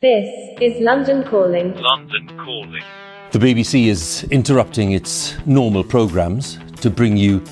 This 0.00 0.28
is 0.60 0.80
London 0.80 1.24
Calling. 1.24 1.74
London 1.74 2.28
Calling. 2.38 2.84
The 3.32 3.40
BBC 3.40 3.86
is 3.86 4.22
interrupting 4.30 4.92
its 4.92 5.34
normal 5.44 5.82
programmes 5.82 6.56
to 6.82 6.88
bring 6.88 7.16
you 7.16 7.42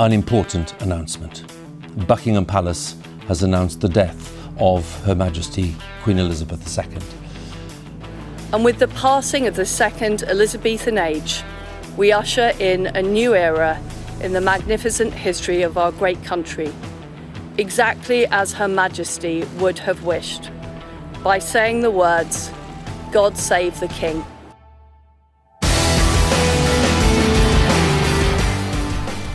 an 0.00 0.10
important 0.10 0.74
announcement. 0.82 1.44
Buckingham 2.08 2.46
Palace 2.46 2.96
has 3.28 3.44
announced 3.44 3.80
the 3.80 3.88
death 3.88 4.36
of 4.58 4.84
Her 5.04 5.14
Majesty 5.14 5.76
Queen 6.02 6.18
Elizabeth 6.18 6.66
II. 6.76 6.98
And 8.52 8.64
with 8.64 8.80
the 8.80 8.88
passing 8.88 9.46
of 9.46 9.54
the 9.54 9.64
second 9.64 10.24
Elizabethan 10.24 10.98
age, 10.98 11.44
we 11.96 12.10
usher 12.10 12.54
in 12.58 12.88
a 12.88 13.02
new 13.02 13.36
era 13.36 13.80
in 14.20 14.32
the 14.32 14.40
magnificent 14.40 15.14
history 15.14 15.62
of 15.62 15.78
our 15.78 15.92
great 15.92 16.24
country, 16.24 16.72
exactly 17.56 18.26
as 18.26 18.54
Her 18.54 18.66
Majesty 18.66 19.44
would 19.60 19.78
have 19.78 20.02
wished, 20.02 20.50
by 21.24 21.38
saying 21.38 21.80
the 21.80 21.90
words, 21.90 22.50
God 23.10 23.38
save 23.38 23.80
the 23.80 23.88
King. 23.88 24.22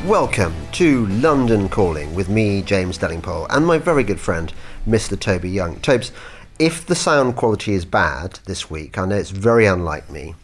Welcome 0.07 0.53
to 0.73 1.07
London 1.07 1.67
Calling 1.67 2.13
with 2.13 2.29
me, 2.29 2.61
James 2.61 2.99
Delingpole, 2.99 3.47
and 3.49 3.65
my 3.65 3.79
very 3.79 4.03
good 4.03 4.19
friend, 4.19 4.53
Mr. 4.87 5.19
Toby 5.19 5.49
Young. 5.49 5.79
Tobes, 5.79 6.11
if 6.59 6.85
the 6.85 6.93
sound 6.93 7.35
quality 7.35 7.73
is 7.73 7.85
bad 7.85 8.39
this 8.45 8.69
week, 8.69 8.99
I 8.99 9.05
know 9.05 9.15
it's 9.15 9.31
very 9.31 9.65
unlike 9.65 10.11
me, 10.11 10.35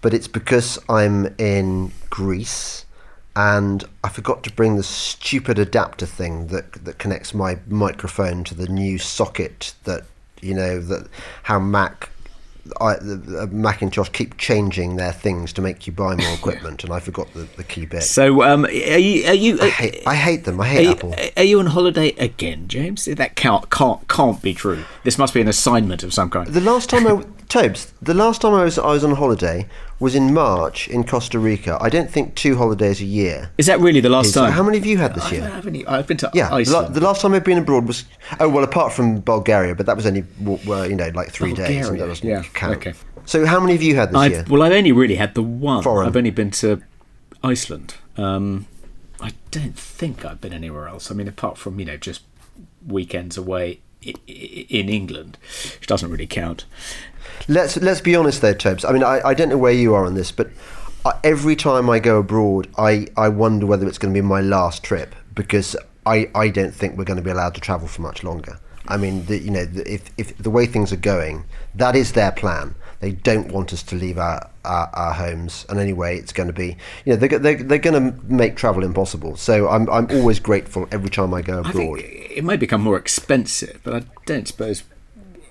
but 0.00 0.12
it's 0.12 0.28
because 0.28 0.80
I'm 0.88 1.32
in 1.38 1.92
Greece 2.10 2.86
and 3.36 3.84
I 4.02 4.08
forgot 4.08 4.42
to 4.42 4.52
bring 4.52 4.74
the 4.74 4.82
stupid 4.82 5.60
adapter 5.60 6.06
thing 6.06 6.48
that 6.48 6.72
that 6.84 6.98
connects 6.98 7.32
my 7.32 7.60
microphone 7.68 8.42
to 8.44 8.54
the 8.56 8.66
new 8.66 8.98
socket 8.98 9.74
that 9.84 10.04
you 10.40 10.54
know 10.54 10.80
that 10.80 11.08
how 11.42 11.58
Mac 11.58 12.10
I, 12.80 12.94
the, 12.94 13.42
uh, 13.42 13.46
Macintosh 13.46 14.10
keep 14.10 14.36
changing 14.36 14.96
their 14.96 15.12
things 15.12 15.52
to 15.54 15.62
make 15.62 15.86
you 15.86 15.92
buy 15.92 16.14
more 16.14 16.34
equipment, 16.34 16.84
and 16.84 16.92
I 16.92 17.00
forgot 17.00 17.32
the, 17.34 17.48
the 17.56 17.64
key 17.64 17.86
bit. 17.86 18.02
So, 18.02 18.42
um, 18.42 18.64
are 18.64 18.70
you? 18.70 19.26
Are 19.26 19.34
you 19.34 19.60
I 19.60 19.68
hate, 19.68 20.02
I 20.06 20.14
hate 20.14 20.44
them. 20.44 20.60
I 20.60 20.68
hate 20.68 20.86
are 20.86 20.92
Apple. 20.92 21.14
You, 21.18 21.30
are 21.36 21.42
you 21.44 21.58
on 21.60 21.66
holiday 21.66 22.08
again, 22.10 22.68
James? 22.68 23.06
That 23.06 23.36
can't 23.36 23.70
can't 23.70 24.06
can't 24.08 24.40
be 24.42 24.54
true. 24.54 24.84
This 25.04 25.18
must 25.18 25.34
be 25.34 25.40
an 25.40 25.48
assignment 25.48 26.02
of 26.02 26.12
some 26.12 26.30
kind. 26.30 26.46
The 26.48 26.60
last 26.60 26.90
time 26.90 27.06
I 27.06 27.24
Tobes, 27.48 27.92
the 28.02 28.14
last 28.14 28.42
time 28.42 28.54
I 28.54 28.64
was 28.64 28.78
I 28.78 28.88
was 28.88 29.04
on 29.04 29.14
holiday 29.14 29.66
was 30.00 30.14
in 30.14 30.32
March 30.32 30.86
in 30.88 31.02
Costa 31.04 31.38
Rica. 31.38 31.76
I 31.80 31.88
don't 31.88 32.10
think 32.10 32.34
two 32.36 32.56
holidays 32.56 33.00
a 33.00 33.04
year. 33.04 33.50
Is 33.58 33.66
that 33.66 33.80
really 33.80 34.00
the 34.00 34.08
last 34.08 34.26
is- 34.28 34.34
time? 34.34 34.52
How 34.52 34.62
many 34.62 34.78
have 34.78 34.86
you 34.86 34.98
had 34.98 35.14
this 35.14 35.24
I 35.24 35.30
year? 35.32 35.40
haven't 35.48 35.74
any- 35.74 35.86
I've 35.86 36.06
been 36.06 36.16
to 36.18 36.30
Yeah, 36.34 36.52
Iceland. 36.54 36.94
the 36.94 37.00
last 37.00 37.20
time 37.22 37.34
I've 37.34 37.44
been 37.44 37.58
abroad 37.58 37.86
was 37.86 38.04
oh 38.40 38.48
well, 38.48 38.62
apart 38.64 38.92
from 38.92 39.20
Bulgaria, 39.20 39.74
but 39.74 39.86
that 39.86 39.96
was 39.96 40.06
only 40.06 40.24
well, 40.40 40.88
you 40.88 40.94
know 40.96 41.10
like 41.14 41.30
three 41.30 41.52
days, 41.52 41.68
and 41.88 41.96
Bulgaria, 41.98 42.00
that 42.02 42.08
doesn't 42.08 42.28
yeah, 42.28 42.42
count. 42.54 42.76
okay. 42.76 42.94
So 43.24 43.44
how 43.44 43.60
many 43.60 43.72
have 43.74 43.82
you 43.82 43.96
had 43.96 44.10
this 44.10 44.16
I've, 44.16 44.30
year? 44.32 44.44
well, 44.48 44.62
I've 44.62 44.72
only 44.72 44.92
really 44.92 45.16
had 45.16 45.34
the 45.34 45.42
one. 45.42 45.82
Foreign. 45.82 46.06
I've 46.08 46.16
only 46.16 46.30
been 46.30 46.50
to 46.62 46.80
Iceland. 47.42 47.94
Um, 48.16 48.66
I 49.20 49.32
don't 49.50 49.76
think 49.78 50.24
I've 50.24 50.40
been 50.40 50.52
anywhere 50.52 50.86
else. 50.88 51.10
I 51.10 51.14
mean, 51.14 51.28
apart 51.28 51.58
from 51.58 51.78
you 51.80 51.84
know 51.86 51.96
just 51.96 52.22
weekends 52.86 53.36
away 53.36 53.66
i- 53.66 53.72
i- 53.72 53.78
in 54.02 54.88
England, 54.88 55.38
which 55.78 55.86
doesn't 55.86 56.10
really 56.10 56.26
count. 56.26 56.64
Let's 57.48 57.76
let's 57.76 58.00
be 58.00 58.14
honest 58.16 58.40
though, 58.40 58.54
Tobes. 58.54 58.84
I 58.84 58.92
mean, 58.92 59.02
I, 59.02 59.20
I 59.24 59.34
don't 59.34 59.48
know 59.48 59.58
where 59.58 59.72
you 59.72 59.94
are 59.94 60.04
on 60.04 60.14
this, 60.14 60.32
but 60.32 60.50
every 61.24 61.56
time 61.56 61.88
I 61.88 61.98
go 61.98 62.18
abroad, 62.18 62.68
I, 62.76 63.06
I 63.16 63.28
wonder 63.28 63.66
whether 63.66 63.86
it's 63.86 63.98
going 63.98 64.12
to 64.12 64.20
be 64.20 64.26
my 64.26 64.40
last 64.40 64.82
trip 64.82 65.14
because 65.34 65.76
I, 66.06 66.30
I 66.34 66.48
don't 66.48 66.74
think 66.74 66.96
we're 66.96 67.04
going 67.04 67.18
to 67.18 67.22
be 67.22 67.30
allowed 67.30 67.54
to 67.54 67.60
travel 67.60 67.88
for 67.88 68.02
much 68.02 68.24
longer. 68.24 68.58
I 68.86 68.96
mean, 68.96 69.26
the, 69.26 69.38
you 69.38 69.50
know, 69.50 69.64
the, 69.64 69.90
if 69.90 70.10
if 70.16 70.36
the 70.38 70.50
way 70.50 70.66
things 70.66 70.92
are 70.92 70.96
going, 70.96 71.44
that 71.74 71.94
is 71.94 72.12
their 72.12 72.32
plan. 72.32 72.74
They 73.00 73.12
don't 73.12 73.52
want 73.52 73.72
us 73.72 73.82
to 73.84 73.94
leave 73.96 74.18
our, 74.18 74.50
our, 74.64 74.90
our 74.92 75.12
homes, 75.12 75.64
and 75.68 75.78
anyway, 75.78 76.18
it's 76.18 76.32
going 76.32 76.48
to 76.48 76.52
be, 76.52 76.76
you 77.04 77.12
know, 77.12 77.16
they're, 77.16 77.38
they're, 77.38 77.62
they're 77.62 77.78
going 77.78 78.12
to 78.12 78.24
make 78.24 78.56
travel 78.56 78.82
impossible. 78.82 79.36
So 79.36 79.68
I'm, 79.68 79.88
I'm 79.88 80.08
always 80.10 80.40
grateful 80.40 80.88
every 80.90 81.08
time 81.10 81.32
I 81.32 81.42
go 81.42 81.58
I 81.62 81.70
abroad. 81.70 82.00
think 82.00 82.30
it 82.36 82.42
may 82.44 82.56
become 82.56 82.80
more 82.82 82.96
expensive, 82.98 83.80
but 83.84 83.94
I 83.94 84.06
don't 84.26 84.48
suppose. 84.48 84.82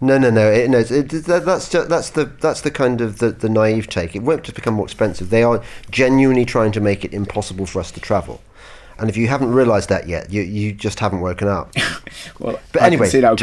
No, 0.02 0.18
no, 0.18 0.30
no. 0.30 0.52
It, 0.52 0.70
no, 0.70 0.80
it, 0.80 0.92
it, 0.92 1.10
that, 1.26 1.46
that's 1.46 1.70
that's 1.70 2.10
the 2.12 2.26
that's 2.26 2.62
the 2.62 2.70
kind 2.70 3.00
of 3.02 3.18
the, 3.20 3.32
the 3.32 3.50
naive 3.50 3.88
take. 3.88 4.16
It 4.16 4.22
won't 4.24 4.44
just 4.44 4.56
become 4.56 4.74
more 4.76 4.86
expensive. 4.86 5.30
They 5.30 5.42
are 5.42 5.64
genuinely 5.90 6.46
trying 6.46 6.72
to 6.74 6.82
make 6.82 7.04
it 7.06 7.14
impossible 7.14 7.66
for 7.66 7.80
us 7.80 7.92
to 7.94 8.00
travel. 8.02 8.42
And 9.00 9.10
if 9.10 9.18
you 9.18 9.28
haven't 9.28 9.54
realised 9.54 9.90
that 9.90 10.08
yet, 10.08 10.32
you 10.32 10.42
you 10.42 10.72
just 10.74 11.00
haven't 11.00 11.22
woken 11.22 11.48
up. 11.48 11.74
Well, 12.40 12.60
But 12.72 12.82
I 12.84 12.88
anyway, 12.88 13.10
would 13.12 13.24
a- 13.24 13.36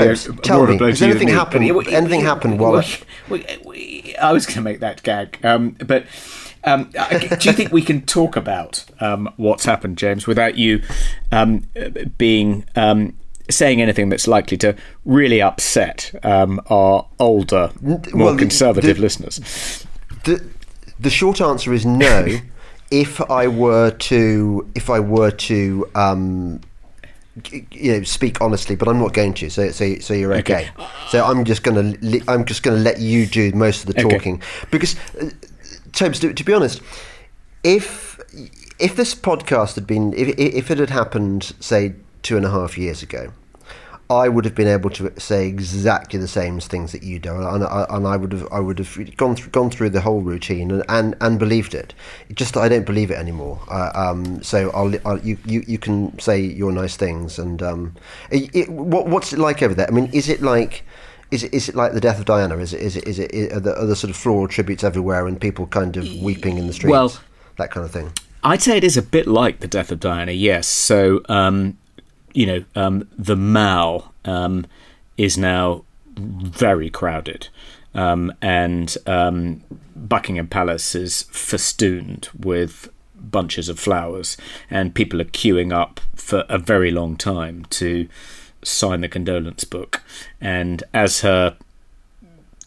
tell 0.42 0.66
me, 0.66 0.76
has 0.78 1.02
anything 1.02 1.28
happened- 1.28 1.64
anything 1.88 2.20
happened 2.20 2.58
while- 2.60 2.72
well, 2.72 2.84
we- 3.28 3.46
we- 3.64 3.93
I 4.24 4.32
was 4.32 4.46
going 4.46 4.56
to 4.56 4.62
make 4.62 4.80
that 4.80 5.02
gag, 5.02 5.38
um, 5.44 5.76
but 5.86 6.06
um, 6.64 6.90
do 6.90 7.48
you 7.48 7.52
think 7.52 7.72
we 7.72 7.82
can 7.82 8.02
talk 8.06 8.36
about 8.36 8.84
um, 9.00 9.32
what's 9.36 9.64
happened, 9.64 9.98
James, 9.98 10.26
without 10.26 10.56
you 10.56 10.82
um, 11.30 11.66
being 12.16 12.64
um, 12.74 13.16
saying 13.50 13.82
anything 13.82 14.08
that's 14.08 14.26
likely 14.26 14.56
to 14.58 14.74
really 15.04 15.42
upset 15.42 16.14
um, 16.22 16.60
our 16.70 17.06
older, 17.18 17.70
more 17.82 18.00
well, 18.14 18.36
conservative 18.36 18.96
the- 18.96 19.02
listeners? 19.02 19.86
the 20.24 20.42
the 20.98 21.10
short 21.10 21.40
answer 21.40 21.72
is 21.72 21.84
no. 21.84 22.26
if 22.90 23.20
I 23.30 23.48
were 23.48 23.90
to 23.90 24.70
if 24.74 24.88
I 24.88 25.00
were 25.00 25.30
to 25.30 25.90
um, 25.94 26.60
you 27.72 27.92
know 27.92 28.02
speak 28.04 28.40
honestly, 28.40 28.76
but 28.76 28.88
I'm 28.88 28.98
not 28.98 29.12
going 29.12 29.34
to. 29.34 29.50
So 29.50 29.70
so 29.70 29.98
so 29.98 30.14
you're 30.14 30.34
okay. 30.34 30.70
Okay. 30.76 30.86
So 31.10 31.24
I'm 31.24 31.44
just 31.44 31.62
gonna 31.62 31.94
li- 32.00 32.22
I'm 32.28 32.44
just 32.44 32.62
gonna 32.62 32.76
let 32.78 33.00
you 33.00 33.26
do 33.26 33.50
most 33.52 33.80
of 33.88 33.94
the 33.94 34.00
Okay. 34.00 34.08
talking 34.16 34.42
because, 34.70 34.96
uh, 35.20 35.30
Tobes, 35.92 36.18
to, 36.20 36.32
to 36.32 36.44
be 36.44 36.52
honest, 36.52 36.80
if 37.62 38.20
if 38.78 38.96
this 38.96 39.14
podcast 39.14 39.74
had 39.74 39.86
been 39.86 40.12
if 40.14 40.28
if 40.38 40.70
it 40.70 40.78
had 40.78 40.90
happened 40.90 41.52
say 41.60 41.94
two 42.22 42.36
and 42.36 42.46
a 42.46 42.50
half 42.50 42.78
years 42.78 43.02
ago. 43.02 43.32
I 44.14 44.28
would 44.28 44.44
have 44.44 44.54
been 44.54 44.68
able 44.68 44.90
to 44.90 45.12
say 45.18 45.46
exactly 45.46 46.18
the 46.18 46.28
same 46.28 46.60
things 46.60 46.92
that 46.92 47.02
you 47.02 47.18
do, 47.18 47.34
and 47.34 47.64
I, 47.64 47.86
and 47.90 48.06
I 48.06 48.16
would 48.16 48.32
have 48.32 48.48
I 48.52 48.60
would 48.60 48.78
have 48.78 49.16
gone 49.16 49.36
through 49.36 49.50
gone 49.50 49.70
through 49.70 49.90
the 49.90 50.00
whole 50.00 50.20
routine 50.20 50.70
and, 50.70 50.82
and, 50.88 51.14
and 51.20 51.38
believed 51.38 51.74
it. 51.74 51.94
Just 52.32 52.56
I 52.56 52.68
don't 52.68 52.86
believe 52.86 53.10
it 53.10 53.18
anymore. 53.18 53.60
Uh, 53.70 53.90
um, 53.94 54.42
so 54.42 54.70
I'll, 54.70 54.94
I'll 55.06 55.18
you, 55.18 55.36
you 55.44 55.64
you 55.66 55.78
can 55.78 56.18
say 56.18 56.40
your 56.40 56.72
nice 56.72 56.96
things 56.96 57.38
and 57.38 57.62
um, 57.62 57.94
it, 58.30 58.54
it, 58.54 58.68
what 58.68 59.06
what's 59.08 59.32
it 59.32 59.38
like 59.38 59.62
over 59.62 59.74
there? 59.74 59.88
I 59.88 59.90
mean, 59.90 60.10
is 60.12 60.28
it 60.28 60.40
like 60.42 60.84
is 61.30 61.42
it, 61.42 61.52
is 61.52 61.68
it 61.68 61.74
like 61.74 61.92
the 61.92 62.00
death 62.00 62.18
of 62.18 62.24
Diana? 62.24 62.56
Is 62.58 62.72
it 62.72 62.80
is 62.80 62.96
it 62.96 63.04
is 63.08 63.18
it 63.18 63.52
are 63.52 63.60
there, 63.60 63.76
are 63.76 63.86
there 63.86 63.96
sort 63.96 64.10
of 64.10 64.16
floral 64.16 64.48
tributes 64.48 64.84
everywhere 64.84 65.26
and 65.26 65.40
people 65.40 65.66
kind 65.66 65.96
of 65.96 66.04
weeping 66.22 66.58
in 66.58 66.66
the 66.66 66.72
streets? 66.72 66.92
Well- 66.92 67.14
that 67.56 67.70
kind 67.70 67.84
of 67.86 67.92
thing. 67.92 68.12
I'd 68.42 68.60
say 68.60 68.76
it 68.76 68.84
is 68.84 68.96
a 68.96 69.02
bit 69.02 69.26
like 69.26 69.60
the 69.60 69.68
death 69.68 69.90
of 69.90 70.00
Diana, 70.00 70.32
yes. 70.32 70.66
So, 70.66 71.22
um, 71.28 71.78
you 72.34 72.46
know, 72.46 72.64
um, 72.74 73.08
the 73.16 73.36
Mall 73.36 74.12
um, 74.24 74.66
is 75.16 75.38
now 75.38 75.84
very 76.16 76.90
crowded, 76.90 77.48
um, 77.94 78.32
and 78.42 78.96
um, 79.06 79.62
Buckingham 79.96 80.48
Palace 80.48 80.94
is 80.94 81.22
festooned 81.30 82.28
with 82.38 82.88
bunches 83.14 83.68
of 83.68 83.78
flowers, 83.80 84.36
and 84.68 84.94
people 84.94 85.20
are 85.20 85.26
queuing 85.26 85.72
up 85.72 86.00
for 86.14 86.44
a 86.48 86.58
very 86.58 86.90
long 86.90 87.16
time 87.16 87.64
to 87.70 88.08
sign 88.62 89.00
the 89.00 89.08
condolence 89.08 89.64
book. 89.64 90.02
And 90.40 90.82
as 90.92 91.20
her 91.20 91.56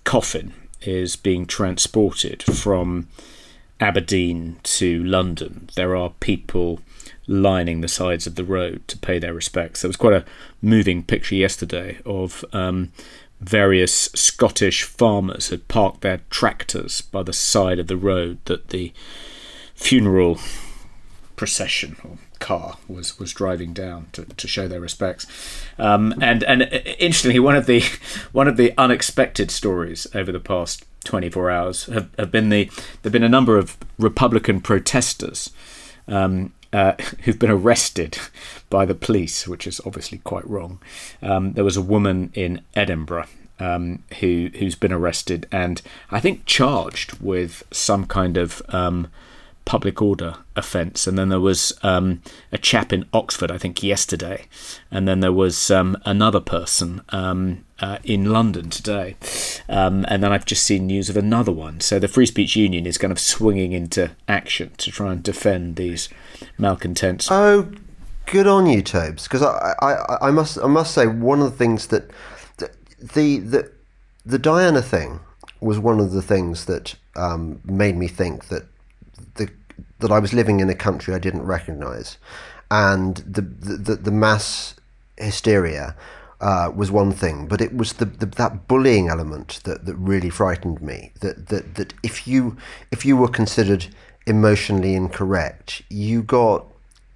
coffin 0.03 0.53
is 0.81 1.15
being 1.15 1.45
transported 1.45 2.43
from 2.43 3.07
Aberdeen 3.79 4.59
to 4.63 5.03
London, 5.03 5.69
there 5.75 5.95
are 5.95 6.11
people 6.19 6.79
lining 7.27 7.81
the 7.81 7.87
sides 7.87 8.25
of 8.25 8.35
the 8.35 8.43
road 8.43 8.87
to 8.87 8.97
pay 8.97 9.19
their 9.19 9.33
respects. 9.33 9.81
There 9.81 9.89
was 9.89 9.97
quite 9.97 10.13
a 10.13 10.25
moving 10.61 11.03
picture 11.03 11.35
yesterday 11.35 11.99
of 12.05 12.43
um, 12.53 12.91
various 13.39 14.09
Scottish 14.15 14.83
farmers 14.83 15.49
had 15.49 15.67
parked 15.67 16.01
their 16.01 16.21
tractors 16.29 17.01
by 17.01 17.23
the 17.23 17.33
side 17.33 17.79
of 17.79 17.87
the 17.87 17.97
road 17.97 18.39
that 18.45 18.69
the 18.69 18.93
funeral 19.75 20.39
procession 21.35 21.95
or 22.03 22.17
car 22.39 22.77
was 22.87 23.19
was 23.19 23.33
driving 23.33 23.73
down 23.73 24.07
to, 24.11 24.25
to 24.25 24.47
show 24.47 24.67
their 24.67 24.79
respects. 24.79 25.25
Um, 25.77 26.13
and 26.21 26.43
and 26.43 26.63
interestingly, 26.99 27.39
one 27.39 27.55
of 27.55 27.65
the 27.65 27.83
one 28.31 28.47
of 28.47 28.57
the 28.57 28.73
unexpected 28.77 29.51
stories 29.51 30.07
over 30.13 30.31
the 30.31 30.39
past 30.39 30.85
24 31.03 31.51
hours 31.51 31.85
have, 31.85 32.09
have 32.17 32.31
been 32.31 32.49
the 32.49 32.69
there've 33.01 33.13
been 33.13 33.23
a 33.23 33.29
number 33.29 33.57
of 33.57 33.77
Republican 33.97 34.61
protesters. 34.61 35.51
Um, 36.07 36.53
uh, 36.73 36.93
who've 37.23 37.39
been 37.39 37.51
arrested 37.51 38.17
by 38.69 38.85
the 38.85 38.95
police, 38.95 39.47
which 39.47 39.67
is 39.67 39.81
obviously 39.85 40.19
quite 40.19 40.47
wrong. 40.49 40.79
Um, 41.21 41.53
there 41.53 41.63
was 41.63 41.77
a 41.77 41.81
woman 41.81 42.31
in 42.33 42.61
Edinburgh 42.75 43.27
um, 43.59 44.03
who 44.19 44.49
who's 44.59 44.75
been 44.75 44.91
arrested 44.91 45.47
and 45.51 45.81
I 46.11 46.19
think 46.19 46.45
charged 46.45 47.19
with 47.19 47.63
some 47.71 48.05
kind 48.05 48.37
of 48.37 48.61
um, 48.69 49.07
public 49.67 50.01
order 50.01 50.35
offence. 50.55 51.07
And 51.07 51.17
then 51.17 51.29
there 51.29 51.41
was 51.41 51.77
um, 51.83 52.21
a 52.53 52.57
chap 52.57 52.93
in 52.93 53.05
Oxford, 53.13 53.51
I 53.51 53.57
think 53.57 53.83
yesterday, 53.83 54.45
and 54.89 55.07
then 55.07 55.19
there 55.19 55.33
was 55.33 55.69
um, 55.69 55.97
another 56.05 56.39
person 56.39 57.01
um, 57.09 57.65
uh, 57.79 57.99
in 58.03 58.25
London 58.25 58.69
today. 58.69 59.15
Um, 59.69 60.05
and 60.07 60.23
then 60.23 60.31
I've 60.31 60.45
just 60.45 60.63
seen 60.63 60.87
news 60.87 61.09
of 61.09 61.17
another 61.17 61.51
one. 61.51 61.79
So 61.79 61.99
the 61.99 62.07
Free 62.07 62.25
Speech 62.25 62.55
Union 62.55 62.85
is 62.85 62.97
kind 62.97 63.11
of 63.11 63.19
swinging 63.19 63.73
into 63.73 64.11
action 64.27 64.71
to 64.77 64.91
try 64.91 65.11
and 65.11 65.21
defend 65.23 65.75
these 65.75 66.09
malcontents. 66.57 67.27
Oh, 67.31 67.71
good 68.25 68.47
on 68.47 68.65
you, 68.65 68.81
Tobes. 68.81 69.23
Because 69.23 69.43
I, 69.43 69.73
I, 69.81 70.27
I 70.27 70.31
must, 70.31 70.57
I 70.59 70.67
must 70.67 70.93
say, 70.93 71.07
one 71.07 71.41
of 71.41 71.51
the 71.51 71.57
things 71.57 71.87
that 71.87 72.09
the 72.99 73.37
the 73.37 73.71
the 74.25 74.39
Diana 74.39 74.81
thing 74.81 75.19
was 75.59 75.79
one 75.79 75.99
of 75.99 76.11
the 76.11 76.21
things 76.21 76.65
that 76.65 76.95
um, 77.15 77.61
made 77.63 77.95
me 77.95 78.07
think 78.07 78.47
that 78.47 78.63
the 79.35 79.49
that 79.99 80.11
I 80.11 80.19
was 80.19 80.33
living 80.33 80.59
in 80.59 80.69
a 80.69 80.75
country 80.75 81.13
I 81.13 81.19
didn't 81.19 81.43
recognise, 81.43 82.17
and 82.71 83.17
the 83.17 83.41
the, 83.41 83.95
the 83.95 84.11
mass 84.11 84.75
hysteria 85.17 85.95
uh, 86.39 86.71
was 86.75 86.91
one 86.91 87.11
thing, 87.11 87.47
but 87.47 87.61
it 87.61 87.75
was 87.75 87.93
the, 87.93 88.05
the, 88.05 88.25
that 88.25 88.67
bullying 88.67 89.09
element 89.09 89.59
that, 89.63 89.85
that 89.85 89.95
really 89.95 90.29
frightened 90.29 90.81
me. 90.81 91.11
That, 91.21 91.47
that 91.47 91.75
that 91.75 91.93
if 92.03 92.27
you 92.27 92.57
if 92.91 93.05
you 93.05 93.17
were 93.17 93.27
considered 93.27 93.87
emotionally 94.25 94.93
incorrect, 94.93 95.81
you 95.89 96.21
got 96.21 96.65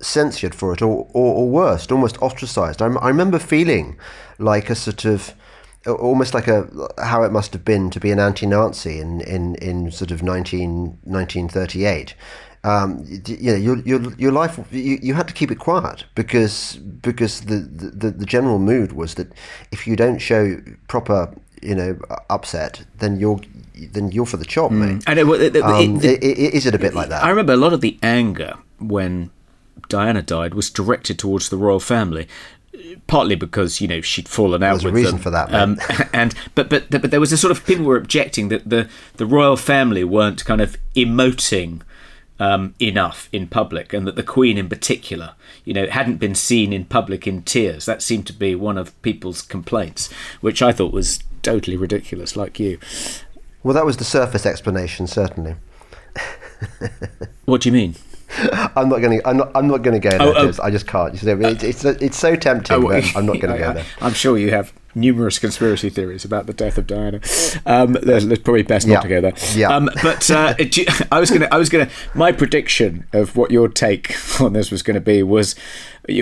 censored 0.01 0.55
for 0.55 0.73
it, 0.73 0.81
or 0.81 1.07
or, 1.13 1.35
or 1.35 1.49
worse, 1.49 1.89
almost 1.91 2.21
ostracized. 2.21 2.81
I, 2.81 2.87
I 2.87 3.07
remember 3.09 3.37
feeling 3.37 3.97
like 4.39 4.69
a 4.69 4.75
sort 4.75 5.05
of 5.05 5.33
almost 5.87 6.33
like 6.33 6.47
a 6.47 6.67
how 6.97 7.23
it 7.23 7.31
must 7.31 7.53
have 7.53 7.65
been 7.65 7.89
to 7.91 7.99
be 7.99 8.11
an 8.11 8.19
anti-Nazi 8.19 8.99
in 8.99 9.21
in, 9.21 9.55
in 9.55 9.91
sort 9.91 10.11
of 10.11 10.23
19, 10.23 10.97
1938 11.03 12.15
um, 12.63 13.03
you 13.25 13.51
know, 13.51 13.57
your, 13.57 13.79
your, 13.79 14.13
your 14.15 14.31
life, 14.31 14.59
you, 14.71 14.99
you 15.01 15.13
had 15.15 15.27
to 15.27 15.33
keep 15.33 15.51
it 15.51 15.57
quiet 15.57 16.05
because 16.13 16.75
because 16.75 17.41
the, 17.41 17.55
the, 17.55 18.11
the 18.11 18.25
general 18.25 18.59
mood 18.59 18.93
was 18.93 19.15
that 19.15 19.31
if 19.71 19.87
you 19.87 19.95
don't 19.95 20.19
show 20.19 20.61
proper, 20.87 21.33
you 21.61 21.73
know, 21.73 21.99
upset, 22.29 22.85
then 22.99 23.19
you're 23.19 23.39
then 23.91 24.11
you're 24.11 24.27
for 24.27 24.37
the 24.37 24.45
chop, 24.45 24.71
mm. 24.71 25.03
mate. 25.03 25.03
It, 25.07 25.55
it, 25.55 25.63
um, 25.63 25.99
it, 26.03 26.23
is 26.23 26.67
it 26.67 26.75
a 26.75 26.79
bit 26.79 26.93
like 26.93 27.09
that? 27.09 27.23
I 27.23 27.29
remember 27.29 27.53
a 27.53 27.57
lot 27.57 27.73
of 27.73 27.81
the 27.81 27.97
anger 28.03 28.57
when 28.77 29.31
Diana 29.89 30.21
died 30.21 30.53
was 30.53 30.69
directed 30.69 31.17
towards 31.17 31.49
the 31.49 31.57
royal 31.57 31.79
family 31.79 32.27
partly 33.07 33.35
because 33.35 33.81
you 33.81 33.87
know 33.87 34.01
she'd 34.01 34.27
fallen 34.27 34.63
out 34.63 34.73
There's 34.73 34.85
with 34.85 34.93
a 34.93 34.95
reason 34.95 35.15
them. 35.15 35.21
for 35.21 35.29
that. 35.31 35.53
Um, 35.53 35.79
and 36.13 36.33
but, 36.55 36.69
but 36.69 36.89
but 36.89 37.11
there 37.11 37.19
was 37.19 37.31
a 37.31 37.37
sort 37.37 37.51
of 37.51 37.65
people 37.65 37.85
were 37.85 37.97
objecting 37.97 38.49
that 38.49 38.69
the 38.69 38.89
the 39.17 39.25
royal 39.25 39.57
family 39.57 40.03
weren't 40.03 40.45
kind 40.45 40.61
of 40.61 40.77
emoting 40.95 41.81
um, 42.41 42.73
enough 42.79 43.29
in 43.31 43.45
public, 43.45 43.93
and 43.93 44.07
that 44.07 44.15
the 44.15 44.23
Queen 44.23 44.57
in 44.57 44.67
particular, 44.67 45.35
you 45.63 45.75
know, 45.75 45.85
hadn't 45.85 46.17
been 46.17 46.33
seen 46.33 46.73
in 46.73 46.85
public 46.85 47.27
in 47.27 47.43
tears. 47.43 47.85
That 47.85 48.01
seemed 48.01 48.25
to 48.27 48.33
be 48.33 48.55
one 48.55 48.79
of 48.79 48.99
people's 49.03 49.43
complaints, 49.43 50.11
which 50.41 50.63
I 50.63 50.71
thought 50.71 50.91
was 50.91 51.19
totally 51.43 51.77
ridiculous, 51.77 52.35
like 52.35 52.59
you. 52.59 52.79
Well, 53.61 53.75
that 53.75 53.85
was 53.85 53.97
the 53.97 54.03
surface 54.03 54.47
explanation, 54.47 55.05
certainly. 55.05 55.55
what 57.45 57.61
do 57.61 57.69
you 57.69 57.73
mean? 57.73 57.95
I'm 58.75 58.89
not 58.89 59.01
going 59.01 59.19
to. 59.19 59.27
I'm 59.27 59.37
not. 59.37 59.51
I'm 59.53 59.67
not 59.67 59.83
going 59.83 60.01
to 60.01 60.09
go 60.09 60.17
there. 60.17 60.21
Oh, 60.21 60.51
oh. 60.51 60.63
I 60.63 60.71
just 60.71 60.87
can't. 60.87 61.13
It's, 61.13 61.63
it's, 61.63 61.85
it's 61.85 62.17
so 62.17 62.35
tempting, 62.35 62.83
oh, 62.83 62.91
I'm 63.15 63.27
not 63.27 63.39
going 63.39 63.53
to 63.55 63.59
go 63.59 63.73
there. 63.73 63.85
I'm 63.99 64.13
sure 64.13 64.35
you 64.35 64.49
have 64.49 64.73
numerous 64.95 65.39
conspiracy 65.39 65.89
theories 65.89 66.25
about 66.25 66.47
the 66.47 66.53
death 66.53 66.77
of 66.77 66.87
Diana. 66.87 67.21
Um, 67.65 67.97
there's, 68.01 68.25
probably 68.39 68.63
best 68.63 68.87
not 68.87 68.93
yeah. 68.93 69.01
to 69.01 69.07
go 69.07 69.21
there. 69.21 69.33
Yeah. 69.53 69.75
Um, 69.75 69.89
but 70.01 70.29
uh, 70.29 70.55
I 71.11 71.19
was 71.19 71.31
gonna, 71.31 71.47
I 71.51 71.57
was 71.57 71.69
gonna. 71.69 71.89
My 72.13 72.31
prediction 72.31 73.07
of 73.13 73.35
what 73.35 73.51
your 73.51 73.67
take 73.67 74.15
on 74.41 74.53
this 74.53 74.71
was 74.71 74.83
going 74.83 74.95
to 74.95 75.01
be 75.01 75.23
was, 75.23 75.55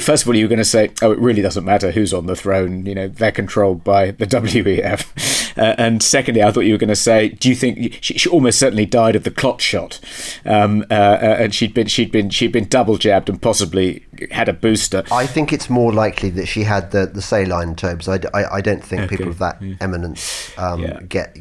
first 0.01 0.23
of 0.23 0.27
all, 0.27 0.35
you 0.35 0.45
were 0.45 0.49
going 0.49 0.57
to 0.59 0.65
say, 0.65 0.91
"Oh, 1.01 1.11
it 1.11 1.19
really 1.19 1.41
doesn't 1.41 1.63
matter 1.63 1.91
who's 1.91 2.13
on 2.13 2.25
the 2.25 2.35
throne. 2.35 2.85
You 2.85 2.95
know, 2.95 3.07
they're 3.07 3.31
controlled 3.31 3.83
by 3.83 4.11
the 4.11 4.25
WEF." 4.27 5.57
Uh, 5.57 5.75
and 5.77 6.03
secondly, 6.03 6.43
I 6.43 6.51
thought 6.51 6.61
you 6.61 6.73
were 6.73 6.79
going 6.79 6.89
to 6.89 6.95
say, 6.95 7.29
"Do 7.29 7.49
you 7.49 7.55
think 7.55 7.97
she, 8.01 8.17
she 8.17 8.29
almost 8.29 8.59
certainly 8.59 8.85
died 8.85 9.15
of 9.15 9.23
the 9.23 9.31
clot 9.31 9.61
shot?" 9.61 9.99
Um, 10.45 10.85
uh, 10.89 10.93
uh, 10.93 11.37
and 11.39 11.55
she'd 11.55 11.73
been, 11.73 11.87
she'd 11.87 12.11
been, 12.11 12.29
she'd 12.29 12.51
been 12.51 12.67
double 12.67 12.97
jabbed 12.97 13.29
and 13.29 13.41
possibly 13.41 14.05
had 14.31 14.49
a 14.49 14.53
booster. 14.53 15.03
I 15.11 15.25
think 15.25 15.53
it's 15.53 15.69
more 15.69 15.93
likely 15.93 16.29
that 16.31 16.47
she 16.47 16.63
had 16.63 16.91
the 16.91 17.05
the 17.05 17.21
saline 17.21 17.75
tubes. 17.75 18.07
I, 18.07 18.19
I, 18.33 18.55
I 18.55 18.61
don't 18.61 18.83
think 18.83 19.03
okay. 19.03 19.17
people 19.17 19.29
of 19.29 19.39
that 19.39 19.61
yeah. 19.61 19.75
eminence 19.79 20.57
um, 20.57 20.81
yeah. 20.81 20.99
get 21.01 21.37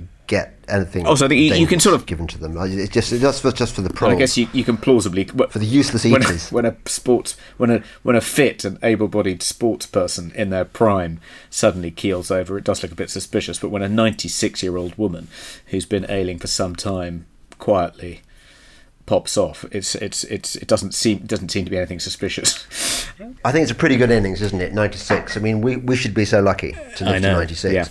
anything. 0.68 1.06
Oh, 1.06 1.10
also, 1.10 1.26
I 1.26 1.28
think 1.28 1.40
you, 1.40 1.54
you, 1.54 1.66
can 1.66 1.80
sort 1.80 1.94
of 1.94 2.06
given 2.06 2.26
to 2.28 2.38
them. 2.38 2.56
It's 2.58 2.92
just 2.92 3.10
just 3.10 3.42
for 3.42 3.52
just 3.52 3.74
for 3.74 3.82
the 3.82 3.90
pros. 3.90 4.12
I 4.12 4.16
guess 4.16 4.36
you, 4.36 4.48
you 4.52 4.64
can 4.64 4.76
plausibly 4.76 5.24
for 5.24 5.58
the 5.58 5.66
useless 5.66 6.04
eaters. 6.04 6.50
When 6.52 6.64
a, 6.64 6.70
when 6.70 6.76
a 6.86 6.88
sports 6.88 7.36
when 7.56 7.70
a 7.70 7.82
when 8.02 8.16
a 8.16 8.20
fit 8.20 8.64
and 8.64 8.78
able-bodied 8.82 9.42
sports 9.42 9.86
person 9.86 10.32
in 10.34 10.50
their 10.50 10.64
prime 10.64 11.20
suddenly 11.50 11.90
keels 11.90 12.30
over, 12.30 12.58
it 12.58 12.64
does 12.64 12.82
look 12.82 12.92
a 12.92 12.96
bit 12.96 13.10
suspicious. 13.10 13.58
But 13.58 13.70
when 13.70 13.82
a 13.82 13.88
96-year-old 13.88 14.96
woman 14.96 15.28
who's 15.66 15.86
been 15.86 16.06
ailing 16.08 16.38
for 16.38 16.46
some 16.46 16.76
time 16.76 17.26
quietly 17.58 18.22
pops 19.08 19.38
off. 19.38 19.64
It's 19.72 19.94
it's 19.96 20.22
it's 20.24 20.54
it 20.54 20.68
doesn't 20.68 20.92
seem 20.92 21.20
doesn't 21.20 21.48
seem 21.48 21.64
to 21.64 21.70
be 21.70 21.78
anything 21.78 21.98
suspicious. 21.98 22.66
I 23.44 23.50
think 23.50 23.62
it's 23.62 23.72
a 23.72 23.74
pretty 23.74 23.96
good 23.96 24.10
innings, 24.10 24.42
isn't 24.42 24.60
it? 24.60 24.72
Ninety 24.72 24.98
six. 24.98 25.36
I 25.36 25.40
mean, 25.40 25.60
we, 25.62 25.76
we 25.76 25.96
should 25.96 26.14
be 26.14 26.26
so 26.26 26.40
lucky 26.40 26.72
to 26.96 27.04
live 27.04 27.22
to 27.22 27.32
ninety 27.32 27.54
six. 27.54 27.74
Yeah. 27.74 27.88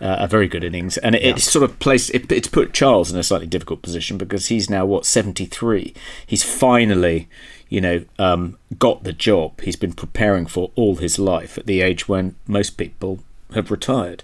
Uh, 0.00 0.16
a 0.20 0.26
very 0.26 0.48
good 0.48 0.64
innings, 0.64 0.98
and 0.98 1.14
it, 1.14 1.22
yeah. 1.22 1.30
it's 1.30 1.44
sort 1.44 1.62
of 1.62 1.78
placed 1.78 2.10
it, 2.10 2.30
it's 2.30 2.48
put 2.48 2.72
Charles 2.72 3.10
in 3.10 3.18
a 3.18 3.22
slightly 3.22 3.46
difficult 3.46 3.82
position 3.82 4.18
because 4.18 4.46
he's 4.46 4.68
now 4.68 4.84
what 4.84 5.06
seventy 5.06 5.46
three. 5.46 5.94
He's 6.26 6.42
finally, 6.42 7.28
you 7.68 7.80
know, 7.80 8.04
um, 8.18 8.58
got 8.78 9.04
the 9.04 9.12
job 9.12 9.60
he's 9.60 9.76
been 9.76 9.92
preparing 9.92 10.46
for 10.46 10.70
all 10.74 10.96
his 10.96 11.18
life 11.18 11.58
at 11.58 11.66
the 11.66 11.80
age 11.82 12.08
when 12.08 12.34
most 12.46 12.76
people 12.76 13.20
have 13.54 13.70
retired. 13.70 14.22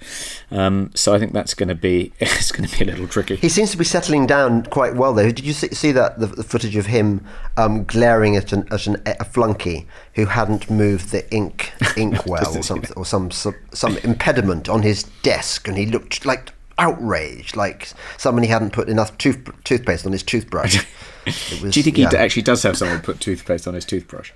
Um, 0.50 0.90
so 0.94 1.14
I 1.14 1.18
think 1.18 1.32
that's 1.32 1.54
going 1.54 1.68
to 1.68 1.74
be 1.74 2.12
it's 2.20 2.52
going 2.52 2.68
to 2.68 2.78
be 2.78 2.84
a 2.84 2.86
little 2.86 3.08
tricky. 3.08 3.36
He 3.36 3.48
seems 3.48 3.70
to 3.72 3.76
be 3.76 3.84
settling 3.84 4.26
down 4.26 4.64
quite 4.64 4.94
well, 4.94 5.14
though. 5.14 5.30
Did 5.30 5.44
you 5.44 5.52
see, 5.52 5.68
see 5.68 5.92
that 5.92 6.18
the, 6.18 6.26
the, 6.26 6.44
footage 6.44 6.76
of 6.76 6.86
him 6.86 7.24
um, 7.56 7.84
glaring 7.84 8.36
at, 8.36 8.52
an, 8.52 8.66
at 8.70 8.86
an, 8.86 9.02
a 9.06 9.24
flunky 9.24 9.86
who 10.14 10.26
hadn't 10.26 10.70
moved 10.70 11.10
the 11.10 11.30
ink 11.32 11.72
ink 11.96 12.26
well 12.26 12.56
or 12.56 12.62
something 12.62 12.92
or 12.96 13.04
some, 13.04 13.30
some 13.30 13.54
some 13.72 13.96
impediment 13.98 14.68
on 14.68 14.82
his 14.82 15.04
desk, 15.22 15.68
and 15.68 15.76
he 15.76 15.86
looked 15.86 16.24
like 16.24 16.52
outraged, 16.78 17.56
like 17.56 17.88
somebody 18.16 18.46
hadn't 18.46 18.72
put 18.72 18.88
enough 18.88 19.16
tooth, 19.18 19.50
toothpaste 19.64 20.06
on 20.06 20.12
his 20.12 20.22
toothbrush. 20.22 20.84
Was, 21.62 21.74
Do 21.74 21.80
you 21.80 21.84
think 21.84 21.98
yeah. 21.98 22.08
he 22.08 22.16
actually 22.16 22.42
does 22.42 22.62
have 22.62 22.76
someone 22.78 23.00
put 23.00 23.20
toothpaste 23.20 23.68
on 23.68 23.74
his 23.74 23.84
toothbrush? 23.84 24.32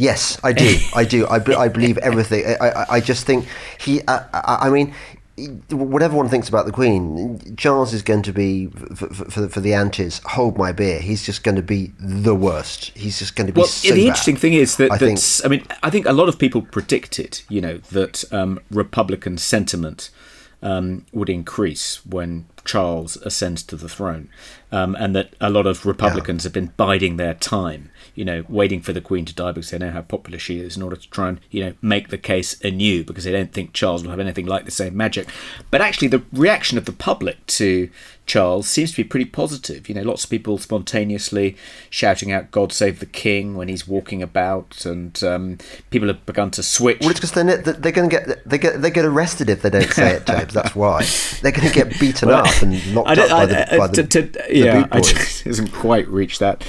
Yes, 0.00 0.40
I 0.42 0.54
do. 0.54 0.78
I 0.94 1.04
do. 1.04 1.26
I, 1.26 1.36
I 1.58 1.68
believe 1.68 1.98
everything. 1.98 2.46
I, 2.58 2.68
I, 2.70 2.86
I 2.92 3.00
just 3.00 3.26
think 3.26 3.46
he. 3.78 4.00
I, 4.08 4.24
I 4.62 4.70
mean, 4.70 4.94
whatever 5.68 6.16
one 6.16 6.26
thinks 6.30 6.48
about 6.48 6.64
the 6.64 6.72
Queen, 6.72 7.54
Charles 7.58 7.92
is 7.92 8.00
going 8.00 8.22
to 8.22 8.32
be 8.32 8.68
for, 8.68 9.08
for, 9.08 9.48
for, 9.50 9.60
the 9.60 9.74
antis. 9.74 10.22
Hold 10.24 10.56
my 10.56 10.72
beer. 10.72 11.00
He's 11.00 11.22
just 11.22 11.44
going 11.44 11.56
to 11.56 11.62
be 11.62 11.92
the 11.98 12.34
worst. 12.34 12.96
He's 12.96 13.18
just 13.18 13.36
going 13.36 13.48
to 13.48 13.52
be. 13.52 13.60
Well, 13.60 13.68
so 13.68 13.88
the 13.88 14.00
bad. 14.00 14.06
interesting 14.06 14.36
thing 14.36 14.54
is 14.54 14.78
that 14.78 14.90
I, 14.90 14.96
think, 14.96 15.20
I 15.44 15.48
mean, 15.48 15.66
I 15.82 15.90
think 15.90 16.06
a 16.06 16.14
lot 16.14 16.30
of 16.30 16.38
people 16.38 16.62
predicted, 16.62 17.42
you 17.50 17.60
know, 17.60 17.76
that 17.92 18.24
um, 18.32 18.58
Republican 18.70 19.36
sentiment 19.36 20.08
um, 20.62 21.04
would 21.12 21.28
increase 21.28 22.06
when 22.06 22.46
Charles 22.64 23.16
ascends 23.18 23.62
to 23.64 23.76
the 23.76 23.88
throne, 23.88 24.30
um, 24.72 24.94
and 24.94 25.14
that 25.14 25.34
a 25.42 25.50
lot 25.50 25.66
of 25.66 25.84
Republicans 25.84 26.44
yeah. 26.44 26.46
have 26.46 26.54
been 26.54 26.72
biding 26.78 27.18
their 27.18 27.34
time 27.34 27.90
you 28.20 28.26
know, 28.26 28.44
waiting 28.50 28.82
for 28.82 28.92
the 28.92 29.00
Queen 29.00 29.24
to 29.24 29.34
die 29.34 29.50
because 29.50 29.70
they 29.70 29.78
know 29.78 29.92
how 29.92 30.02
popular 30.02 30.38
she 30.38 30.60
is 30.60 30.76
in 30.76 30.82
order 30.82 30.94
to 30.94 31.08
try 31.08 31.30
and, 31.30 31.40
you 31.50 31.64
know, 31.64 31.72
make 31.80 32.10
the 32.10 32.18
case 32.18 32.60
anew 32.62 33.02
because 33.02 33.24
they 33.24 33.32
don't 33.32 33.50
think 33.50 33.72
Charles 33.72 34.02
will 34.02 34.10
have 34.10 34.20
anything 34.20 34.44
like 34.44 34.66
the 34.66 34.70
same 34.70 34.94
magic. 34.94 35.26
But 35.70 35.80
actually, 35.80 36.08
the 36.08 36.22
reaction 36.30 36.76
of 36.76 36.84
the 36.84 36.92
public 36.92 37.46
to 37.46 37.88
Charles 38.26 38.68
seems 38.68 38.90
to 38.90 38.98
be 38.98 39.04
pretty 39.04 39.24
positive. 39.24 39.88
You 39.88 39.94
know, 39.94 40.02
lots 40.02 40.24
of 40.24 40.30
people 40.30 40.58
spontaneously 40.58 41.56
shouting 41.88 42.30
out 42.30 42.50
"God 42.50 42.72
save 42.72 43.00
the 43.00 43.06
King" 43.06 43.56
when 43.56 43.68
he's 43.68 43.88
walking 43.88 44.22
about, 44.22 44.84
and 44.84 45.20
um, 45.24 45.58
people 45.88 46.06
have 46.08 46.24
begun 46.26 46.50
to 46.52 46.62
switch. 46.62 47.00
Well, 47.00 47.10
it's 47.10 47.20
because 47.20 47.32
they're, 47.32 47.56
they're 47.56 47.90
going 47.90 48.10
to 48.10 48.16
get 48.16 48.48
they 48.48 48.58
get 48.58 48.82
they 48.82 48.90
get 48.90 49.06
arrested 49.06 49.48
if 49.48 49.62
they 49.62 49.70
don't 49.70 49.90
say 49.90 50.12
it, 50.16 50.26
James. 50.26 50.52
That's 50.52 50.76
why 50.76 51.04
they're 51.40 51.52
going 51.52 51.68
to 51.68 51.74
get 51.74 51.98
beaten 51.98 52.28
well, 52.28 52.46
up 52.46 52.62
and 52.62 52.94
locked 52.94 53.18
up 53.18 53.30
by 53.30 53.46
the, 53.46 53.66
by 53.78 53.86
the, 53.88 54.02
to, 54.04 54.28
to, 54.28 54.56
yeah, 54.56 54.86
the 54.86 54.98
it 54.98 55.42
hasn't 55.44 55.72
quite 55.72 56.06
reached 56.06 56.38
that 56.38 56.62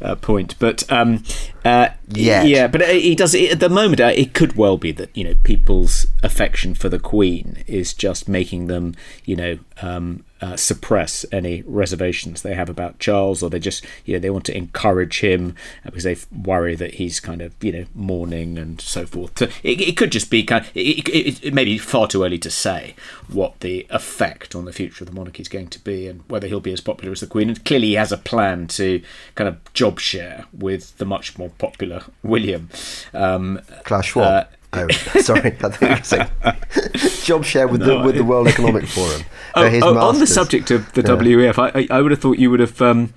uh, 0.00 0.14
point, 0.16 0.54
but 0.58 0.90
um, 0.92 1.22
uh, 1.64 1.88
yeah, 2.08 2.42
yeah, 2.42 2.66
but 2.66 2.82
he 2.88 3.14
does 3.14 3.34
at 3.34 3.60
the 3.60 3.68
moment. 3.68 4.00
Uh, 4.00 4.12
it 4.14 4.32
could 4.32 4.56
well 4.56 4.78
be 4.78 4.92
that 4.92 5.14
you 5.16 5.24
know 5.24 5.34
people's 5.42 6.06
affection 6.22 6.74
for 6.74 6.88
the 6.88 6.98
Queen 6.98 7.64
is 7.66 7.92
just 7.92 8.28
making 8.28 8.66
them, 8.66 8.94
you 9.24 9.36
know, 9.36 9.58
um, 9.82 10.24
uh, 10.40 10.56
suppress 10.56 11.26
any 11.32 11.62
reservations 11.62 12.42
they 12.42 12.54
have 12.54 12.68
about 12.68 12.98
Charles, 12.98 13.42
or 13.42 13.50
they 13.50 13.58
just 13.58 13.84
you 14.04 14.14
know 14.14 14.20
they 14.20 14.30
want 14.30 14.44
to 14.46 14.56
encourage 14.56 15.20
him 15.20 15.54
uh, 15.84 15.90
because 15.90 16.04
they 16.04 16.16
worry 16.32 16.74
that 16.76 16.94
he's 16.94 17.18
kind 17.20 17.42
of 17.42 17.54
you 17.60 17.72
know 17.72 17.84
mourning 17.94 18.56
and 18.56 18.80
so 18.80 19.04
forth. 19.04 19.38
So 19.38 19.46
it, 19.62 19.80
it 19.80 19.96
could 19.96 20.12
just 20.12 20.30
be 20.30 20.44
kind 20.44 20.64
of 20.64 20.70
it, 20.76 21.08
it, 21.08 21.44
it 21.44 21.54
may 21.54 21.64
be 21.64 21.76
far 21.76 22.06
too 22.06 22.24
early 22.24 22.38
to 22.38 22.50
say 22.50 22.94
what 23.28 23.60
the 23.60 23.86
effect 23.90 24.54
on 24.54 24.64
the 24.64 24.72
future 24.72 25.04
of 25.04 25.10
the 25.10 25.16
monarchy 25.16 25.42
is 25.42 25.48
going 25.48 25.68
to 25.68 25.80
be 25.80 26.06
and 26.06 26.22
whether 26.28 26.46
he'll 26.46 26.60
be 26.60 26.72
as 26.72 26.80
popular 26.80 27.12
as 27.12 27.20
the 27.20 27.26
Queen. 27.26 27.48
And 27.48 27.64
clearly, 27.64 27.88
he 27.88 27.94
has 27.94 28.12
a 28.12 28.16
plan 28.16 28.68
to 28.68 29.02
kind 29.34 29.48
of 29.48 29.72
job 29.74 29.98
share 29.98 30.44
with 30.52 30.96
the 30.98 31.04
much 31.04 31.36
more 31.36 31.47
popular 31.48 32.02
William. 32.22 32.68
Um, 33.14 33.60
Klaus 33.84 34.06
Schwab. 34.06 34.24
Uh, 34.26 34.44
Oh, 34.70 34.86
sorry. 35.20 35.56
I 35.64 35.68
think 35.70 35.98
it's 35.98 36.12
a 36.12 37.24
job 37.24 37.42
share 37.42 37.66
with 37.66 37.80
No, 37.80 38.00
the 38.00 38.04
with 38.04 38.16
the 38.16 38.24
World 38.24 38.48
Economic 38.48 38.86
Forum. 38.86 39.22
Oh, 39.54 39.64
oh, 39.82 39.98
on 39.98 40.18
the 40.18 40.26
subject 40.26 40.70
of 40.70 40.92
the 40.92 41.00
Yeah. 41.00 41.08
WEF, 41.16 41.58
I, 41.58 41.80
I, 41.80 41.98
I 41.98 42.02
would 42.02 42.10
have 42.10 42.20
thought 42.20 42.38
you 42.38 42.50
would 42.50 42.60
have 42.60 42.80
um, 42.82 43.14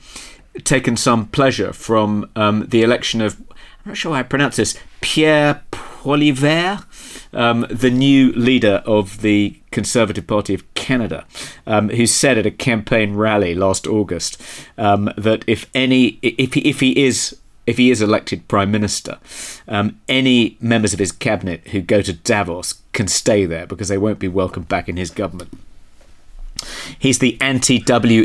taken 0.63 0.95
some 0.95 1.27
pleasure 1.27 1.73
from 1.73 2.29
um, 2.37 2.65
the 2.69 2.83
election 2.83 3.19
of, 3.21 3.37
I'm 3.85 3.89
not 3.91 3.97
sure 3.97 4.13
how 4.13 4.19
I 4.19 4.23
pronounce 4.23 4.55
this, 4.55 4.79
Pierre 5.01 5.61
Poilievre, 5.71 6.85
um, 7.33 7.67
the 7.69 7.91
new 7.91 8.31
leader 8.31 8.81
of 8.85 9.21
the 9.21 9.59
Conservative 9.71 10.25
Party 10.25 10.53
of 10.53 10.73
Canada, 10.73 11.25
um, 11.67 11.89
who 11.89 12.07
said 12.07 12.37
at 12.37 12.45
a 12.45 12.51
campaign 12.51 13.15
rally 13.15 13.53
last 13.53 13.85
August 13.85 14.41
um, 14.77 15.11
that 15.17 15.43
if 15.47 15.69
any, 15.75 16.17
if 16.21 16.53
he, 16.53 16.61
if 16.61 16.79
he 16.79 17.03
is 17.03 17.37
if 17.67 17.77
he 17.77 17.91
is 17.91 18.01
elected 18.01 18.47
prime 18.47 18.71
minister, 18.71 19.19
um, 19.67 19.99
any 20.09 20.57
members 20.59 20.93
of 20.93 20.99
his 20.99 21.11
cabinet 21.11 21.67
who 21.69 21.81
go 21.81 22.01
to 22.01 22.13
Davos 22.13 22.75
can 22.93 23.07
stay 23.07 23.45
there 23.45 23.65
because 23.65 23.87
they 23.87 23.97
won't 23.97 24.19
be 24.19 24.27
welcomed 24.27 24.67
back 24.67 24.89
in 24.89 24.97
his 24.97 25.11
government. 25.11 25.49
He's 26.99 27.19
the. 27.19 27.37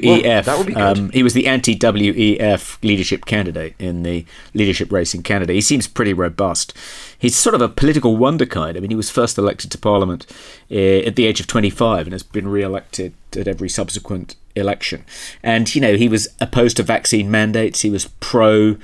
Well, 0.04 0.22
would 0.58 0.66
be 0.66 0.74
good. 0.74 0.98
Um, 0.98 1.10
he 1.10 1.22
was 1.22 1.32
the 1.32 1.46
anti-WEF 1.46 2.82
leadership 2.82 3.24
candidate 3.24 3.74
in 3.78 4.02
the 4.02 4.26
leadership 4.52 4.92
race 4.92 5.14
in 5.14 5.22
Canada. 5.22 5.52
He 5.52 5.60
seems 5.60 5.86
pretty 5.86 6.12
robust. 6.12 6.74
He's 7.18 7.36
sort 7.36 7.54
of 7.54 7.62
a 7.62 7.68
political 7.68 8.18
wonderkind. 8.18 8.76
I 8.76 8.80
mean, 8.80 8.90
he 8.90 8.96
was 8.96 9.10
first 9.10 9.38
elected 9.38 9.70
to 9.72 9.78
Parliament 9.78 10.26
uh, 10.70 10.74
at 10.74 11.16
the 11.16 11.26
age 11.26 11.40
of 11.40 11.46
25 11.46 12.06
and 12.06 12.12
has 12.12 12.22
been 12.22 12.48
re-elected 12.48 13.14
at 13.36 13.48
every 13.48 13.68
subsequent 13.68 14.36
election. 14.56 15.04
And 15.42 15.72
you 15.74 15.80
know, 15.80 15.96
he 15.96 16.08
was 16.08 16.28
opposed 16.40 16.76
to 16.78 16.82
vaccine 16.82 17.30
mandates. 17.30 17.82
He 17.82 17.90
was 17.90 18.08
pro 18.20 18.76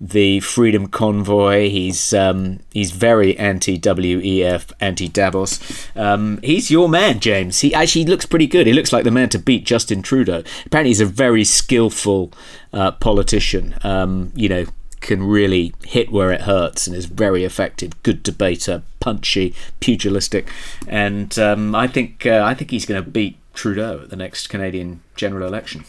the 0.00 0.40
Freedom 0.40 0.86
Convoy. 0.86 1.68
He's 1.68 2.14
um, 2.14 2.60
he's 2.72 2.90
very 2.90 3.36
anti 3.38 3.78
WEF, 3.78 4.72
anti 4.80 5.08
Davos. 5.08 5.88
Um, 5.94 6.40
he's 6.42 6.70
your 6.70 6.88
man, 6.88 7.20
James. 7.20 7.60
He 7.60 7.74
actually 7.74 8.06
looks 8.06 8.24
pretty 8.24 8.46
good. 8.46 8.66
He 8.66 8.72
looks 8.72 8.92
like 8.92 9.04
the 9.04 9.10
man 9.10 9.28
to 9.30 9.38
beat 9.38 9.64
Justin 9.64 10.02
Trudeau. 10.02 10.42
Apparently, 10.64 10.90
he's 10.90 11.00
a 11.00 11.06
very 11.06 11.44
skillful 11.44 12.32
uh, 12.72 12.92
politician. 12.92 13.74
Um, 13.82 14.32
you 14.34 14.48
know. 14.48 14.66
Can 15.00 15.22
really 15.22 15.72
hit 15.82 16.12
where 16.12 16.30
it 16.30 16.42
hurts 16.42 16.86
and 16.86 16.94
is 16.94 17.06
very 17.06 17.42
effective. 17.42 17.90
Good 18.02 18.22
debater, 18.22 18.82
punchy, 19.00 19.54
pugilistic, 19.80 20.46
and 20.86 21.38
um, 21.38 21.74
I 21.74 21.86
think 21.86 22.26
uh, 22.26 22.42
I 22.44 22.52
think 22.52 22.70
he's 22.70 22.84
going 22.84 23.02
to 23.02 23.10
beat 23.10 23.38
Trudeau 23.54 24.00
at 24.02 24.10
the 24.10 24.16
next 24.16 24.48
Canadian 24.48 25.02
general 25.16 25.46
election. 25.46 25.84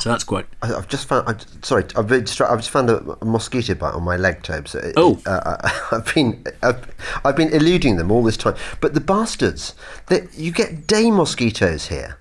So 0.00 0.10
that's 0.10 0.24
quite 0.24 0.44
I, 0.60 0.74
I've 0.74 0.86
just 0.88 1.08
found. 1.08 1.26
I, 1.26 1.34
sorry, 1.62 1.84
I've, 1.96 2.08
been 2.08 2.24
distra- 2.24 2.50
I've 2.50 2.58
just 2.58 2.68
found 2.68 2.90
a, 2.90 2.98
a 3.22 3.24
mosquito 3.24 3.74
bite 3.74 3.94
on 3.94 4.02
my 4.02 4.18
leg, 4.18 4.42
Tobe. 4.42 4.68
So 4.68 4.92
Oh. 4.98 5.18
uh, 5.24 5.56
I, 5.62 5.80
I've 5.96 6.14
been 6.14 6.44
I've, 6.62 6.94
I've 7.24 7.36
been 7.36 7.48
eluding 7.54 7.96
them 7.96 8.10
all 8.10 8.22
this 8.22 8.36
time. 8.36 8.54
But 8.82 8.92
the 8.92 9.00
bastards, 9.00 9.74
that 10.08 10.34
you 10.34 10.52
get 10.52 10.86
day 10.86 11.10
mosquitoes 11.10 11.86
here. 11.86 12.18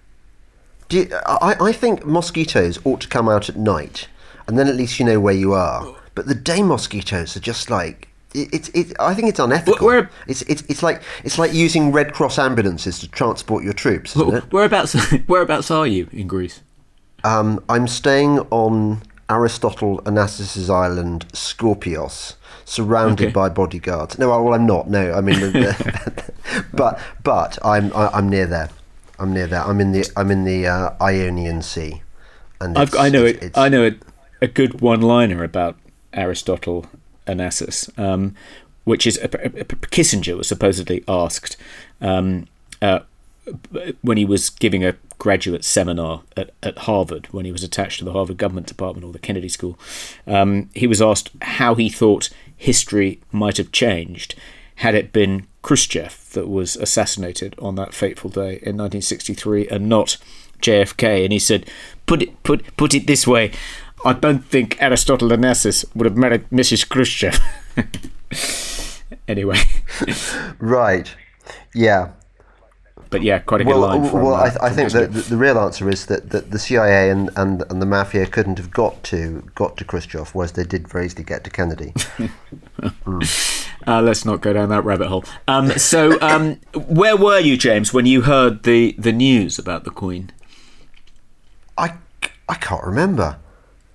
Do 0.88 1.00
you, 1.00 1.10
I, 1.26 1.58
I 1.60 1.72
think 1.74 2.06
mosquitoes 2.06 2.80
ought 2.86 3.02
to 3.02 3.10
come 3.10 3.28
out 3.28 3.50
at 3.50 3.58
night, 3.58 4.08
and 4.48 4.58
then 4.58 4.70
at 4.70 4.76
least 4.78 4.98
you 4.98 5.06
know 5.06 5.20
where 5.20 5.34
you 5.34 5.52
are. 5.52 5.94
But 6.16 6.28
the 6.28 6.36
day 6.36 6.62
mosquitoes 6.64 7.36
are 7.36 7.42
just 7.42 7.70
like. 7.70 8.07
It- 8.34 8.50
It's 8.54 8.70
it, 8.70 8.94
I 9.00 9.14
think 9.14 9.30
it's 9.30 9.40
unethical. 9.40 9.88
Where- 9.88 10.10
It's, 10.28 10.42
it's 10.44 10.64
it's 10.70 10.84
like 10.84 11.02
it's 11.24 11.38
like 11.40 11.54
using 11.54 11.92
Red 11.92 12.14
Cross 12.14 12.38
ambulances 12.40 13.00
to 13.00 13.08
transport 13.08 13.64
your 13.64 13.74
troops, 13.74 14.16
it? 14.16 14.52
Whereabouts? 14.52 14.94
Whereabouts 15.28 15.72
are 15.72 15.88
you 15.88 16.08
in 16.12 16.28
Greece? 16.28 16.62
Um, 17.24 17.64
I'm 17.68 17.88
staying 17.88 18.40
on 18.52 19.02
Aristotle 19.30 20.02
Onassis' 20.06 20.70
island, 20.70 21.26
Skorpios, 21.34 22.36
surrounded 22.64 23.26
Okay. 23.28 23.34
by 23.34 23.50
bodyguards. 23.50 24.18
No, 24.20 24.30
well, 24.30 24.54
I'm 24.54 24.66
not. 24.66 24.90
No, 24.90 25.14
I 25.14 25.22
mean, 25.22 25.40
but 26.74 27.00
but 27.24 27.58
I'm 27.64 27.92
I, 27.94 28.08
I'm 28.14 28.30
near 28.30 28.46
there. 28.46 28.70
I'm 29.20 29.34
near 29.34 29.48
there. 29.48 29.64
I'm 29.64 29.80
in 29.82 29.92
the 29.94 30.06
I'm 30.16 30.32
in 30.32 30.44
the 30.44 30.68
uh, 30.68 30.92
Ionian 31.02 31.62
Sea, 31.62 32.02
and 32.62 32.78
I've, 32.78 32.96
I 32.96 33.10
know 33.10 33.26
it. 33.26 33.58
I 33.58 33.68
know 33.70 33.88
a, 33.88 33.92
a 34.42 34.48
good 34.48 34.80
one-liner 34.82 35.44
about 35.44 35.76
Aristotle 36.14 36.86
Onassis, 37.28 37.98
um, 38.00 38.36
which 38.84 39.06
is 39.06 39.18
Kissinger 39.18 40.38
was 40.38 40.48
supposedly 40.48 41.04
asked 41.08 41.58
um, 42.02 42.48
uh, 42.82 43.00
when 44.02 44.18
he 44.18 44.26
was 44.26 44.50
giving 44.50 44.84
a 44.84 44.96
graduate 45.18 45.64
seminar 45.64 46.22
at, 46.36 46.52
at 46.62 46.78
Harvard, 46.80 47.28
when 47.32 47.46
he 47.46 47.52
was 47.52 47.64
attached 47.64 48.00
to 48.00 48.06
the 48.06 48.12
Harvard 48.12 48.38
Government 48.38 48.68
Department 48.68 49.06
or 49.06 49.12
the 49.12 49.20
Kennedy 49.20 49.50
School. 49.50 49.78
Um, 50.26 50.70
he 50.74 50.88
was 50.88 51.02
asked 51.02 51.32
how 51.42 51.76
he 51.76 51.90
thought 51.90 52.30
history 52.56 53.20
might 53.32 53.58
have 53.58 53.72
changed 53.72 54.36
had 54.76 54.94
it 54.94 55.12
been 55.12 55.48
Khrushchev 55.64 56.30
that 56.34 56.48
was 56.48 56.76
assassinated 56.76 57.56
on 57.60 57.76
that 57.76 57.94
fateful 57.94 58.30
day 58.30 58.60
in 58.62 58.78
1963 58.78 59.68
and 59.70 59.90
not 59.90 60.18
JFK. 60.62 61.24
And 61.24 61.34
he 61.34 61.40
said, 61.40 61.70
"Put 62.06 62.22
it 62.22 62.44
put 62.44 62.78
put 62.78 62.94
it 62.94 63.08
this 63.08 63.26
way." 63.26 63.52
I 64.06 64.14
don't 64.14 64.46
think 64.46 64.78
Aristotle 64.82 65.30
Onassis 65.30 65.84
would 65.96 66.06
have 66.06 66.18
married 66.18 66.50
Mrs. 66.50 66.88
Khrushchev. 66.88 67.40
anyway, 69.28 69.60
right. 70.60 71.14
Yeah. 71.74 72.12
but 73.10 73.22
yeah, 73.22 73.40
quite 73.40 73.62
a 73.62 73.64
good 73.64 73.72
Well, 73.72 73.82
line 73.82 74.10
from, 74.10 74.22
well, 74.22 74.36
uh, 74.36 74.52
I, 74.62 74.68
I 74.68 74.70
think 74.70 74.92
that 74.92 75.14
the, 75.14 75.22
the 75.22 75.38
real 75.38 75.58
answer 75.58 75.90
is 75.90 76.06
that, 76.08 76.30
that 76.30 76.52
the 76.52 76.60
CIA 76.60 77.10
and, 77.10 77.30
and, 77.36 77.64
and 77.70 77.82
the 77.82 77.86
mafia 77.86 78.26
couldn't 78.28 78.58
have 78.58 78.72
got 78.72 79.02
to 79.06 79.50
got 79.56 79.78
to 79.78 79.86
Khrushchev, 79.86 80.30
whereas 80.36 80.52
they 80.54 80.64
did 80.64 80.88
very 80.88 81.06
easily 81.06 81.24
get 81.24 81.44
to 81.44 81.50
Kennedy. 81.50 81.94
Uh, 83.86 84.02
let's 84.02 84.26
not 84.26 84.42
go 84.42 84.52
down 84.52 84.68
that 84.68 84.84
rabbit 84.84 85.08
hole. 85.08 85.24
Um, 85.48 85.70
so, 85.78 86.20
um, 86.20 86.60
where 86.74 87.16
were 87.16 87.40
you, 87.40 87.56
James, 87.56 87.94
when 87.94 88.06
you 88.06 88.24
heard 88.24 88.64
the, 88.64 88.94
the 88.98 89.14
news 89.14 89.58
about 89.58 89.86
the 89.86 89.92
Queen? 89.92 90.32
I, 91.78 91.94
I 92.50 92.56
can't 92.56 92.84
remember. 92.84 93.38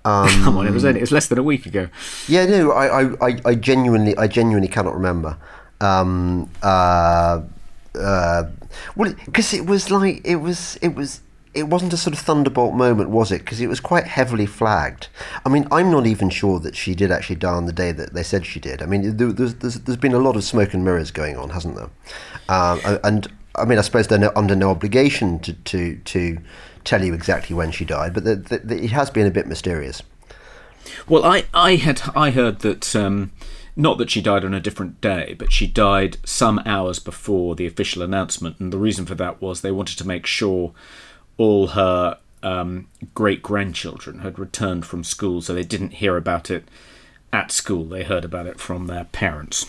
Come 0.43 0.57
on, 0.57 0.67
it 0.67 0.71
was 0.71 0.83
only, 0.83 0.99
it 0.99 1.03
was 1.03 1.11
less 1.11 1.27
than 1.27 1.37
a 1.37 1.43
week 1.43 1.65
ago. 1.65 1.87
Yeah, 2.27 2.45
no, 2.45 2.71
I, 2.71 3.27
I, 3.29 3.39
I, 3.45 3.55
genuinely, 3.55 4.17
I 4.17 4.27
genuinely 4.27 4.67
cannot 4.67 4.93
remember. 4.95 5.37
Um, 5.79 6.49
uh, 6.61 7.41
uh, 7.97 8.43
well, 8.95 9.13
because 9.25 9.53
it 9.53 9.65
was 9.65 9.89
like 9.91 10.21
it 10.25 10.37
was, 10.37 10.77
it 10.81 10.95
was, 10.95 11.21
it 11.53 11.63
wasn't 11.67 11.93
a 11.93 11.97
sort 11.97 12.13
of 12.15 12.19
thunderbolt 12.19 12.73
moment, 12.73 13.11
was 13.11 13.31
it? 13.31 13.39
Because 13.39 13.61
it 13.61 13.67
was 13.67 13.79
quite 13.79 14.05
heavily 14.05 14.45
flagged. 14.47 15.07
I 15.45 15.49
mean, 15.49 15.67
I'm 15.71 15.91
not 15.91 16.05
even 16.07 16.29
sure 16.29 16.59
that 16.59 16.75
she 16.75 16.95
did 16.95 17.11
actually 17.11 17.35
die 17.37 17.53
on 17.53 17.65
the 17.67 17.71
day 17.73 17.91
that 17.91 18.13
they 18.13 18.23
said 18.23 18.45
she 18.45 18.59
did. 18.59 18.81
I 18.81 18.85
mean, 18.87 19.15
there, 19.17 19.31
there's, 19.31 19.53
there's, 19.55 19.79
there's 19.81 19.97
been 19.97 20.13
a 20.13 20.19
lot 20.19 20.35
of 20.35 20.43
smoke 20.43 20.73
and 20.73 20.83
mirrors 20.83 21.11
going 21.11 21.37
on, 21.37 21.51
hasn't 21.51 21.75
there? 21.75 21.89
Um, 22.49 22.79
and- 22.83 22.99
and 23.03 23.27
I 23.55 23.65
mean, 23.65 23.77
I 23.77 23.81
suppose 23.81 24.07
they're 24.07 24.17
no, 24.17 24.31
under 24.35 24.55
no 24.55 24.71
obligation 24.71 25.37
to, 25.41 25.53
to, 25.53 25.95
to 25.97 26.39
tell 26.83 27.03
you 27.03 27.13
exactly 27.13 27.55
when 27.55 27.71
she 27.71 27.85
died, 27.85 28.13
but 28.13 28.23
the, 28.23 28.35
the, 28.35 28.57
the, 28.59 28.83
it 28.83 28.91
has 28.91 29.09
been 29.09 29.27
a 29.27 29.31
bit 29.31 29.47
mysterious. 29.47 30.03
Well, 31.07 31.23
I, 31.25 31.45
I 31.53 31.75
had 31.75 32.01
I 32.15 32.31
heard 32.31 32.59
that 32.59 32.95
um, 32.95 33.31
not 33.75 33.97
that 33.97 34.11
she 34.11 34.21
died 34.21 34.45
on 34.45 34.53
a 34.53 34.59
different 34.59 35.01
day, 35.01 35.35
but 35.37 35.51
she 35.51 35.67
died 35.67 36.17
some 36.25 36.61
hours 36.65 36.99
before 36.99 37.55
the 37.55 37.65
official 37.65 38.01
announcement, 38.01 38.59
and 38.59 38.71
the 38.71 38.77
reason 38.77 39.05
for 39.05 39.15
that 39.15 39.41
was 39.41 39.61
they 39.61 39.71
wanted 39.71 39.97
to 39.97 40.07
make 40.07 40.25
sure 40.25 40.73
all 41.37 41.67
her 41.67 42.17
um, 42.43 42.87
great 43.13 43.41
grandchildren 43.41 44.19
had 44.19 44.37
returned 44.37 44.85
from 44.85 45.03
school, 45.03 45.41
so 45.41 45.53
they 45.53 45.63
didn't 45.63 45.95
hear 45.95 46.17
about 46.17 46.51
it 46.51 46.67
at 47.31 47.51
school. 47.51 47.85
They 47.85 48.03
heard 48.03 48.25
about 48.25 48.47
it 48.47 48.59
from 48.59 48.87
their 48.87 49.05
parents. 49.05 49.65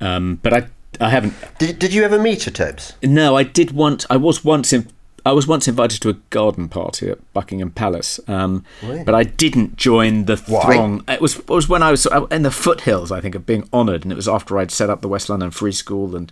Um, 0.00 0.38
but 0.42 0.52
I 0.52 0.66
I 1.00 1.10
haven't 1.10 1.34
Did, 1.58 1.78
did 1.78 1.92
you 1.94 2.02
ever 2.04 2.18
meet 2.18 2.44
her, 2.44 2.50
Tobes? 2.50 2.92
no, 3.02 3.36
I 3.36 3.42
did 3.42 3.72
once. 3.72 4.06
I 4.10 4.16
was 4.16 4.44
once 4.44 4.72
in. 4.72 4.88
I 5.24 5.30
was 5.32 5.46
once 5.46 5.68
invited 5.68 6.00
to 6.02 6.08
a 6.08 6.14
garden 6.30 6.68
party 6.68 7.08
at 7.08 7.32
Buckingham 7.32 7.70
Palace, 7.70 8.18
um, 8.26 8.64
Really? 8.82 9.04
but 9.04 9.14
I 9.14 9.22
didn't 9.22 9.76
join 9.76 10.24
the 10.24 10.36
Why? 10.48 10.62
throng. 10.64 11.04
It 11.06 11.20
was 11.20 11.38
it 11.38 11.48
was 11.48 11.68
when 11.68 11.80
I 11.82 11.92
was 11.92 12.06
in 12.32 12.42
the 12.42 12.50
foothills, 12.50 13.12
I 13.12 13.20
think, 13.20 13.36
of 13.36 13.46
being 13.46 13.68
honoured, 13.72 14.02
and 14.02 14.10
it 14.10 14.16
was 14.16 14.26
after 14.28 14.58
I'd 14.58 14.72
set 14.72 14.90
up 14.90 15.00
the 15.00 15.06
West 15.08 15.28
London 15.28 15.50
Free 15.52 15.70
School, 15.70 16.16
and 16.16 16.30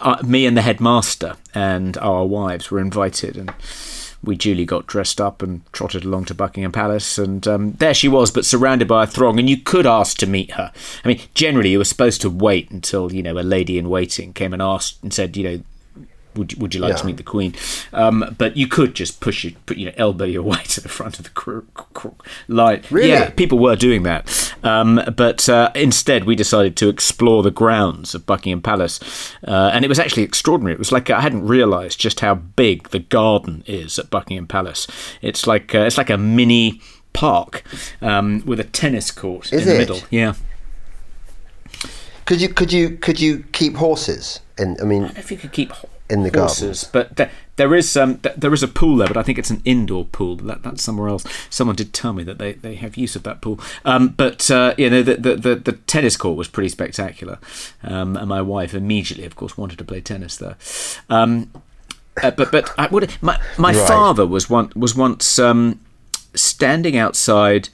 uh, 0.00 0.22
me 0.24 0.46
and 0.46 0.56
the 0.56 0.62
headmaster 0.62 1.34
and 1.52 1.98
our 1.98 2.24
wives 2.24 2.70
were 2.70 2.78
invited, 2.78 3.36
and 3.36 3.52
we 4.22 4.36
duly 4.36 4.64
got 4.64 4.86
dressed 4.86 5.20
up 5.20 5.42
and 5.42 5.60
trotted 5.72 6.04
along 6.04 6.26
to 6.26 6.34
Buckingham 6.34 6.72
Palace, 6.72 7.18
and 7.18 7.46
um, 7.48 7.72
there 7.72 7.94
she 7.94 8.08
was, 8.08 8.30
but 8.30 8.44
surrounded 8.44 8.88
by 8.88 9.04
a 9.04 9.06
throng, 9.06 9.38
and 9.38 9.50
you 9.50 9.56
could 9.56 9.86
ask 9.86 10.16
to 10.18 10.26
meet 10.26 10.52
her. 10.52 10.72
I 11.04 11.08
mean, 11.08 11.20
generally 11.34 11.70
you 11.70 11.78
were 11.78 11.84
supposed 11.84 12.20
to 12.22 12.30
wait 12.30 12.70
until 12.70 13.12
you 13.12 13.22
know 13.22 13.38
a 13.38 13.40
lady 13.40 13.78
in 13.78 13.88
waiting 13.88 14.32
came 14.32 14.52
and 14.52 14.62
asked 14.62 15.02
and 15.02 15.12
said, 15.12 15.36
you 15.36 15.44
know, 15.44 15.62
would 16.34 16.52
you, 16.52 16.58
would 16.58 16.74
you 16.74 16.80
like 16.80 16.96
to 16.96 17.06
meet 17.06 17.16
the 17.16 17.22
Queen? 17.22 17.54
Um, 17.92 18.34
but 18.38 18.56
you 18.56 18.66
could 18.66 18.94
just 18.94 19.20
push 19.20 19.44
it, 19.44 19.64
put 19.66 19.76
you 19.76 19.86
know, 19.86 19.92
elbow 19.96 20.24
your 20.24 20.42
way 20.52 20.62
to 20.64 20.80
the 20.80 20.88
front 20.88 21.18
of 21.18 21.24
the 21.24 21.30
cr- 21.30 21.60
cr- 21.74 22.08
line. 22.48 22.82
Really? 22.90 23.10
Yeah, 23.10 23.30
people 23.30 23.58
were 23.58 23.76
doing 23.76 24.02
that. 24.04 24.54
Um, 24.62 25.00
but 25.16 25.48
uh, 25.48 25.70
instead, 25.74 26.24
we 26.24 26.36
decided 26.36 26.76
to 26.78 26.88
explore 26.88 27.42
the 27.42 27.50
grounds 27.50 28.14
of 28.14 28.26
Buckingham 28.26 28.62
Palace, 28.62 29.32
uh, 29.46 29.70
and 29.72 29.84
it 29.84 29.88
was 29.88 29.98
actually 29.98 30.22
extraordinary. 30.22 30.74
It 30.74 30.78
was 30.78 30.92
like 30.92 31.10
I 31.10 31.20
hadn't 31.20 31.46
realised 31.46 32.00
just 32.00 32.20
how 32.20 32.34
big 32.34 32.90
the 32.90 33.00
garden 33.00 33.64
is 33.66 33.98
at 33.98 34.10
Buckingham 34.10 34.46
Palace. 34.46 34.86
It's 35.20 35.46
like 35.46 35.74
uh, 35.74 35.80
it's 35.80 35.98
like 35.98 36.10
a 36.10 36.18
mini 36.18 36.80
park 37.12 37.62
um, 38.00 38.42
with 38.46 38.60
a 38.60 38.64
tennis 38.64 39.10
court 39.10 39.52
Is 39.52 39.66
in 39.66 39.68
the 39.68 39.78
middle. 39.78 40.00
Yeah. 40.10 40.34
Could 42.24 42.40
you 42.40 42.48
could 42.48 42.72
you 42.72 42.90
could 42.90 43.20
you 43.20 43.44
keep 43.52 43.76
horses? 43.76 44.40
In 44.58 44.76
I 44.80 44.84
mean, 44.84 45.12
if 45.16 45.30
you 45.30 45.36
could 45.36 45.52
keep 45.52 45.72
In 46.12 46.22
the 46.24 46.30
horses, 46.38 46.84
but 46.92 47.16
there, 47.16 47.30
there 47.56 47.74
is 47.74 47.96
um, 47.96 48.20
there 48.36 48.52
is 48.52 48.62
a 48.62 48.68
pool 48.68 48.96
there, 48.96 49.08
but 49.08 49.16
I 49.16 49.22
think 49.22 49.38
it's 49.38 49.50
an 49.50 49.62
indoor 49.64 50.04
pool. 50.04 50.36
That, 50.36 50.62
that's 50.62 50.82
somewhere 50.82 51.08
else. 51.08 51.24
Someone 51.48 51.74
did 51.76 51.92
tell 51.94 52.12
me 52.12 52.22
that 52.24 52.38
they, 52.38 52.52
they 52.52 52.74
have 52.74 52.96
use 52.98 53.16
of 53.16 53.22
that 53.22 53.40
pool. 53.40 53.58
Um, 53.84 54.08
but 54.08 54.50
uh, 54.50 54.74
you 54.76 54.90
know, 54.90 55.02
the, 55.02 55.14
the, 55.16 55.36
the 55.36 55.54
the 55.56 55.72
tennis 55.72 56.16
court 56.16 56.36
was 56.36 56.48
pretty 56.48 56.68
spectacular, 56.68 57.38
um, 57.82 58.16
and 58.16 58.28
my 58.28 58.42
wife 58.42 58.74
immediately, 58.74 59.24
of 59.24 59.36
course, 59.36 59.56
wanted 59.56 59.78
to 59.78 59.84
play 59.84 60.00
tennis 60.02 60.36
there. 60.36 60.56
Um, 61.08 61.50
uh, 62.22 62.30
but 62.30 62.52
but 62.52 62.70
I 62.78 62.88
would 62.88 63.10
my 63.22 63.40
my 63.56 63.72
Right. 63.72 63.88
father 63.88 64.26
was 64.26 64.50
one 64.50 64.70
was 64.76 64.94
once 64.94 65.38
um, 65.38 65.80
standing 66.34 66.96
outside 66.96 67.70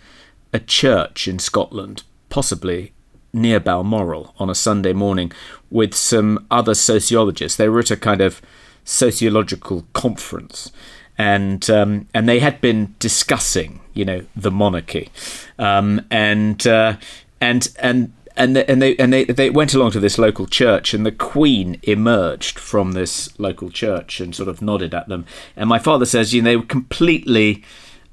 a 0.52 0.61
church 0.61 1.26
in 1.26 1.38
Scotland, 1.40 2.04
possibly 2.28 2.92
near 3.32 3.61
Balmoral, 3.61 4.35
on 4.38 4.50
a 4.50 4.54
Sunday 4.54 4.92
morning 4.92 5.32
with 5.70 5.94
some 5.94 6.47
other 6.50 6.75
sociologists. 6.75 7.56
They 7.56 7.68
were 7.68 7.80
at 7.80 7.90
a 7.90 7.97
kind 7.97 8.20
of 8.20 8.40
sociological 8.85 9.87
conference. 9.92 10.73
And 11.20 11.68
um, 11.68 12.06
and 12.14 12.28
they 12.28 12.38
had 12.38 12.61
been 12.61 12.94
discussing, 13.00 13.80
you 13.92 14.04
know, 14.04 14.25
the 14.37 14.52
monarchy, 14.52 15.11
um, 15.58 16.06
and 16.12 16.64
uh, 16.64 16.97
and 17.40 17.68
and 17.80 18.12
and 18.37 18.54
they, 18.54 18.64
and 18.66 18.80
they 18.80 18.97
and 18.99 19.12
they 19.12 19.25
they 19.25 19.50
went 19.50 19.75
along 19.75 19.90
to 19.92 20.00
this 20.00 20.16
local 20.16 20.47
church, 20.47 20.94
and 20.94 21.04
the 21.04 21.11
Queen 21.11 21.80
emerged 21.82 22.58
from 22.58 22.92
this 22.92 23.37
local 23.38 23.68
church 23.68 24.20
and 24.20 24.32
sort 24.32 24.49
of 24.49 24.62
nodded 24.62 24.94
at 24.94 25.08
them. 25.08 25.26
And 25.56 25.68
my 25.68 25.80
father 25.80 26.06
says, 26.06 26.32
you 26.32 26.40
know, 26.40 26.50
they 26.50 26.56
were 26.56 26.62
completely 26.62 27.64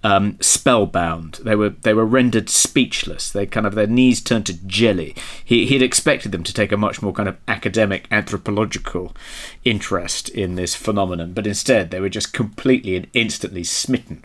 um, 0.05 0.37
spellbound. 0.39 1.39
They 1.43 1.55
were 1.55 1.69
they 1.69 1.95
were 1.95 2.05
rendered 2.05 2.47
speechless. 2.47 3.31
They 3.31 3.47
kind 3.47 3.65
of 3.65 3.73
their 3.73 3.87
knees 3.87 4.21
turned 4.21 4.45
to 4.45 4.53
jelly. 4.53 5.15
He 5.43 5.65
he'd 5.65 5.81
expected 5.81 6.31
them 6.31 6.43
to 6.43 6.53
take 6.53 6.71
a 6.71 6.77
much 6.77 7.01
more 7.01 7.11
kind 7.11 7.27
of 7.27 7.37
academic 7.47 8.07
anthropological 8.11 9.15
interest 9.63 10.29
in 10.29 10.55
this 10.55 10.75
phenomenon, 10.75 11.33
but 11.33 11.47
instead 11.47 11.89
they 11.89 11.99
were 11.99 12.09
just 12.09 12.33
completely 12.33 12.95
and 12.95 13.07
instantly 13.15 13.63
smitten 13.63 14.23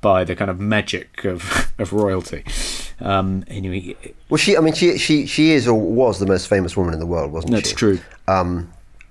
by 0.00 0.24
the 0.24 0.34
kind 0.34 0.50
of 0.50 0.58
magic 0.58 1.24
of 1.24 1.72
of 1.78 1.92
royalty. 1.92 2.42
Um, 3.00 3.44
anyway, 3.46 3.94
well, 4.28 4.38
she 4.38 4.56
I 4.56 4.60
mean 4.60 4.74
she 4.74 4.98
she 4.98 5.26
she 5.26 5.52
is 5.52 5.68
or 5.68 5.78
was 5.78 6.18
the 6.18 6.26
most 6.26 6.48
famous 6.48 6.76
woman 6.76 6.94
in 6.94 7.00
the 7.00 7.06
world, 7.06 7.30
wasn't 7.30 7.52
that's 7.52 7.68
she? 7.68 7.74
That's 7.74 7.78
true. 7.78 8.00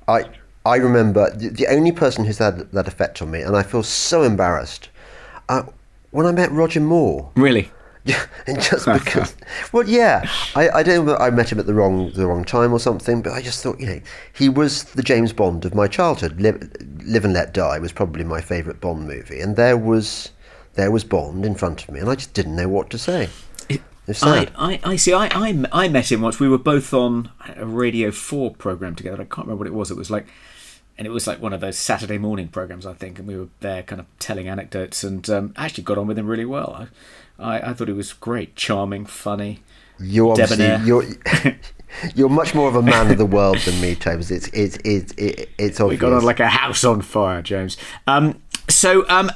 I 0.09 0.25
I 0.65 0.75
remember 0.75 1.33
the, 1.33 1.47
the 1.47 1.67
only 1.67 1.93
person 1.93 2.25
who's 2.25 2.39
had 2.39 2.69
that 2.71 2.89
effect 2.89 3.21
on 3.21 3.31
me, 3.31 3.43
and 3.43 3.55
I 3.55 3.63
feel 3.63 3.81
so 3.81 4.23
embarrassed. 4.23 4.89
Uh, 5.47 5.63
when 6.11 6.25
I 6.25 6.31
met 6.31 6.51
Roger 6.51 6.81
Moore, 6.81 7.31
Really. 7.35 7.71
Yeah, 8.03 8.25
and 8.47 8.59
just 8.59 8.85
because, 8.91 9.35
well, 9.71 9.87
yeah, 9.87 10.27
I, 10.55 10.69
I 10.69 10.81
don't 10.81 11.05
know. 11.05 11.17
I 11.17 11.29
met 11.29 11.51
him 11.51 11.59
at 11.59 11.67
the 11.67 11.75
wrong 11.75 12.11
the 12.13 12.25
wrong 12.25 12.43
time 12.43 12.73
or 12.73 12.79
something, 12.79 13.21
but 13.21 13.33
I 13.33 13.43
just 13.43 13.61
thought, 13.61 13.79
you 13.79 13.85
know, 13.85 14.01
he 14.33 14.49
was 14.49 14.85
the 14.85 15.03
James 15.03 15.33
Bond 15.33 15.65
of 15.65 15.75
my 15.75 15.87
childhood. 15.87 16.41
Live, 16.41 16.67
Live 17.05 17.25
and 17.25 17.33
Let 17.35 17.53
Die 17.53 17.77
was 17.77 17.91
probably 17.91 18.23
my 18.23 18.41
favourite 18.41 18.81
Bond 18.81 19.07
movie, 19.07 19.39
and 19.39 19.55
there 19.55 19.77
was 19.77 20.31
there 20.73 20.89
was 20.89 21.03
Bond 21.03 21.45
in 21.45 21.53
front 21.53 21.83
of 21.83 21.91
me, 21.91 21.99
and 21.99 22.09
I 22.09 22.15
just 22.15 22.33
didn't 22.33 22.55
know 22.55 22.67
what 22.67 22.89
to 22.89 22.97
say. 22.97 23.29
I. 24.23 24.47
I, 24.55 24.79
I 24.83 24.95
see. 24.95 25.13
I, 25.13 25.27
I, 25.27 25.63
I 25.71 25.87
met 25.87 26.11
him 26.11 26.21
once. 26.21 26.39
We 26.39 26.49
were 26.49 26.57
both 26.57 26.93
on 26.93 27.29
a 27.55 27.65
Radio 27.65 28.11
Four 28.11 28.55
program 28.55 28.95
together. 28.95 29.21
I 29.21 29.25
can't 29.25 29.45
remember 29.47 29.57
what 29.57 29.67
it 29.67 29.73
was. 29.73 29.91
It 29.91 29.97
was 29.97 30.09
like, 30.09 30.25
and 31.01 31.07
it 31.07 31.09
was 31.09 31.25
like 31.25 31.41
one 31.41 31.51
of 31.51 31.61
those 31.61 31.79
Saturday 31.79 32.19
morning 32.19 32.47
programs, 32.47 32.85
I 32.85 32.93
think. 32.93 33.17
And 33.17 33.27
we 33.27 33.35
were 33.35 33.47
there, 33.59 33.81
kind 33.81 33.99
of 33.99 34.05
telling 34.19 34.47
anecdotes, 34.47 35.03
and 35.03 35.27
um, 35.31 35.51
actually 35.57 35.83
got 35.83 35.97
on 35.97 36.05
with 36.05 36.15
him 36.15 36.27
really 36.27 36.45
well. 36.45 36.87
I, 37.39 37.43
I, 37.57 37.71
I 37.71 37.73
thought 37.73 37.87
he 37.87 37.93
was 37.95 38.13
great, 38.13 38.55
charming, 38.55 39.07
funny. 39.07 39.63
You're 39.99 40.35
debonair. 40.35 40.79
you're 40.85 41.03
you're 42.13 42.29
much 42.29 42.53
more 42.53 42.67
of 42.69 42.75
a 42.75 42.83
man 42.83 43.09
of 43.09 43.17
the 43.17 43.25
world 43.25 43.57
than 43.57 43.81
me, 43.81 43.95
James. 43.95 44.29
It's 44.29 44.45
it's 44.49 44.77
it's 44.85 45.11
it, 45.13 45.49
it's 45.57 45.79
We 45.79 45.85
obvious. 45.85 46.01
got 46.01 46.13
on 46.13 46.21
like 46.23 46.39
a 46.39 46.49
house 46.49 46.83
on 46.83 47.01
fire, 47.01 47.41
James. 47.41 47.77
Um, 48.05 48.39
so 48.71 49.07
um, 49.09 49.31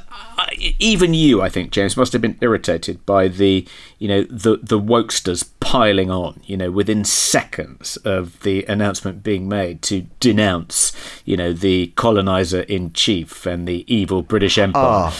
even 0.78 1.14
you, 1.14 1.42
I 1.42 1.48
think, 1.48 1.70
James, 1.70 1.96
must 1.96 2.12
have 2.12 2.22
been 2.22 2.38
irritated 2.40 3.04
by 3.06 3.28
the, 3.28 3.66
you 3.98 4.08
know, 4.08 4.22
the 4.24 4.58
the 4.62 4.80
wokesters 4.80 5.48
piling 5.60 6.10
on. 6.10 6.40
You 6.44 6.56
know, 6.56 6.70
within 6.70 7.04
seconds 7.04 7.96
of 7.98 8.40
the 8.40 8.64
announcement 8.64 9.22
being 9.22 9.48
made 9.48 9.82
to 9.82 10.06
denounce, 10.20 10.92
you 11.24 11.36
know, 11.36 11.52
the 11.52 11.88
colonizer 11.96 12.62
in 12.62 12.92
chief 12.92 13.46
and 13.46 13.66
the 13.66 13.84
evil 13.92 14.22
British 14.22 14.58
Empire. 14.58 15.12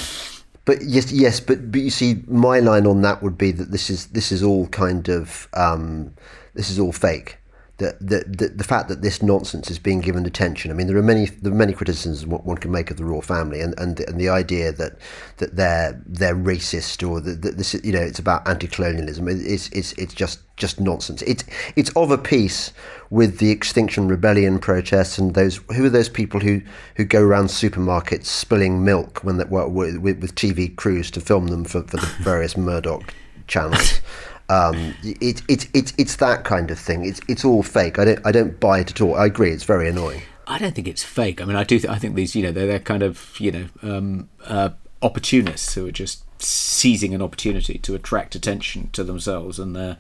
But 0.64 0.83
yes, 0.83 1.12
yes, 1.12 1.38
but 1.38 1.70
but 1.70 1.81
you 1.81 1.90
see, 1.90 2.22
my 2.26 2.59
line 2.59 2.87
on 2.87 3.02
that 3.02 3.22
would 3.22 3.38
be 3.38 3.52
that 3.52 3.70
this 3.70 3.88
is 3.88 4.07
this 4.09 4.33
is 4.33 4.42
all 4.42 4.66
kind 4.68 5.09
of 5.09 5.48
um, 5.55 6.12
this 6.55 6.70
is 6.70 6.79
all 6.79 6.92
fake. 6.92 7.38
The, 7.79 7.95
the, 8.01 8.49
the, 8.49 8.65
fact 8.65 8.89
that 8.89 9.03
this 9.03 9.23
nonsense 9.23 9.71
is 9.71 9.79
being 9.79 10.01
given 10.01 10.25
attention. 10.25 10.71
I 10.71 10.75
mean, 10.75 10.87
there 10.87 10.97
are 10.97 11.03
many 11.03 11.27
there 11.27 11.53
are 11.53 11.55
many 11.55 11.75
criticisms 11.75 12.25
what 12.25 12.47
one 12.47 12.57
can 12.57 12.71
make 12.71 12.91
of 12.91 12.97
the 12.97 13.05
royal 13.05 13.21
family, 13.21 13.61
and, 13.61 13.79
and, 13.79 14.01
and 14.01 14.19
the 14.19 14.31
idea 14.31 14.73
that 14.73 14.97
that 15.37 15.57
they're 15.57 16.01
they're 16.07 16.35
racist 16.35 17.07
or 17.07 17.21
that, 17.21 17.43
that 17.43 17.59
this 17.59 17.75
you 17.85 17.93
know 17.93 18.01
it's 18.01 18.19
about 18.19 18.49
anti-colonialism. 18.49 19.29
It- 19.29 19.47
It's 19.47 19.69
it's 19.69 19.93
it's 19.93 20.15
just 20.15 20.41
just 20.57 20.81
nonsense. 20.81 21.21
It's 21.23 21.45
it's 21.77 21.91
of 21.97 22.11
a 22.11 22.17
piece 22.17 22.73
with 23.11 23.39
the 23.39 23.51
Extinction 23.51 24.09
Rebellion 24.09 24.59
protests 24.59 25.19
and 25.19 25.35
those 25.35 25.57
who 25.75 25.85
are 25.85 25.91
those 25.91 26.09
people 26.09 26.41
who, 26.41 26.62
who 26.97 27.05
go 27.05 27.23
around 27.23 27.47
supermarkets 27.47 28.25
spilling 28.25 28.85
milk 28.85 29.23
when 29.23 29.37
well, 29.51 29.69
with, 29.69 29.97
with 29.99 30.35
TV 30.35 30.75
crews 30.75 31.11
to 31.12 31.21
film 31.21 31.49
them 31.49 31.65
for, 31.65 31.83
for 31.83 31.99
the 31.99 32.07
various 32.21 32.57
Murdoch 32.57 33.12
channels. 33.47 34.01
Um, 34.48 34.94
it, 35.02 35.42
it, 35.48 35.68
it, 35.74 35.92
it's 35.98 36.16
that 36.16 36.44
kind 36.44 36.70
of 36.70 36.78
thing. 36.78 37.04
It's 37.04 37.20
it's 37.28 37.44
all 37.44 37.62
fake. 37.62 37.98
I 37.98 38.04
don't 38.04 38.26
I 38.26 38.32
don't 38.32 38.61
buy 38.61 38.80
it 38.80 38.90
at 38.90 39.00
all. 39.00 39.14
I 39.16 39.26
agree. 39.26 39.50
It's 39.50 39.64
very 39.64 39.88
annoying. 39.88 40.22
I 40.46 40.59
don't 40.59 40.74
think 40.74 40.87
it's 40.87 41.02
fake. 41.02 41.40
I 41.40 41.44
mean, 41.44 41.56
I 41.56 41.64
do. 41.64 41.78
Th- 41.78 41.92
I 41.92 41.98
think 41.98 42.14
these, 42.14 42.37
you 42.37 42.42
know, 42.42 42.52
they're, 42.52 42.66
they're 42.68 42.78
kind 42.78 43.02
of, 43.02 43.35
you 43.40 43.50
know, 43.50 43.66
um, 43.82 44.28
uh, 44.44 44.70
opportunists 45.02 45.74
who 45.74 45.87
are 45.88 45.92
just 45.92 46.22
seizing 46.40 47.14
an 47.14 47.22
opportunity 47.22 47.78
to 47.78 47.94
attract 47.94 48.35
attention 48.37 48.90
to 48.92 49.02
themselves 49.02 49.59
and 49.59 49.74
their 49.74 49.96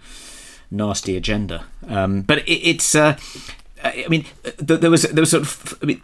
nasty 0.70 1.16
agenda. 1.16 1.64
Um, 1.88 2.22
but 2.22 2.38
it, 2.38 2.52
it's. 2.52 2.94
Uh, 2.94 3.16
I 3.82 4.06
mean, 4.08 4.24
th- 4.44 4.80
there 4.80 4.90
was 4.90 5.02
there 5.02 5.22
was 5.22 5.30
sort 5.30 5.42
of. 5.42 5.78
I 5.82 5.86
mean, 5.86 6.00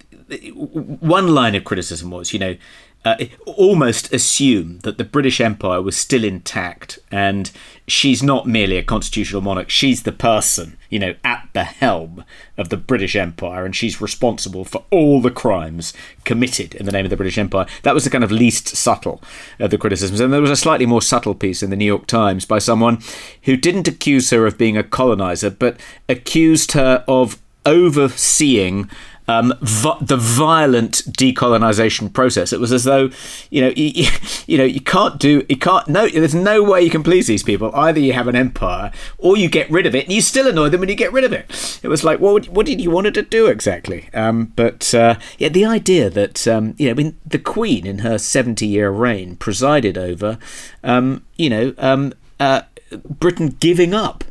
one 1.00 1.28
line 1.28 1.54
of 1.54 1.64
criticism 1.64 2.10
was, 2.10 2.32
you 2.32 2.38
know, 2.40 2.56
uh, 3.04 3.16
almost 3.46 4.12
assume 4.12 4.78
that 4.80 4.96
the 4.96 5.04
British 5.04 5.40
Empire 5.40 5.82
was 5.82 5.96
still 5.96 6.22
intact 6.22 6.98
and 7.10 7.50
she's 7.88 8.22
not 8.22 8.46
merely 8.46 8.76
a 8.76 8.82
constitutional 8.82 9.42
monarch, 9.42 9.70
she's 9.70 10.04
the 10.04 10.12
person, 10.12 10.76
you 10.88 10.98
know, 10.98 11.14
at 11.24 11.48
the 11.52 11.64
helm 11.64 12.24
of 12.56 12.68
the 12.68 12.76
British 12.76 13.16
Empire 13.16 13.64
and 13.64 13.74
she's 13.74 14.00
responsible 14.00 14.64
for 14.64 14.84
all 14.90 15.20
the 15.20 15.30
crimes 15.30 15.92
committed 16.24 16.76
in 16.76 16.86
the 16.86 16.92
name 16.92 17.04
of 17.04 17.10
the 17.10 17.16
British 17.16 17.38
Empire. 17.38 17.66
That 17.82 17.94
was 17.94 18.04
the 18.04 18.10
kind 18.10 18.22
of 18.22 18.30
least 18.30 18.68
subtle 18.68 19.20
of 19.58 19.70
the 19.70 19.78
criticisms. 19.78 20.20
And 20.20 20.32
there 20.32 20.40
was 20.40 20.50
a 20.50 20.56
slightly 20.56 20.86
more 20.86 21.02
subtle 21.02 21.34
piece 21.34 21.62
in 21.62 21.70
the 21.70 21.76
New 21.76 21.84
York 21.84 22.06
Times 22.06 22.44
by 22.44 22.60
someone 22.60 23.02
who 23.42 23.56
didn't 23.56 23.88
accuse 23.88 24.30
her 24.30 24.46
of 24.46 24.58
being 24.58 24.76
a 24.76 24.84
colonizer, 24.84 25.50
but 25.50 25.80
accused 26.08 26.72
her 26.72 27.04
of 27.08 27.42
overseeing 27.66 28.88
um, 29.28 29.54
vi- 29.60 29.98
the 30.00 30.16
violent 30.16 31.02
decolonization 31.16 32.12
process. 32.12 32.52
It 32.52 32.60
was 32.60 32.72
as 32.72 32.84
though, 32.84 33.10
you 33.50 33.62
know, 33.62 33.72
you, 33.76 34.08
you 34.46 34.58
know, 34.58 34.64
you 34.64 34.80
can't 34.80 35.18
do, 35.18 35.44
you 35.48 35.56
can't. 35.56 35.88
No, 35.88 36.08
there's 36.08 36.34
no 36.34 36.62
way 36.62 36.82
you 36.82 36.90
can 36.90 37.02
please 37.02 37.26
these 37.26 37.42
people. 37.42 37.70
Either 37.74 38.00
you 38.00 38.12
have 38.12 38.28
an 38.28 38.36
empire, 38.36 38.92
or 39.18 39.36
you 39.36 39.48
get 39.48 39.70
rid 39.70 39.86
of 39.86 39.94
it, 39.94 40.04
and 40.04 40.12
you 40.12 40.20
still 40.20 40.46
annoy 40.46 40.68
them 40.68 40.80
when 40.80 40.88
you 40.88 40.94
get 40.94 41.12
rid 41.12 41.24
of 41.24 41.32
it. 41.32 41.80
It 41.82 41.88
was 41.88 42.04
like, 42.04 42.20
what, 42.20 42.48
what 42.48 42.66
did 42.66 42.80
you 42.80 42.90
want 42.90 43.06
it 43.06 43.14
to 43.14 43.22
do 43.22 43.46
exactly? 43.46 44.08
Um, 44.12 44.52
but 44.56 44.94
uh, 44.94 45.16
yeah, 45.38 45.48
the 45.48 45.64
idea 45.64 46.10
that 46.10 46.46
um, 46.48 46.74
you 46.78 46.86
know, 46.86 46.92
I 46.92 46.94
mean, 46.94 47.18
the 47.24 47.38
Queen 47.38 47.86
in 47.86 48.00
her 48.00 48.18
seventy-year 48.18 48.90
reign 48.90 49.36
presided 49.36 49.96
over, 49.96 50.38
um, 50.82 51.24
you 51.36 51.48
know, 51.50 51.74
um, 51.78 52.12
uh, 52.40 52.62
Britain 53.08 53.56
giving 53.60 53.94
up 53.94 54.24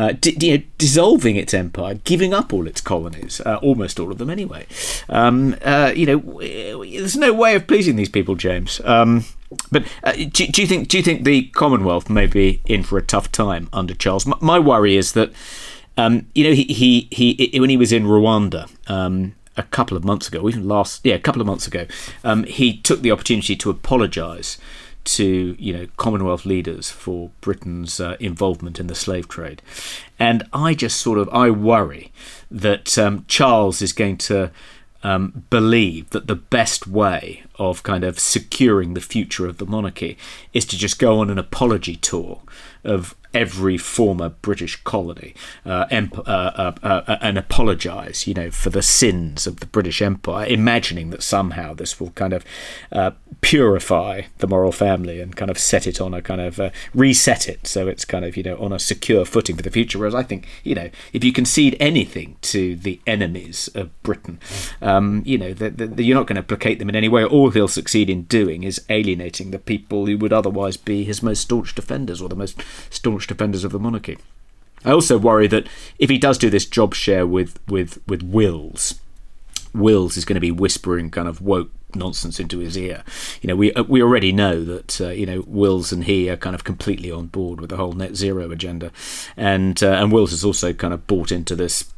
uh, 0.00 0.14
you 0.22 0.56
know, 0.56 0.64
dissolving 0.78 1.36
its 1.36 1.52
empire, 1.52 1.92
giving 2.04 2.32
up 2.32 2.54
all 2.54 2.66
its 2.66 2.80
colonies, 2.80 3.38
uh, 3.44 3.56
almost 3.56 4.00
all 4.00 4.10
of 4.10 4.16
them 4.16 4.30
anyway. 4.30 4.66
Um, 5.10 5.54
uh, 5.62 5.92
you 5.94 6.06
know, 6.06 6.40
there's 6.40 7.18
no 7.18 7.34
way 7.34 7.54
of 7.54 7.66
pleasing 7.66 7.96
these 7.96 8.08
people, 8.08 8.34
James. 8.34 8.80
Um, 8.84 9.26
but 9.70 9.84
uh, 10.02 10.12
do, 10.12 10.46
do 10.46 10.62
you 10.62 10.66
think 10.66 10.88
do 10.88 10.96
you 10.96 11.02
think 11.02 11.24
the 11.24 11.48
Commonwealth 11.48 12.08
may 12.08 12.26
be 12.26 12.62
in 12.64 12.82
for 12.82 12.96
a 12.96 13.02
tough 13.02 13.30
time 13.30 13.68
under 13.74 13.92
Charles? 13.92 14.26
M- 14.26 14.38
my 14.40 14.58
worry 14.58 14.96
is 14.96 15.12
that 15.12 15.32
um, 15.98 16.26
you 16.34 16.44
know 16.44 16.54
he, 16.54 16.64
he 16.64 17.08
he 17.10 17.60
when 17.60 17.68
he 17.68 17.76
was 17.76 17.92
in 17.92 18.04
Rwanda. 18.04 18.70
Um, 18.90 19.34
a 19.56 19.64
couple 19.64 19.96
of 19.96 20.04
months 20.04 20.28
ago, 20.28 20.48
even 20.48 20.66
last, 20.66 21.04
yeah, 21.04 21.16
a 21.16 21.18
couple 21.18 21.40
of 21.42 21.46
months 21.46 21.66
ago, 21.66 21.84
um, 22.24 22.44
he 22.44 22.78
took 22.78 23.02
the 23.02 23.10
opportunity 23.10 23.54
to 23.56 23.68
apologise 23.68 24.56
to 25.04 25.56
you 25.58 25.72
know 25.72 25.86
Commonwealth 25.96 26.44
leaders 26.44 26.90
for 26.90 27.30
Britain's 27.40 28.00
uh, 28.00 28.16
involvement 28.20 28.78
in 28.78 28.86
the 28.86 28.94
slave 28.94 29.28
trade, 29.28 29.62
and 30.18 30.44
I 30.52 30.74
just 30.74 31.00
sort 31.00 31.18
of 31.18 31.28
I 31.30 31.50
worry 31.50 32.12
that 32.50 32.98
um, 32.98 33.24
Charles 33.28 33.82
is 33.82 33.92
going 33.92 34.18
to 34.18 34.50
um, 35.02 35.44
believe 35.50 36.10
that 36.10 36.26
the 36.26 36.34
best 36.34 36.86
way 36.86 37.44
of 37.58 37.82
kind 37.82 38.04
of 38.04 38.18
securing 38.18 38.94
the 38.94 39.00
future 39.00 39.46
of 39.46 39.58
the 39.58 39.66
monarchy 39.66 40.18
is 40.52 40.64
to 40.66 40.76
just 40.76 40.98
go 40.98 41.20
on 41.20 41.30
an 41.30 41.38
apology 41.38 41.96
tour 41.96 42.40
of 42.84 43.14
every 43.34 43.78
former 43.78 44.28
British 44.28 44.76
colony 44.84 45.34
uh, 45.64 45.86
emp- 45.90 46.18
uh, 46.18 46.22
uh, 46.22 46.72
uh, 46.82 47.16
and 47.20 47.38
apologise, 47.38 48.26
you 48.26 48.34
know, 48.34 48.50
for 48.50 48.70
the 48.70 48.82
sins 48.82 49.46
of 49.46 49.60
the 49.60 49.66
British 49.66 50.02
Empire, 50.02 50.46
imagining 50.46 51.10
that 51.10 51.22
somehow 51.22 51.74
this 51.74 52.00
will 52.00 52.10
kind 52.10 52.32
of 52.32 52.44
uh, 52.92 53.12
purify 53.40 54.22
the 54.38 54.46
moral 54.46 54.72
family 54.72 55.20
and 55.20 55.36
kind 55.36 55.50
of 55.50 55.58
set 55.58 55.86
it 55.86 56.00
on 56.00 56.12
a 56.12 56.20
kind 56.20 56.40
of 56.40 56.60
uh, 56.60 56.70
reset 56.94 57.48
it 57.48 57.66
so 57.66 57.88
it's 57.88 58.04
kind 58.04 58.24
of 58.24 58.36
you 58.36 58.42
know 58.42 58.56
on 58.58 58.72
a 58.72 58.78
secure 58.78 59.24
footing 59.24 59.56
for 59.56 59.62
the 59.62 59.70
future. 59.70 59.98
Whereas 59.98 60.14
I 60.14 60.22
think 60.22 60.48
you 60.64 60.74
know 60.74 60.90
if 61.12 61.24
you 61.24 61.32
concede 61.32 61.76
anything 61.80 62.36
to 62.42 62.76
the 62.76 63.00
enemies 63.06 63.68
of 63.74 64.02
Britain, 64.02 64.38
um, 64.82 65.22
you 65.24 65.38
know 65.38 65.52
the, 65.52 65.70
the, 65.70 66.02
you're 66.02 66.16
not 66.16 66.26
going 66.26 66.36
to 66.36 66.42
placate 66.42 66.78
them 66.78 66.88
in 66.88 66.96
any 66.96 67.08
way. 67.08 67.24
All 67.24 67.50
he'll 67.50 67.68
succeed 67.68 68.10
in 68.10 68.24
doing 68.24 68.64
is 68.64 68.84
alienating 68.88 69.50
the 69.50 69.58
people 69.58 70.06
who 70.06 70.18
would 70.18 70.32
otherwise 70.32 70.76
be 70.76 71.04
his 71.04 71.22
most 71.22 71.42
staunch 71.42 71.74
defenders 71.74 72.20
or 72.20 72.28
the 72.28 72.36
most 72.36 72.62
staunch 72.90 73.19
defenders 73.26 73.64
of 73.64 73.72
the 73.72 73.78
monarchy. 73.78 74.18
I 74.84 74.92
also 74.92 75.18
worry 75.18 75.46
that 75.48 75.66
if 75.98 76.08
he 76.08 76.18
does 76.18 76.38
do 76.38 76.50
this 76.50 76.66
job 76.66 76.94
share 76.94 77.26
with 77.26 77.58
with 77.68 78.00
with 78.06 78.22
Wills, 78.22 79.00
Wills 79.74 80.16
is 80.16 80.24
going 80.24 80.36
to 80.36 80.40
be 80.40 80.50
whispering 80.50 81.10
kind 81.10 81.28
of 81.28 81.40
woke 81.42 81.70
nonsense 81.94 82.40
into 82.40 82.58
his 82.58 82.76
ear. 82.76 83.02
You 83.42 83.48
know, 83.48 83.56
we 83.56 83.72
uh, 83.74 83.82
we 83.82 84.02
already 84.02 84.32
know 84.32 84.64
that 84.64 85.00
uh, 85.00 85.08
you 85.08 85.26
know 85.26 85.44
Wills 85.46 85.92
and 85.92 86.04
he 86.04 86.30
are 86.30 86.36
kind 86.36 86.54
of 86.54 86.64
completely 86.64 87.10
on 87.10 87.26
board 87.26 87.60
with 87.60 87.70
the 87.70 87.76
whole 87.76 87.92
net 87.92 88.16
zero 88.16 88.50
agenda, 88.50 88.90
and 89.36 89.82
uh, 89.82 89.92
and 89.92 90.12
Wills 90.12 90.30
has 90.30 90.44
also 90.44 90.72
kind 90.72 90.94
of 90.94 91.06
bought 91.06 91.30
into 91.30 91.54
this 91.54 91.92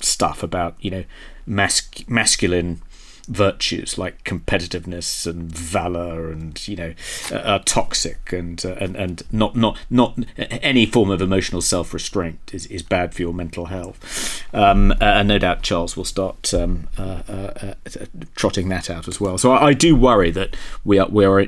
stuff 0.00 0.42
about 0.42 0.76
you 0.80 0.90
know 0.90 1.04
mas- 1.46 2.08
masculine 2.08 2.82
virtues 3.28 3.98
like 3.98 4.22
competitiveness 4.24 5.26
and 5.26 5.50
valor 5.50 6.30
and 6.30 6.66
you 6.68 6.76
know 6.76 6.94
uh, 7.32 7.38
are 7.38 7.58
toxic 7.60 8.32
and 8.32 8.64
uh, 8.64 8.74
and 8.80 8.96
and 8.96 9.22
not 9.32 9.56
not 9.56 9.78
not 9.90 10.16
any 10.36 10.86
form 10.86 11.10
of 11.10 11.20
emotional 11.20 11.60
self-restraint 11.60 12.50
is, 12.52 12.66
is 12.66 12.82
bad 12.82 13.14
for 13.14 13.22
your 13.22 13.34
mental 13.34 13.66
health. 13.66 14.44
Um, 14.54 14.94
and 15.00 15.28
no 15.28 15.38
doubt 15.38 15.62
Charles 15.62 15.96
will 15.96 16.04
start 16.04 16.52
um, 16.54 16.88
uh, 16.98 17.22
uh, 17.28 17.74
uh, 17.86 18.04
trotting 18.34 18.68
that 18.68 18.88
out 18.90 19.08
as 19.08 19.20
well. 19.20 19.38
So 19.38 19.52
I, 19.52 19.68
I, 19.68 19.72
do 19.72 19.96
worry 19.96 20.30
that 20.30 20.56
we 20.84 20.98
are 20.98 21.08
we 21.08 21.24
are 21.24 21.46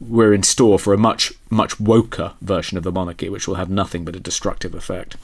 we're 0.00 0.34
in 0.34 0.42
store 0.42 0.78
for 0.78 0.92
a 0.92 0.98
much 0.98 1.32
much 1.50 1.78
woker 1.78 2.34
version 2.40 2.76
of 2.76 2.84
the 2.84 2.92
monarchy 2.92 3.28
which 3.28 3.46
will 3.46 3.54
have 3.54 3.70
nothing 3.70 4.04
but 4.04 4.16
a 4.16 4.20
destructive 4.20 4.74
effect. 4.74 5.16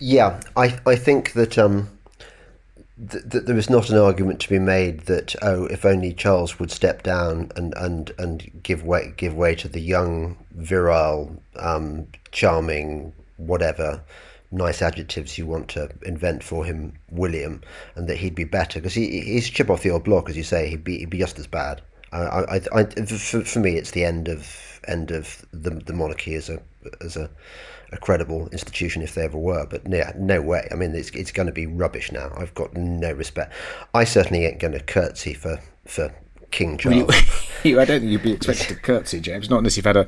Yeah 0.00 0.40
I 0.56 0.78
I 0.86 0.96
think 0.96 1.32
that 1.34 1.58
um 1.58 1.88
that 2.98 3.46
there 3.46 3.56
is 3.56 3.70
not 3.70 3.90
an 3.90 3.96
argument 3.96 4.40
to 4.40 4.48
be 4.48 4.58
made 4.58 5.00
that 5.02 5.34
oh, 5.42 5.66
if 5.66 5.84
only 5.84 6.12
Charles 6.12 6.58
would 6.58 6.70
step 6.70 7.02
down 7.02 7.52
and 7.54 7.72
and 7.76 8.12
and 8.18 8.50
give 8.62 8.84
way 8.84 9.14
give 9.16 9.34
way 9.34 9.54
to 9.54 9.68
the 9.68 9.80
young, 9.80 10.36
virile, 10.52 11.40
um, 11.56 12.08
charming, 12.32 13.12
whatever 13.36 14.02
nice 14.50 14.80
adjectives 14.82 15.36
you 15.36 15.46
want 15.46 15.68
to 15.68 15.90
invent 16.02 16.42
for 16.42 16.64
him, 16.64 16.94
William, 17.10 17.60
and 17.94 18.08
that 18.08 18.16
he'd 18.16 18.34
be 18.34 18.44
better 18.44 18.80
because 18.80 18.94
he 18.94 19.20
he's 19.20 19.48
chip 19.48 19.70
off 19.70 19.82
the 19.82 19.90
old 19.90 20.04
block, 20.04 20.28
as 20.28 20.36
you 20.36 20.42
say. 20.42 20.68
He'd 20.68 20.84
be 20.84 20.98
he'd 20.98 21.10
be 21.10 21.18
just 21.18 21.38
as 21.38 21.46
bad. 21.46 21.82
I, 22.10 22.18
I, 22.18 22.60
I, 22.72 22.84
for, 22.84 23.42
for 23.42 23.58
me, 23.60 23.76
it's 23.76 23.90
the 23.90 24.04
end 24.04 24.28
of 24.28 24.80
end 24.88 25.10
of 25.10 25.44
the 25.52 25.70
the 25.70 25.92
monarchy 25.92 26.34
as 26.34 26.48
a 26.48 26.60
as 27.00 27.16
a 27.16 27.30
a 27.90 27.96
credible 27.96 28.48
institution 28.48 29.02
if 29.02 29.14
they 29.14 29.22
ever 29.22 29.38
were. 29.38 29.66
But 29.66 29.82
yeah, 29.88 30.12
no 30.16 30.42
way. 30.42 30.68
I 30.70 30.74
mean, 30.74 30.94
it's 30.94 31.10
it's 31.10 31.32
going 31.32 31.46
to 31.46 31.52
be 31.52 31.66
rubbish 31.66 32.12
now. 32.12 32.32
I've 32.36 32.54
got 32.54 32.74
no 32.74 33.12
respect. 33.12 33.52
I 33.94 34.04
certainly 34.04 34.44
ain't 34.44 34.58
going 34.58 34.74
to 34.74 34.80
curtsy 34.80 35.34
for 35.34 35.60
for 35.86 36.12
King 36.50 36.78
Charles. 36.78 37.08
Well, 37.08 37.20
you, 37.64 37.80
I 37.80 37.84
don't 37.84 38.00
think 38.00 38.12
you'd 38.12 38.22
be 38.22 38.32
expected 38.32 38.68
to 38.68 38.74
curtsy, 38.76 39.20
James. 39.20 39.50
Not 39.50 39.58
unless 39.58 39.76
you've 39.76 39.86
had 39.86 39.96
a, 39.96 40.06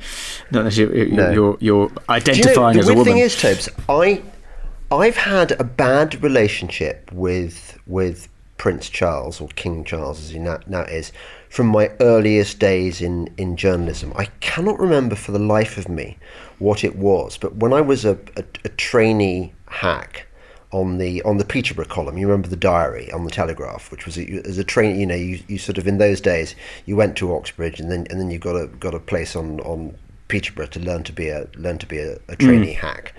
not 0.51 0.61
unless 0.61 0.77
you, 0.77 0.89
no. 1.13 1.31
you're 1.31 1.57
you're 1.61 1.91
identifying 2.09 2.77
you 2.77 2.83
know, 2.83 2.87
as 2.87 2.89
a 2.89 2.95
woman. 2.95 3.05
The 3.05 3.11
thing 3.11 3.19
is, 3.19 3.37
Tobes, 3.41 3.69
I 3.89 4.23
I've 4.91 5.17
had 5.17 5.53
a 5.53 5.65
bad 5.65 6.23
relationship 6.23 7.11
with 7.13 7.79
with 7.87 8.29
Prince 8.57 8.91
Charles 8.91 9.41
or 9.41 9.49
King 9.49 9.85
Charles 9.85 10.21
as 10.21 10.31
he 10.31 10.39
now, 10.39 10.59
now 10.67 10.83
is 10.83 11.13
from 11.49 11.67
my 11.67 11.91
earliest 12.01 12.59
days 12.59 13.01
in 13.01 13.33
in 13.39 13.57
journalism. 13.57 14.13
I 14.17 14.27
cannot 14.41 14.79
remember 14.79 15.17
for 15.17 15.33
the 15.33 15.39
life 15.39 15.79
of 15.79 15.89
me 15.89 16.19
what 16.61 16.85
it 16.85 16.95
was. 16.95 17.37
But 17.37 17.57
when 17.57 17.73
I 17.73 17.81
was 17.81 18.05
a, 18.05 18.13
a, 18.37 18.45
a 18.65 18.69
trainee 18.69 19.53
hack 19.67 20.27
on 20.73 20.99
the 20.99 21.21
on 21.23 21.39
the 21.39 21.45
Peterborough 21.45 21.87
column, 21.87 22.17
you 22.17 22.29
remember 22.29 22.49
the 22.49 22.57
diary 22.57 23.11
on 23.11 23.25
the 23.25 23.31
Telegraph, 23.31 23.91
which 23.91 24.07
was 24.07 24.17
a, 24.17 24.47
as 24.47 24.59
a 24.59 24.65
train. 24.65 25.01
You 25.01 25.07
know, 25.07 25.17
you, 25.17 25.41
you 25.49 25.59
sort 25.59 25.79
of 25.79 25.89
in 25.89 25.99
those 25.99 26.21
days 26.21 26.55
you 26.87 26.95
went 26.95 27.17
to 27.17 27.35
Oxbridge 27.35 27.81
and 27.81 27.91
then 27.91 28.07
and 28.11 28.21
then 28.21 28.31
you 28.31 28.39
got 28.39 28.55
a 28.55 28.69
got 28.69 28.95
a 28.95 29.01
place 29.01 29.35
on 29.35 29.59
on 29.61 29.97
Peterborough 30.29 30.67
to 30.67 30.81
learn 30.81 31.03
to 31.05 31.13
be 31.13 31.29
a 31.29 31.49
learn 31.57 31.79
to 31.79 31.87
be 31.87 31.99
a, 31.99 32.19
a 32.29 32.37
trainee 32.37 32.75
mm. 32.75 32.79
hack, 32.79 33.15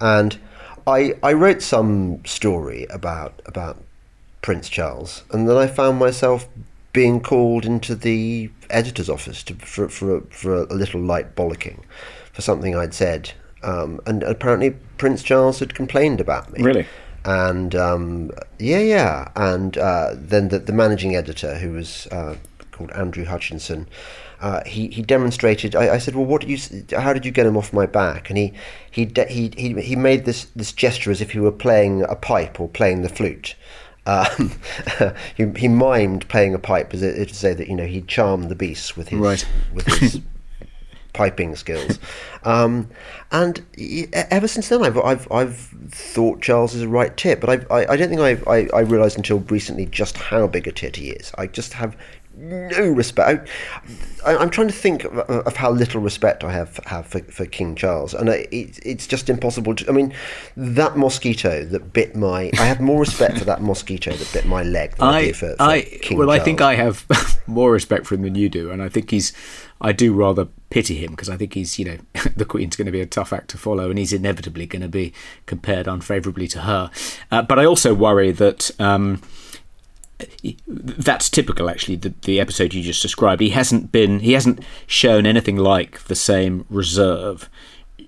and 0.00 0.38
I 0.86 1.14
I 1.22 1.32
wrote 1.34 1.60
some 1.60 2.24
story 2.24 2.86
about 2.88 3.42
about 3.44 3.82
Prince 4.40 4.68
Charles, 4.68 5.24
and 5.32 5.48
then 5.48 5.56
I 5.56 5.66
found 5.66 5.98
myself 5.98 6.48
being 6.92 7.20
called 7.20 7.66
into 7.66 7.94
the 7.94 8.48
editor's 8.70 9.10
office 9.10 9.42
to, 9.42 9.54
for 9.56 9.88
for 9.88 10.16
a, 10.16 10.20
for 10.30 10.62
a 10.62 10.74
little 10.74 11.00
light 11.00 11.34
bollocking 11.36 11.82
for 12.36 12.42
something 12.42 12.76
I'd 12.76 12.92
said. 12.92 13.32
Um, 13.62 13.98
and 14.04 14.22
apparently 14.22 14.76
Prince 14.98 15.22
Charles 15.22 15.58
had 15.58 15.74
complained 15.74 16.20
about 16.20 16.52
me. 16.52 16.62
Really? 16.62 16.86
And 17.24 17.74
um, 17.74 18.30
yeah, 18.58 18.80
yeah. 18.80 19.28
And 19.34 19.78
uh, 19.78 20.10
then 20.14 20.48
the, 20.48 20.58
the, 20.58 20.74
managing 20.74 21.16
editor, 21.16 21.56
who 21.56 21.72
was 21.72 22.06
uh, 22.08 22.36
called 22.72 22.90
Andrew 22.92 23.24
Hutchinson, 23.24 23.88
uh, 24.40 24.62
he 24.66 24.88
he 24.88 25.00
demonstrated. 25.00 25.74
I, 25.74 25.94
I, 25.94 25.98
said, 25.98 26.14
"Well, 26.14 26.26
what 26.26 26.42
did 26.42 26.50
you? 26.50 26.84
How 26.96 27.14
did 27.14 27.24
you 27.24 27.32
get 27.32 27.46
him 27.46 27.56
off 27.56 27.72
my 27.72 27.86
back?" 27.86 28.28
And 28.28 28.38
he 28.38 28.52
he 28.90 29.10
he 29.28 29.50
he, 29.56 29.80
he 29.80 29.96
made 29.96 30.26
this 30.26 30.44
this 30.54 30.72
gesture 30.72 31.10
as 31.10 31.20
if 31.22 31.30
he 31.32 31.40
were 31.40 31.50
playing 31.50 32.02
a 32.02 32.14
pipe 32.14 32.60
or 32.60 32.68
playing 32.68 33.02
the 33.02 33.08
flute. 33.08 33.56
Um, 34.04 34.52
he, 35.36 35.44
he 35.56 35.68
mimed 35.68 36.28
playing 36.28 36.54
a 36.54 36.60
pipe 36.60 36.94
as 36.94 37.02
if 37.02 37.28
to 37.28 37.34
say 37.34 37.54
that 37.54 37.66
you 37.66 37.74
know 37.74 37.86
he 37.86 38.02
charmed 38.02 38.50
the 38.50 38.54
beasts 38.54 38.96
with 38.96 39.08
his 39.08 39.18
right. 39.18 39.46
with 39.74 39.86
his 39.86 40.20
piping 41.16 41.56
skills. 41.56 41.98
Um, 42.44 42.88
and 43.32 43.64
ever 44.12 44.46
since 44.46 44.68
then, 44.68 44.84
I've, 44.84 44.98
I've, 44.98 45.32
I've 45.32 45.56
thought 45.90 46.42
Charles 46.42 46.74
is 46.74 46.82
a 46.82 46.88
right 46.88 47.16
tit, 47.16 47.40
but 47.40 47.50
I, 47.50 47.74
I, 47.74 47.92
I 47.92 47.96
don't 47.96 48.08
think 48.10 48.20
I've, 48.20 48.46
I, 48.46 48.68
I 48.72 48.80
realised 48.80 49.16
until 49.16 49.40
recently 49.40 49.86
just 49.86 50.16
how 50.16 50.46
big 50.46 50.68
a 50.68 50.72
tit 50.72 50.96
he 50.96 51.08
is. 51.10 51.32
I 51.36 51.46
just 51.46 51.72
have 51.72 51.96
no 52.36 52.90
respect. 52.90 53.48
I, 54.24 54.42
am 54.42 54.50
trying 54.50 54.68
to 54.68 54.74
think 54.74 55.04
of, 55.04 55.18
of, 55.18 55.56
how 55.56 55.70
little 55.70 56.00
respect 56.00 56.44
I 56.44 56.52
have 56.52 56.78
have 56.86 57.06
for, 57.06 57.20
for 57.20 57.46
King 57.46 57.74
Charles, 57.74 58.12
and 58.12 58.28
it, 58.28 58.48
it's 58.52 59.06
just 59.06 59.30
impossible 59.30 59.74
to. 59.74 59.88
I 59.88 59.92
mean, 59.92 60.12
that 60.56 60.96
mosquito 60.96 61.64
that 61.64 61.92
bit 61.92 62.14
my. 62.14 62.50
I 62.58 62.66
have 62.66 62.80
more 62.80 63.00
respect 63.00 63.38
for 63.38 63.44
that 63.44 63.62
mosquito 63.62 64.12
that 64.12 64.32
bit 64.32 64.46
my 64.46 64.62
leg 64.62 64.96
than 64.96 65.08
I, 65.08 65.16
I 65.16 65.24
do 65.26 65.32
for, 65.32 65.56
for 65.56 65.62
I, 65.62 65.82
King 65.82 66.18
well, 66.18 66.28
Charles. 66.28 66.40
I 66.40 66.44
think 66.44 66.60
I 66.60 66.74
have 66.74 67.06
more 67.46 67.72
respect 67.72 68.06
for 68.06 68.14
him 68.14 68.22
than 68.22 68.34
you 68.34 68.48
do, 68.48 68.70
and 68.70 68.82
I 68.82 68.88
think 68.88 69.10
he's. 69.10 69.32
I 69.78 69.92
do 69.92 70.14
rather 70.14 70.48
pity 70.70 70.96
him 70.96 71.10
because 71.10 71.28
I 71.28 71.36
think 71.36 71.52
he's, 71.52 71.78
you 71.78 71.84
know, 71.84 71.98
the 72.36 72.46
Queen's 72.46 72.76
going 72.76 72.86
to 72.86 72.92
be 72.92 73.02
a 73.02 73.06
tough 73.06 73.32
act 73.32 73.48
to 73.48 73.58
follow, 73.58 73.90
and 73.90 73.98
he's 73.98 74.12
inevitably 74.12 74.66
going 74.66 74.82
to 74.82 74.88
be 74.88 75.12
compared 75.44 75.86
unfavourably 75.86 76.48
to 76.48 76.60
her. 76.60 76.90
Uh, 77.30 77.42
but 77.42 77.58
I 77.58 77.64
also 77.64 77.94
worry 77.94 78.30
that. 78.32 78.70
Um, 78.80 79.22
that's 80.66 81.28
typical 81.28 81.68
actually 81.68 81.96
the, 81.96 82.14
the 82.22 82.40
episode 82.40 82.72
you 82.72 82.82
just 82.82 83.02
described. 83.02 83.42
He 83.42 83.50
hasn't 83.50 83.92
been 83.92 84.20
he 84.20 84.32
hasn't 84.32 84.64
shown 84.86 85.26
anything 85.26 85.56
like 85.56 86.04
the 86.04 86.14
same 86.14 86.64
reserve 86.70 87.50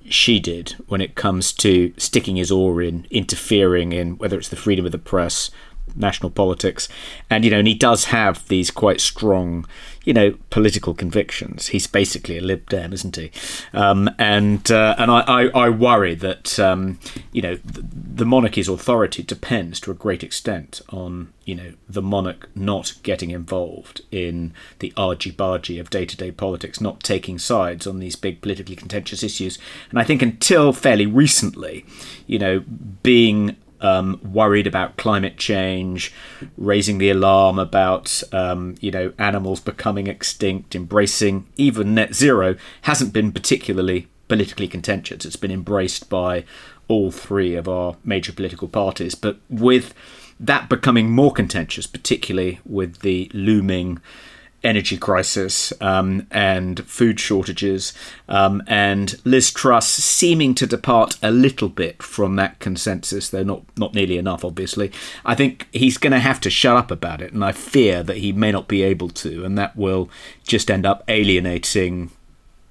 she 0.08 0.40
did 0.40 0.70
when 0.86 1.00
it 1.00 1.14
comes 1.14 1.52
to 1.52 1.92
sticking 1.98 2.36
his 2.36 2.50
oar 2.50 2.80
in 2.80 3.06
interfering 3.10 3.92
in 3.92 4.16
whether 4.18 4.38
it's 4.38 4.48
the 4.48 4.56
freedom 4.56 4.86
of 4.86 4.92
the 4.92 4.98
press 4.98 5.50
national 5.96 6.30
politics 6.30 6.88
and 7.30 7.44
you 7.44 7.50
know 7.50 7.58
and 7.58 7.68
he 7.68 7.74
does 7.74 8.06
have 8.06 8.46
these 8.48 8.70
quite 8.70 9.00
strong 9.00 9.66
you 10.08 10.14
know, 10.14 10.34
political 10.48 10.94
convictions. 10.94 11.66
He's 11.66 11.86
basically 11.86 12.38
a 12.38 12.40
Lib 12.40 12.66
Dem, 12.70 12.94
isn't 12.94 13.14
he? 13.14 13.30
Um, 13.74 14.08
and 14.18 14.70
uh, 14.70 14.94
and 14.96 15.10
I, 15.10 15.20
I, 15.20 15.46
I, 15.48 15.68
worry 15.68 16.14
that 16.14 16.58
um, 16.58 16.98
you 17.30 17.42
know 17.42 17.56
the, 17.56 17.84
the, 18.14 18.24
monarchy's 18.24 18.68
authority 18.70 19.22
depends 19.22 19.78
to 19.80 19.90
a 19.90 19.94
great 19.94 20.24
extent 20.24 20.80
on 20.88 21.34
you 21.44 21.54
know 21.54 21.74
the 21.90 22.00
monarch 22.00 22.48
not 22.54 22.94
getting 23.02 23.32
involved 23.32 24.00
in 24.10 24.54
the 24.78 24.94
argy 24.96 25.30
bargy 25.30 25.78
of 25.78 25.90
day 25.90 26.06
to 26.06 26.16
day 26.16 26.30
politics, 26.30 26.80
not 26.80 27.02
taking 27.02 27.38
sides 27.38 27.86
on 27.86 27.98
these 27.98 28.16
big 28.16 28.40
politically 28.40 28.76
contentious 28.76 29.22
issues. 29.22 29.58
And 29.90 29.98
I 29.98 30.04
think 30.04 30.22
until 30.22 30.72
fairly 30.72 31.04
recently, 31.04 31.84
you 32.26 32.38
know, 32.38 32.64
being 33.02 33.56
um, 33.80 34.20
worried 34.22 34.66
about 34.66 34.96
climate 34.96 35.36
change, 35.36 36.12
raising 36.56 36.98
the 36.98 37.10
alarm 37.10 37.58
about 37.58 38.22
um, 38.32 38.74
you 38.80 38.90
know 38.90 39.12
animals 39.18 39.60
becoming 39.60 40.06
extinct, 40.06 40.74
embracing 40.74 41.46
even 41.56 41.94
net 41.94 42.14
zero 42.14 42.56
hasn't 42.82 43.12
been 43.12 43.32
particularly 43.32 44.08
politically 44.28 44.68
contentious. 44.68 45.24
It's 45.24 45.36
been 45.36 45.50
embraced 45.50 46.08
by 46.08 46.44
all 46.86 47.10
three 47.10 47.54
of 47.54 47.68
our 47.68 47.96
major 48.04 48.32
political 48.32 48.68
parties, 48.68 49.14
but 49.14 49.38
with 49.48 49.94
that 50.40 50.68
becoming 50.68 51.10
more 51.10 51.32
contentious, 51.32 51.86
particularly 51.86 52.60
with 52.64 53.00
the 53.00 53.30
looming 53.34 54.00
energy 54.64 54.96
crisis 54.96 55.72
um, 55.80 56.26
and 56.30 56.84
food 56.86 57.20
shortages, 57.20 57.92
um, 58.28 58.62
and 58.66 59.20
Liz 59.24 59.52
Truss 59.52 59.88
seeming 59.88 60.54
to 60.56 60.66
depart 60.66 61.16
a 61.22 61.30
little 61.30 61.68
bit 61.68 62.02
from 62.02 62.36
that 62.36 62.58
consensus, 62.58 63.28
though 63.30 63.42
not 63.42 63.62
not 63.76 63.94
nearly 63.94 64.18
enough, 64.18 64.44
obviously. 64.44 64.90
I 65.24 65.34
think 65.34 65.68
he's 65.72 65.98
going 65.98 66.12
to 66.12 66.18
have 66.18 66.40
to 66.40 66.50
shut 66.50 66.76
up 66.76 66.90
about 66.90 67.20
it, 67.20 67.32
and 67.32 67.44
I 67.44 67.52
fear 67.52 68.02
that 68.02 68.18
he 68.18 68.32
may 68.32 68.52
not 68.52 68.68
be 68.68 68.82
able 68.82 69.10
to, 69.10 69.44
and 69.44 69.56
that 69.58 69.76
will 69.76 70.10
just 70.44 70.70
end 70.70 70.86
up 70.86 71.04
alienating 71.08 72.10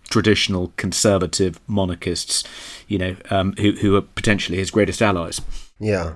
traditional 0.10 0.72
conservative 0.78 1.60
monarchists, 1.68 2.44
you 2.88 2.98
know, 2.98 3.16
um, 3.30 3.54
who 3.60 3.74
who 3.74 3.96
are 3.96 4.02
potentially 4.02 4.58
his 4.58 4.72
greatest 4.72 5.02
allies. 5.02 5.42
Yeah. 5.80 6.14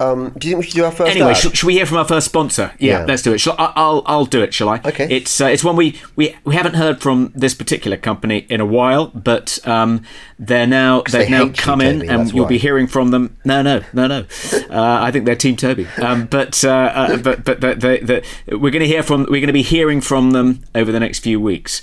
Um, 0.00 0.30
do 0.38 0.46
you 0.46 0.54
think 0.54 0.58
we 0.60 0.66
should 0.70 0.76
do 0.76 0.84
our 0.84 0.92
first? 0.92 1.10
Anyway, 1.10 1.34
should, 1.34 1.56
should 1.56 1.66
we 1.66 1.72
hear 1.74 1.84
from 1.84 1.96
our 1.98 2.04
first 2.04 2.26
sponsor? 2.26 2.72
Yeah, 2.78 3.00
Yeah. 3.00 3.04
let's 3.06 3.22
do 3.22 3.32
it. 3.32 3.38
Shall 3.38 3.56
I, 3.58 3.72
I'll 3.74 4.02
I'll 4.06 4.26
do 4.26 4.42
it. 4.42 4.54
Shall 4.54 4.68
I? 4.68 4.80
Okay. 4.84 5.08
It's 5.10 5.40
uh, 5.40 5.46
it's 5.46 5.64
one 5.64 5.74
we, 5.74 6.00
we 6.14 6.36
we 6.44 6.54
haven't 6.54 6.74
heard 6.74 7.00
from 7.02 7.32
this 7.34 7.52
particular 7.52 7.96
company 7.96 8.46
in 8.48 8.60
a 8.60 8.64
while, 8.66 9.08
but 9.08 9.58
um, 9.66 10.04
they're 10.38 10.68
now 10.68 11.02
they've 11.02 11.26
they 11.26 11.30
now 11.30 11.50
come 11.56 11.80
in, 11.80 12.00
Toby, 12.00 12.08
and 12.08 12.32
you'll 12.32 12.46
be 12.46 12.58
hearing 12.58 12.86
from 12.86 13.10
them. 13.10 13.36
No, 13.44 13.60
no, 13.62 13.82
no, 13.92 14.06
no. 14.06 14.24
Uh, 14.70 14.98
I 15.02 15.10
think 15.10 15.24
they're 15.24 15.34
Team 15.34 15.56
Toby. 15.56 15.86
Um, 16.00 16.26
but, 16.26 16.62
uh, 16.62 16.68
uh, 16.70 17.16
but 17.16 17.42
but 17.42 17.58
but 17.58 17.80
they, 17.80 17.98
they, 18.00 18.22
we're 18.48 18.70
going 18.70 18.80
to 18.80 18.86
hear 18.86 19.02
from 19.02 19.22
we're 19.22 19.40
going 19.40 19.46
to 19.46 19.52
be 19.52 19.62
hearing 19.62 20.00
from 20.02 20.32
them 20.32 20.62
over 20.74 20.92
the 20.92 21.00
next 21.00 21.20
few 21.20 21.40
weeks. 21.40 21.80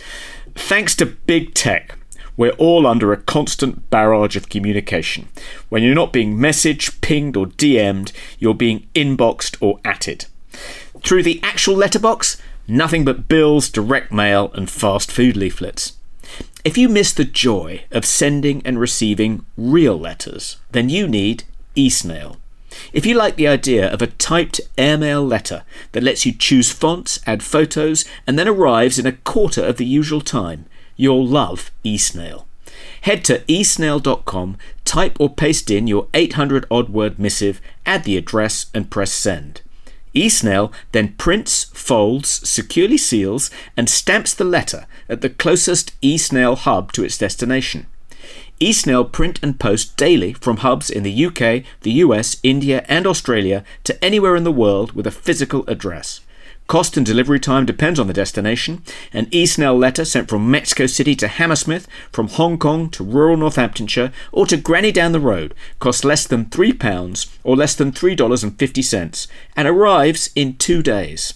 Thanks 0.53 0.95
to 0.97 1.05
big 1.05 1.53
tech. 1.55 1.97
We're 2.37 2.51
all 2.51 2.85
under 2.85 3.13
a 3.13 3.17
constant 3.17 3.89
barrage 3.89 4.35
of 4.35 4.49
communication. 4.49 5.29
When 5.69 5.83
you're 5.83 5.95
not 5.95 6.13
being 6.13 6.37
messaged, 6.37 7.01
pinged, 7.01 7.37
or 7.37 7.47
DM'd, 7.47 8.11
you're 8.39 8.53
being 8.53 8.87
inboxed 8.93 9.57
or 9.61 9.79
atted. 9.85 10.25
Through 11.01 11.23
the 11.23 11.39
actual 11.43 11.75
letterbox, 11.75 12.41
nothing 12.67 13.05
but 13.05 13.27
bills, 13.27 13.69
direct 13.69 14.11
mail, 14.11 14.51
and 14.53 14.69
fast 14.69 15.11
food 15.11 15.37
leaflets. 15.37 15.93
If 16.63 16.77
you 16.77 16.89
miss 16.89 17.13
the 17.13 17.25
joy 17.25 17.83
of 17.91 18.05
sending 18.05 18.61
and 18.65 18.79
receiving 18.79 19.45
real 19.55 19.97
letters, 19.97 20.57
then 20.71 20.89
you 20.89 21.07
need 21.07 21.43
eSnail. 21.75 22.37
If 22.91 23.05
you 23.05 23.15
like 23.15 23.35
the 23.35 23.47
idea 23.47 23.91
of 23.91 24.01
a 24.01 24.07
typed 24.07 24.59
airmail 24.77 25.25
letter 25.25 25.63
that 25.93 26.03
lets 26.03 26.25
you 26.25 26.33
choose 26.33 26.71
fonts, 26.71 27.19
add 27.25 27.43
photos, 27.43 28.03
and 28.27 28.37
then 28.37 28.47
arrives 28.47 28.99
in 28.99 29.05
a 29.05 29.13
quarter 29.13 29.63
of 29.63 29.77
the 29.77 29.85
usual 29.85 30.21
time, 30.21 30.65
you'll 30.95 31.25
love 31.25 31.71
eSnail. 31.83 32.45
Head 33.01 33.23
to 33.25 33.39
eSnail.com, 33.41 34.57
type 34.83 35.17
or 35.19 35.33
paste 35.33 35.69
in 35.69 35.87
your 35.87 36.07
800 36.13 36.65
odd 36.71 36.89
word 36.89 37.19
missive, 37.19 37.61
add 37.85 38.03
the 38.03 38.17
address, 38.17 38.65
and 38.73 38.89
press 38.89 39.11
send. 39.11 39.61
eSnail 40.13 40.73
then 40.91 41.13
prints, 41.13 41.65
folds, 41.65 42.29
securely 42.47 42.97
seals, 42.97 43.51
and 43.77 43.89
stamps 43.89 44.33
the 44.33 44.43
letter 44.43 44.87
at 45.07 45.21
the 45.21 45.29
closest 45.29 45.99
eSnail 46.01 46.57
hub 46.57 46.91
to 46.93 47.03
its 47.03 47.17
destination. 47.17 47.85
eSnail 48.59 49.11
print 49.11 49.39
and 49.43 49.59
post 49.59 49.95
daily 49.97 50.33
from 50.33 50.57
hubs 50.57 50.89
in 50.89 51.03
the 51.03 51.25
UK, 51.25 51.63
the 51.81 51.91
US, 52.05 52.37
India, 52.41 52.85
and 52.87 53.05
Australia 53.05 53.63
to 53.83 54.03
anywhere 54.03 54.35
in 54.35 54.45
the 54.45 54.51
world 54.51 54.93
with 54.93 55.05
a 55.05 55.11
physical 55.11 55.63
address. 55.67 56.21
Cost 56.67 56.97
and 56.97 57.05
delivery 57.05 57.39
time 57.39 57.65
depends 57.65 57.99
on 57.99 58.07
the 58.07 58.13
destination. 58.13 58.81
An 59.13 59.27
eSnail 59.27 59.79
letter 59.79 60.03
sent 60.03 60.27
from 60.29 60.49
Mexico 60.49 60.87
City 60.87 61.15
to 61.15 61.27
Hammersmith, 61.27 61.87
from 62.11 62.27
Hong 62.27 62.57
Kong 62.57 62.89
to 62.89 63.03
rural 63.03 63.37
Northamptonshire, 63.37 64.11
or 64.31 64.47
to 64.47 64.57
Granny 64.57 64.91
down 64.91 65.11
the 65.11 65.19
road 65.19 65.53
costs 65.79 66.03
less 66.03 66.25
than 66.25 66.45
£3 66.45 67.37
or 67.43 67.55
less 67.55 67.75
than 67.75 67.91
$3.50 67.91 69.27
and 69.55 69.67
arrives 69.67 70.31
in 70.35 70.55
two 70.57 70.81
days. 70.81 71.35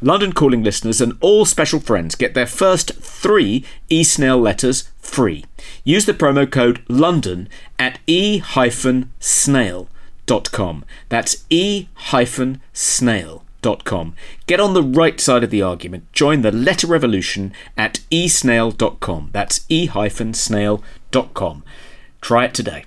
London 0.00 0.32
Calling 0.32 0.62
listeners 0.62 1.00
and 1.00 1.16
all 1.20 1.44
special 1.44 1.80
friends 1.80 2.14
get 2.14 2.34
their 2.34 2.46
first 2.46 2.94
three 2.94 3.64
eSnail 3.90 4.40
letters 4.40 4.90
free. 4.98 5.44
Use 5.84 6.06
the 6.06 6.14
promo 6.14 6.50
code 6.50 6.82
LONDON 6.88 7.48
at 7.78 7.98
e-snail.com. 8.06 8.44
That's 11.08 11.44
e-snail.com. 13.64 14.14
Get 14.46 14.60
on 14.60 14.74
the 14.74 14.82
right 14.82 15.20
side 15.20 15.44
of 15.44 15.50
the 15.50 15.62
argument. 15.62 16.12
Join 16.12 16.42
the 16.42 16.52
letter 16.52 16.86
revolution 16.86 17.52
at 17.76 18.00
esnail.com. 18.10 19.30
That's 19.32 19.64
e-snail.com. 19.68 21.64
Try 22.20 22.44
it 22.44 22.54
today. 22.54 22.84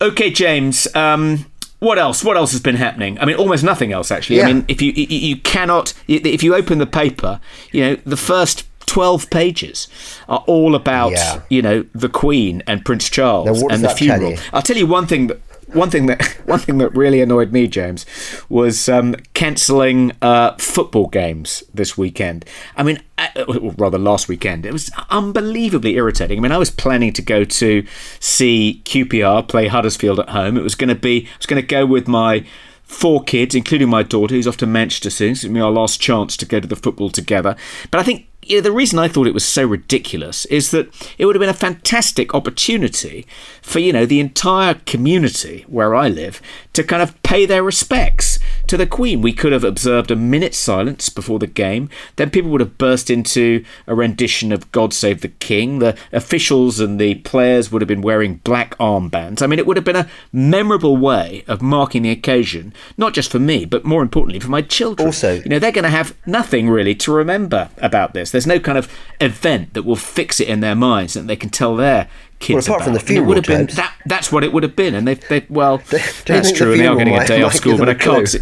Okay, 0.00 0.30
James. 0.30 0.92
Um, 0.94 1.46
what 1.78 1.98
else? 1.98 2.24
What 2.24 2.36
else 2.36 2.52
has 2.52 2.60
been 2.60 2.76
happening? 2.76 3.18
I 3.18 3.24
mean, 3.24 3.36
almost 3.36 3.64
nothing 3.64 3.92
else 3.92 4.10
actually. 4.10 4.36
Yeah. 4.38 4.44
I 4.48 4.52
mean, 4.52 4.64
if 4.68 4.82
you 4.82 4.92
you, 4.92 5.06
you 5.06 5.36
cannot 5.36 5.94
if 6.08 6.42
you 6.42 6.54
open 6.54 6.78
the 6.78 6.86
paper, 6.86 7.40
you 7.72 7.82
know 7.82 7.96
the 8.04 8.16
first. 8.16 8.66
12 8.86 9.30
pages 9.30 9.86
are 10.28 10.42
all 10.48 10.74
about 10.74 11.12
Yeah. 11.12 11.40
you 11.48 11.62
know 11.62 11.84
the 11.94 12.08
queen 12.08 12.64
and 12.66 12.84
prince 12.84 13.08
charles 13.08 13.62
Now, 13.62 13.68
and 13.68 13.82
the 13.84 13.88
funeral 13.90 14.34
i'll 14.52 14.60
tell 14.60 14.76
you 14.76 14.88
one 14.88 15.06
thing 15.06 15.28
that 15.28 15.40
one 15.72 15.90
thing 15.90 16.06
that 16.06 16.22
one 16.46 16.58
thing 16.58 16.78
that 16.78 16.94
really 16.94 17.20
annoyed 17.20 17.52
me 17.52 17.66
james 17.66 18.06
was 18.48 18.88
um, 18.88 19.14
cancelling 19.34 20.12
uh, 20.22 20.54
football 20.56 21.06
games 21.08 21.62
this 21.72 21.96
weekend 21.96 22.44
i 22.76 22.82
mean 22.82 23.02
uh, 23.18 23.44
or 23.48 23.72
rather 23.72 23.98
last 23.98 24.28
weekend 24.28 24.66
it 24.66 24.72
was 24.72 24.90
unbelievably 25.10 25.96
irritating 25.96 26.38
i 26.38 26.42
mean 26.42 26.52
i 26.52 26.58
was 26.58 26.70
planning 26.70 27.12
to 27.12 27.22
go 27.22 27.44
to 27.44 27.84
see 28.20 28.82
qpr 28.84 29.46
play 29.46 29.68
huddersfield 29.68 30.18
at 30.18 30.30
home 30.30 30.56
it 30.56 30.62
was 30.62 30.74
going 30.74 30.88
to 30.88 30.94
be 30.94 31.26
i 31.26 31.36
was 31.36 31.46
going 31.46 31.60
to 31.60 31.66
go 31.66 31.86
with 31.86 32.08
my 32.08 32.44
four 32.92 33.24
kids, 33.24 33.54
including 33.54 33.88
my 33.88 34.02
daughter, 34.02 34.34
who's 34.34 34.46
off 34.46 34.58
to 34.58 34.66
Manchester 34.66 35.08
soon. 35.08 35.32
It's 35.32 35.42
going 35.42 35.54
to 35.54 35.58
be 35.58 35.62
our 35.62 35.70
last 35.70 36.00
chance 36.00 36.36
to 36.36 36.46
go 36.46 36.60
to 36.60 36.68
the 36.68 36.76
football 36.76 37.08
together. 37.08 37.56
But 37.90 38.00
I 38.00 38.02
think 38.02 38.26
you 38.44 38.56
know, 38.56 38.62
the 38.62 38.72
reason 38.72 38.98
I 38.98 39.08
thought 39.08 39.26
it 39.26 39.34
was 39.34 39.44
so 39.44 39.64
ridiculous 39.64 40.46
is 40.46 40.70
that 40.72 40.92
it 41.16 41.26
would 41.26 41.36
have 41.36 41.40
been 41.40 41.48
a 41.48 41.54
fantastic 41.54 42.34
opportunity 42.34 43.26
for 43.62 43.78
you 43.78 43.92
know 43.92 44.06
the 44.06 44.20
entire 44.20 44.74
community 44.86 45.64
where 45.68 45.94
I 45.94 46.08
live 46.08 46.42
to 46.72 46.82
kind 46.82 47.02
of 47.02 47.20
pay 47.22 47.46
their 47.46 47.62
respects 47.62 48.38
to 48.66 48.76
the 48.76 48.86
Queen. 48.86 49.20
We 49.20 49.32
could 49.32 49.52
have 49.52 49.64
observed 49.64 50.10
a 50.10 50.16
minute's 50.16 50.58
silence 50.58 51.08
before 51.08 51.38
the 51.38 51.46
game. 51.46 51.88
Then 52.16 52.30
people 52.30 52.50
would 52.50 52.60
have 52.60 52.78
burst 52.78 53.10
into 53.10 53.64
a 53.86 53.94
rendition 53.94 54.52
of 54.52 54.70
"God 54.72 54.92
Save 54.92 55.20
the 55.20 55.28
King." 55.28 55.78
The 55.78 55.96
officials 56.12 56.80
and 56.80 57.00
the 57.00 57.16
players 57.16 57.70
would 57.70 57.82
have 57.82 57.88
been 57.88 58.02
wearing 58.02 58.40
black 58.44 58.76
armbands. 58.78 59.42
I 59.42 59.46
mean, 59.46 59.58
it 59.58 59.66
would 59.66 59.76
have 59.76 59.84
been 59.84 59.96
a 59.96 60.08
memorable 60.32 60.96
way 60.96 61.44
of 61.48 61.62
marking 61.62 62.02
the 62.02 62.10
occasion, 62.10 62.72
not 62.96 63.14
just 63.14 63.30
for 63.30 63.38
me, 63.38 63.64
but 63.64 63.84
more 63.84 64.02
importantly 64.02 64.40
for 64.40 64.50
my 64.50 64.62
children. 64.62 65.06
Also- 65.06 65.34
you 65.34 65.48
know, 65.48 65.58
they're 65.58 65.72
going 65.72 65.84
to 65.84 65.90
have 65.90 66.14
nothing 66.26 66.68
really 66.68 66.94
to 66.94 67.12
remember 67.12 67.68
about 67.78 68.14
this. 68.14 68.30
There's 68.30 68.46
no 68.46 68.60
kind 68.60 68.78
of 68.78 68.88
event 69.20 69.74
that 69.74 69.84
will 69.84 69.96
fix 69.96 70.40
it 70.40 70.48
in 70.48 70.60
their 70.60 70.74
minds 70.74 71.14
that 71.14 71.26
they 71.26 71.36
can 71.36 71.50
tell 71.50 71.76
their 71.76 72.08
kids 72.42 72.68
Well, 72.68 72.76
apart 72.76 72.84
from 72.84 72.94
the 72.94 73.00
And 73.00 73.10
it 73.18 73.20
would 73.20 73.36
have 73.38 73.46
funeral, 73.46 73.66
been 73.66 73.76
that. 73.76 73.94
That's 74.06 74.30
what 74.32 74.44
it 74.44 74.52
would 74.52 74.62
have 74.64 74.76
been, 74.76 74.94
and 74.94 75.06
they, 75.08 75.14
they 75.14 75.46
well, 75.48 75.78
that's 75.78 76.20
think 76.20 76.44
the 76.44 76.52
true, 76.54 76.72
and 76.72 76.80
they 76.80 76.86
are 76.86 76.94
funeral 76.94 76.98
getting 76.98 77.18
a 77.18 77.26
day 77.26 77.42
off 77.42 77.54
school, 77.54 77.78
but 77.78 77.88
I 77.88 77.94
can't. 77.94 78.36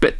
But. 0.00 0.14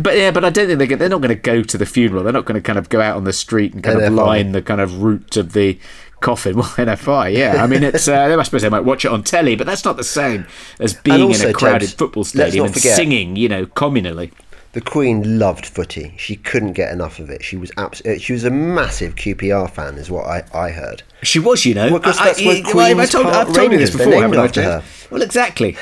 But 0.00 0.16
yeah, 0.16 0.30
but 0.30 0.44
I 0.44 0.50
don't 0.50 0.68
think 0.68 0.78
they're, 0.78 0.96
they're 0.96 1.08
not 1.08 1.20
going 1.20 1.34
to 1.36 1.42
go 1.42 1.64
to 1.64 1.76
the 1.76 1.84
funeral. 1.84 2.22
They're 2.22 2.32
not 2.32 2.44
going 2.44 2.54
to 2.54 2.64
kind 2.64 2.78
of 2.78 2.88
go 2.88 3.00
out 3.00 3.16
on 3.16 3.24
the 3.24 3.32
street 3.32 3.74
and 3.74 3.82
kind 3.82 4.00
of 4.00 4.12
line 4.12 4.52
the 4.52 4.62
kind 4.62 4.80
of 4.80 5.02
route 5.02 5.36
of 5.36 5.52
the 5.52 5.80
coffin. 6.20 6.54
Well, 6.54 6.64
NFI, 6.76 7.36
yeah. 7.36 7.60
I 7.60 7.66
mean, 7.66 7.82
it's. 7.82 8.06
Uh, 8.06 8.36
I 8.38 8.42
suppose 8.44 8.62
they 8.62 8.68
might 8.68 8.84
watch 8.84 9.04
it 9.04 9.10
on 9.10 9.24
telly, 9.24 9.56
but 9.56 9.66
that's 9.66 9.84
not 9.84 9.96
the 9.96 10.04
same 10.04 10.46
as 10.78 10.94
being 10.94 11.20
also, 11.22 11.42
in 11.48 11.50
a 11.50 11.52
crowded 11.52 11.80
James, 11.80 11.94
football 11.94 12.22
stadium 12.22 12.66
and 12.66 12.74
forget- 12.74 12.94
singing, 12.94 13.34
you 13.34 13.48
know, 13.48 13.66
communally. 13.66 14.30
The 14.74 14.80
Queen 14.80 15.40
loved 15.40 15.66
footy. 15.66 16.14
She 16.16 16.36
couldn't 16.36 16.74
get 16.74 16.92
enough 16.92 17.18
of 17.18 17.28
it. 17.28 17.42
She 17.42 17.56
was 17.56 17.72
abs- 17.76 18.06
uh, 18.06 18.18
She 18.18 18.32
was 18.32 18.44
a 18.44 18.50
massive 18.50 19.16
QPR 19.16 19.68
fan, 19.68 19.96
is 19.96 20.08
what 20.08 20.26
I, 20.26 20.44
I 20.54 20.70
heard. 20.70 21.02
She 21.22 21.38
was, 21.38 21.64
you 21.66 21.74
know. 21.74 21.90
Well, 21.90 22.00
'cause 22.00 22.18
I- 22.18 22.24
that's 22.26 22.40
I- 22.40 22.44
where 22.44 22.56
I- 22.56 22.58
I 22.58 22.62
Queen's 22.94 23.10
told, 23.10 23.26
I've 23.26 23.52
told 23.52 23.72
you 23.72 23.78
this 23.78 23.90
before, 23.90 24.12
haven't 24.22 24.38
I, 24.38 24.46
James? 24.48 24.84
Well, 25.10 25.22
exactly. 25.22 25.76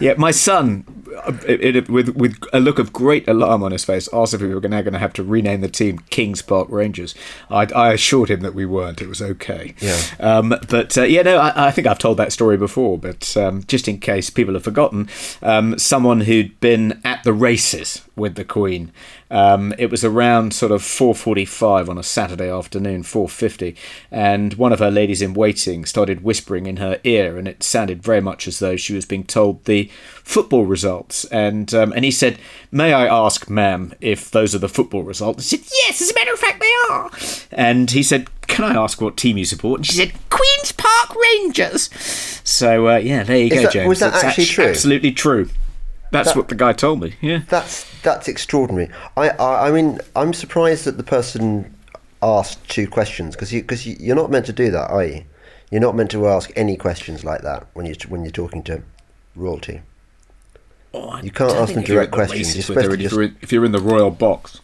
Yeah, 0.00 0.14
my 0.18 0.32
son, 0.32 0.84
uh, 1.24 1.32
it, 1.46 1.76
it- 1.76 1.88
with 1.88 2.08
with 2.16 2.36
a 2.52 2.58
look 2.58 2.80
of 2.80 2.92
great 2.92 3.28
alarm 3.28 3.62
on 3.62 3.70
his 3.70 3.84
face, 3.84 4.08
asked 4.12 4.34
if 4.34 4.40
we 4.40 4.52
were 4.52 4.60
now 4.62 4.82
going 4.82 4.92
to 4.92 4.98
have 4.98 5.12
to 5.14 5.22
rename 5.22 5.60
the 5.60 5.68
team 5.68 6.00
Kings 6.10 6.42
Park 6.42 6.66
Rangers. 6.68 7.14
I, 7.48 7.66
I 7.74 7.92
assured 7.92 8.28
him 8.30 8.40
that 8.40 8.54
we 8.54 8.66
weren't. 8.66 9.00
It 9.00 9.08
was 9.08 9.22
okay. 9.22 9.74
Yeah. 9.80 10.00
Um, 10.18 10.54
but 10.68 10.98
uh, 10.98 11.02
yeah, 11.04 11.22
no, 11.22 11.38
I, 11.38 11.68
I 11.68 11.70
think 11.70 11.86
I've 11.86 12.00
told 12.00 12.16
that 12.18 12.32
story 12.32 12.56
before. 12.56 12.98
But 12.98 13.36
um, 13.36 13.62
just 13.68 13.86
in 13.86 14.00
case 14.00 14.30
people 14.30 14.54
have 14.54 14.64
forgotten, 14.64 15.08
um, 15.42 15.78
someone 15.78 16.22
who'd 16.22 16.58
been 16.60 17.00
at 17.04 17.22
the 17.22 17.32
races 17.32 18.02
with 18.16 18.34
the 18.34 18.44
Queen. 18.44 18.90
Um, 19.34 19.74
it 19.78 19.90
was 19.90 20.04
around 20.04 20.54
sort 20.54 20.70
of 20.70 20.80
4:45 20.82 21.88
on 21.88 21.98
a 21.98 22.02
Saturday 22.04 22.48
afternoon, 22.48 23.02
4:50, 23.02 23.74
and 24.12 24.54
one 24.54 24.72
of 24.72 24.78
her 24.78 24.90
ladies 24.92 25.20
in 25.20 25.34
waiting 25.34 25.84
started 25.84 26.22
whispering 26.22 26.66
in 26.66 26.76
her 26.76 27.00
ear, 27.02 27.36
and 27.36 27.48
it 27.48 27.62
sounded 27.64 28.00
very 28.02 28.20
much 28.20 28.46
as 28.46 28.60
though 28.60 28.76
she 28.76 28.94
was 28.94 29.04
being 29.06 29.24
told 29.24 29.64
the 29.64 29.90
football 30.22 30.64
results. 30.66 31.24
And 31.26 31.74
um, 31.74 31.92
and 31.92 32.04
he 32.04 32.12
said, 32.12 32.38
"May 32.70 32.92
I 32.92 33.06
ask, 33.06 33.50
ma'am, 33.50 33.92
if 34.00 34.30
those 34.30 34.54
are 34.54 34.58
the 34.60 34.68
football 34.68 35.02
results?" 35.02 35.48
She 35.48 35.56
said, 35.56 35.66
"Yes, 35.86 36.00
as 36.00 36.10
a 36.10 36.14
matter 36.14 36.32
of 36.32 36.38
fact, 36.38 36.60
they 36.60 36.72
are." 36.92 37.10
And 37.50 37.90
he 37.90 38.04
said, 38.04 38.28
"Can 38.46 38.64
I 38.64 38.80
ask 38.80 39.00
what 39.00 39.16
team 39.16 39.36
you 39.36 39.44
support?" 39.44 39.80
And 39.80 39.86
she 39.86 39.94
said, 39.94 40.12
"Queens 40.30 40.70
Park 40.72 41.16
Rangers." 41.34 41.90
So 42.44 42.86
uh, 42.88 42.96
yeah, 42.98 43.24
there 43.24 43.38
you 43.38 43.46
Is 43.46 43.52
go, 43.54 43.62
that- 43.62 43.72
James. 43.72 43.88
was 43.88 43.98
that 43.98 44.14
It's 44.14 44.22
actually 44.24 44.44
act- 44.44 44.52
true? 44.52 44.64
Absolutely 44.66 45.10
true. 45.12 45.48
That's 46.14 46.28
That- 46.30 46.36
what 46.36 46.48
the 46.48 46.54
guy 46.54 46.72
told 46.72 47.00
me. 47.00 47.14
Yeah. 47.20 47.40
That's 47.48 47.84
that's 48.02 48.28
extraordinary. 48.28 48.88
I, 49.16 49.30
I 49.30 49.68
I 49.68 49.72
mean 49.72 49.98
I'm 50.14 50.32
surprised 50.32 50.84
that 50.86 50.96
the 50.96 51.02
person 51.02 51.74
asked 52.22 52.66
two 52.68 52.86
questions 52.88 53.34
because 53.34 53.52
you 53.52 53.60
because 53.62 53.84
you, 53.86 53.96
you're 53.98 54.16
not 54.22 54.30
meant 54.30 54.46
to 54.46 54.52
do 54.52 54.70
that, 54.70 54.90
are 54.90 55.04
you? 55.04 55.24
You're 55.70 55.80
not 55.88 55.96
meant 55.96 56.10
to 56.12 56.28
ask 56.28 56.52
any 56.56 56.76
questions 56.76 57.24
like 57.24 57.42
that 57.42 57.66
when 57.74 57.84
you 57.86 57.94
when 58.08 58.22
you're 58.24 58.30
talking 58.44 58.62
to 58.64 58.82
royalty. 59.34 59.80
Oh, 60.96 61.18
You 61.22 61.32
can't 61.32 61.50
ask 61.56 61.74
them 61.74 61.82
direct 61.82 62.12
the 62.12 62.16
questions, 62.16 62.40
races 62.40 62.54
you're 62.54 62.76
with 62.76 62.84
supposed 62.84 62.90
her, 62.92 62.96
to 62.96 63.04
if, 63.04 63.12
you're 63.12 63.22
in, 63.24 63.36
if 63.42 63.52
you're 63.52 63.64
in 63.64 63.72
the 63.72 63.80
royal 63.80 64.10
box, 64.12 64.60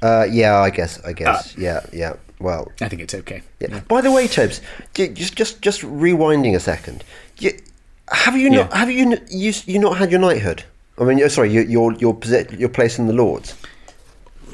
Uh, 0.00 0.26
yeah, 0.30 0.56
I 0.58 0.70
guess 0.70 1.00
I 1.04 1.12
guess 1.12 1.56
yeah 1.58 1.80
yeah. 1.92 2.14
Well, 2.40 2.70
I 2.80 2.88
think 2.88 3.02
it's 3.02 3.14
okay. 3.14 3.42
yeah. 3.58 3.80
By 3.88 4.00
the 4.00 4.12
way, 4.12 4.28
Tobes, 4.28 4.60
just 4.94 5.34
just 5.34 5.60
just 5.60 5.80
rewinding 5.82 6.54
a 6.54 6.60
second. 6.60 7.02
You, 7.38 7.50
have 8.12 8.36
you 8.36 8.50
not 8.50 8.70
Yeah. 8.70 8.78
have 8.78 8.90
you 8.90 9.16
you 9.30 9.52
you 9.66 9.78
not 9.78 9.96
had 9.98 10.10
your 10.10 10.20
knighthood? 10.20 10.64
I 10.98 11.04
mean, 11.04 11.28
sorry, 11.30 11.52
your 11.52 11.64
your 11.64 11.92
your, 11.94 12.18
your 12.58 12.68
place 12.68 12.98
in 12.98 13.06
the 13.06 13.12
Lords. 13.12 13.54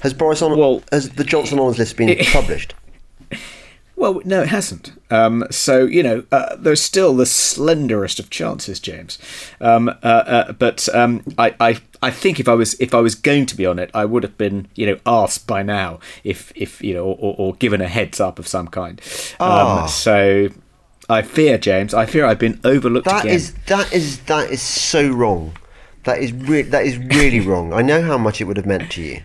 Has 0.02 0.12
Boris 0.12 0.42
on 0.42 0.56
Well- 0.58 0.82
has 0.92 1.10
the 1.10 1.24
Johnson 1.24 1.58
honours 1.58 1.78
list 1.78 1.96
been 1.96 2.16
published? 2.32 2.74
Well, 3.96 4.20
no, 4.24 4.42
it 4.42 4.48
hasn't. 4.48 4.92
Um, 5.10 5.44
so 5.50 5.84
you 5.86 6.02
know, 6.02 6.24
uh, 6.32 6.56
there's 6.56 6.82
still 6.82 7.14
the 7.14 7.24
slenderest 7.24 8.18
of 8.18 8.28
chances, 8.28 8.80
James. 8.80 9.18
Um, 9.60 9.88
uh, 9.88 9.92
uh, 10.02 10.52
but 10.52 10.88
um, 10.94 11.22
I, 11.38 11.54
I, 11.60 11.76
I 12.02 12.10
think 12.10 12.40
if 12.40 12.48
I 12.48 12.54
was 12.54 12.74
if 12.80 12.92
I 12.92 13.00
was 13.00 13.14
going 13.14 13.46
to 13.46 13.56
be 13.56 13.64
on 13.64 13.78
it, 13.78 13.90
I 13.94 14.04
would 14.04 14.24
have 14.24 14.36
been 14.36 14.66
you 14.74 14.86
know 14.86 14.98
asked 15.06 15.46
by 15.46 15.62
now 15.62 16.00
if 16.24 16.52
if 16.56 16.82
you 16.82 16.92
know 16.92 17.04
or, 17.04 17.36
or 17.38 17.54
given 17.54 17.80
a 17.80 17.86
heads 17.88 18.18
up 18.20 18.38
of 18.40 18.48
some 18.48 18.66
kind. 18.66 19.00
Um, 19.38 19.86
so 19.88 20.48
I 21.08 21.22
fear, 21.22 21.58
James. 21.58 21.92
I 21.94 22.06
fear 22.06 22.24
I've 22.24 22.38
been 22.38 22.60
overlooked 22.64 23.06
That 23.06 23.24
again. 23.24 23.34
is 23.36 23.52
that 23.66 23.92
is 23.92 24.20
that 24.20 24.50
is 24.50 24.62
so 24.62 25.08
wrong. 25.08 25.56
That 26.04 26.18
is 26.18 26.32
re- 26.32 26.62
that 26.62 26.84
is 26.86 26.96
really 26.98 27.40
wrong. 27.48 27.72
I 27.72 27.82
know 27.82 28.02
how 28.02 28.18
much 28.18 28.40
it 28.40 28.44
would 28.44 28.56
have 28.56 28.66
meant 28.66 28.90
to 28.92 29.02
you, 29.02 29.22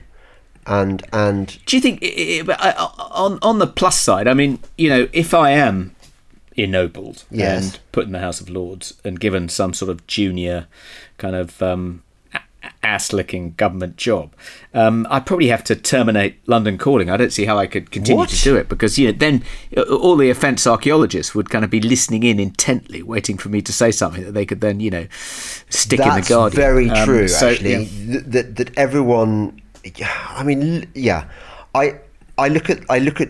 and 0.66 1.04
and 1.14 1.58
Do 1.66 1.78
you 1.78 1.82
think, 1.82 2.00
i- 2.04 2.40
i- 2.40 2.44
but 2.46 2.60
I- 2.62 2.72
I- 2.72 3.10
on 3.12 3.40
on 3.42 3.60
the 3.60 3.68
plus 3.68 3.98
side, 3.98 4.28
I 4.28 4.34
mean, 4.34 4.60
you 4.78 4.90
know, 4.90 5.08
if 5.14 5.34
I 5.34 5.52
am 5.52 5.96
ennobled 6.58 7.24
Yes. 7.32 7.64
and 7.64 7.80
put 7.94 8.06
in 8.06 8.12
the 8.12 8.20
House 8.20 8.42
of 8.42 8.50
Lords 8.50 8.94
and 9.06 9.20
given 9.20 9.48
some 9.48 9.74
sort 9.74 9.90
of 9.90 10.06
junior 10.08 10.68
kind 11.18 11.36
of 11.36 11.62
um, 11.62 12.04
ass 12.82 13.12
licking 13.12 13.54
government 13.56 13.98
job, 13.98 14.34
um, 14.74 15.06
I 15.10 15.20
probably 15.20 15.48
have 15.48 15.64
to 15.66 15.76
terminate 15.76 16.40
London 16.48 16.78
Calling. 16.78 17.10
I 17.10 17.18
don't 17.18 17.34
see 17.34 17.46
how 17.46 17.58
I 17.58 17.68
could 17.68 17.92
continue 17.92 18.18
What? 18.20 18.30
to 18.30 18.42
do 18.44 18.56
it 18.56 18.70
because 18.70 18.98
you 18.98 19.08
know 19.12 19.18
then 19.18 19.44
uh, 19.76 19.82
all 19.84 20.16
the 20.16 20.30
offence 20.30 20.66
archaeologists 20.66 21.36
would 21.36 21.50
kind 21.50 21.66
of 21.66 21.70
be 21.72 21.82
listening 21.82 22.24
in 22.24 22.40
intently, 22.40 23.04
waiting 23.04 23.38
for 23.38 23.50
me 23.50 23.62
to 23.62 23.74
say 23.74 23.92
something 23.92 24.24
that 24.24 24.32
they 24.34 24.46
could 24.46 24.62
then 24.62 24.80
you 24.80 24.90
know 24.92 25.08
stick 25.70 26.00
in 26.00 26.08
the 26.08 26.16
that's 26.16 26.30
Guardian. 26.30 26.60
very 26.62 26.90
Um, 26.90 27.06
true. 27.06 27.28
so, 27.28 27.50
actually, 27.50 27.84
yeah. 27.84 28.20
that 28.28 28.56
that 28.56 28.78
everyone. 28.78 29.62
I 30.36 30.44
mean, 30.44 30.90
yeah. 30.96 31.26
I 31.76 32.00
I 32.38 32.48
look 32.50 32.70
at 32.70 32.80
I 32.90 33.00
look 33.00 33.22
at 33.22 33.30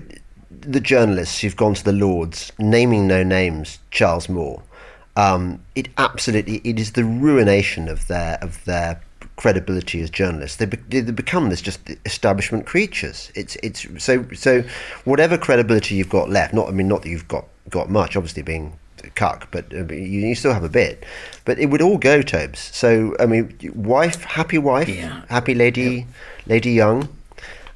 the 0.61 0.79
journalists 0.79 1.39
who've 1.39 1.55
gone 1.55 1.73
to 1.73 1.83
the 1.83 1.93
Lords, 1.93 2.51
naming 2.59 3.07
no 3.07 3.23
names. 3.23 3.79
Charles 3.91 4.29
Moore. 4.29 4.61
Um, 5.15 5.63
it 5.75 5.89
absolutely 5.97 6.61
it 6.63 6.79
is 6.79 6.93
the 6.93 7.03
ruination 7.03 7.87
of 7.89 8.07
their 8.07 8.37
of 8.41 8.63
their 8.65 9.01
credibility 9.39 10.01
as 10.01 10.09
journalists. 10.09 10.57
They, 10.57 10.65
be, 10.65 10.77
they 11.01 11.11
become 11.13 11.49
this 11.49 11.61
just 11.61 11.79
establishment 12.05 12.65
creatures. 12.65 13.31
It's 13.35 13.55
it's 13.63 13.87
so 14.03 14.25
so 14.33 14.63
whatever 15.05 15.37
credibility 15.37 15.95
you've 15.95 16.09
got 16.09 16.29
left. 16.29 16.53
Not 16.53 16.67
I 16.67 16.71
mean 16.71 16.89
not 16.89 17.03
that 17.03 17.09
you've 17.09 17.27
got 17.29 17.45
got 17.69 17.89
much. 17.89 18.17
Obviously 18.17 18.43
being 18.43 18.77
cuck, 19.15 19.47
but 19.49 19.73
uh, 19.73 19.85
you, 19.93 20.27
you 20.27 20.35
still 20.35 20.53
have 20.53 20.65
a 20.65 20.69
bit. 20.69 21.05
But 21.45 21.57
it 21.57 21.67
would 21.67 21.81
all 21.81 21.97
go, 21.97 22.21
Tobes. 22.21 22.59
So 22.59 23.15
I 23.17 23.25
mean, 23.27 23.57
wife, 23.73 24.23
happy 24.25 24.57
wife, 24.57 24.89
Yeah. 24.89 25.21
happy 25.29 25.53
lady, 25.55 26.05
Lady 26.45 26.71
Young. 26.71 27.07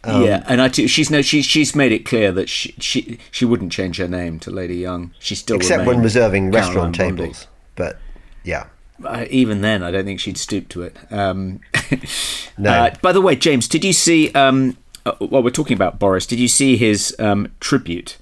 yeah, 0.05 0.43
and 0.49 0.61
I 0.61 0.67
too, 0.67 0.89
she's 0.89 1.09
no, 1.09 1.21
she's 1.21 1.45
she's 1.45 1.77
made 1.77 1.93
it 1.93 2.05
clear 2.05 2.33
that 2.33 2.49
she 2.49 2.75
she 2.79 3.19
she 3.31 3.45
wouldn't 3.45 3.71
change 3.71 3.95
her 3.99 4.07
name 4.09 4.37
to 4.39 4.51
Lady 4.51 4.75
Young. 4.75 5.11
She 5.19 5.33
still 5.35 5.55
except 5.55 5.85
when 5.85 6.01
reserving 6.01 6.51
Caroline 6.51 6.67
restaurant 6.67 6.97
Bondi. 6.97 7.21
tables. 7.23 7.47
But 7.77 7.99
yeah, 8.43 8.65
Uh, 9.03 9.25
even 9.29 9.61
then, 9.61 9.81
I 9.83 9.91
don't 9.91 10.05
think 10.05 10.19
she'd 10.19 10.37
stoop 10.37 10.67
to 10.69 10.83
it. 10.83 10.97
Um, 11.11 11.61
No. 12.57 12.71
uh, 12.71 12.95
by 13.01 13.11
the 13.11 13.21
way, 13.21 13.35
James, 13.35 13.67
did 13.67 13.83
you 13.83 13.93
see? 13.93 14.31
Um, 14.33 14.77
uh, 15.05 15.13
while 15.19 15.43
we're 15.43 15.49
talking 15.49 15.75
about 15.75 15.99
Boris, 15.99 16.25
did 16.25 16.39
you 16.39 16.47
see 16.47 16.77
his 16.77 17.15
um, 17.19 17.51
tribute 17.59 18.17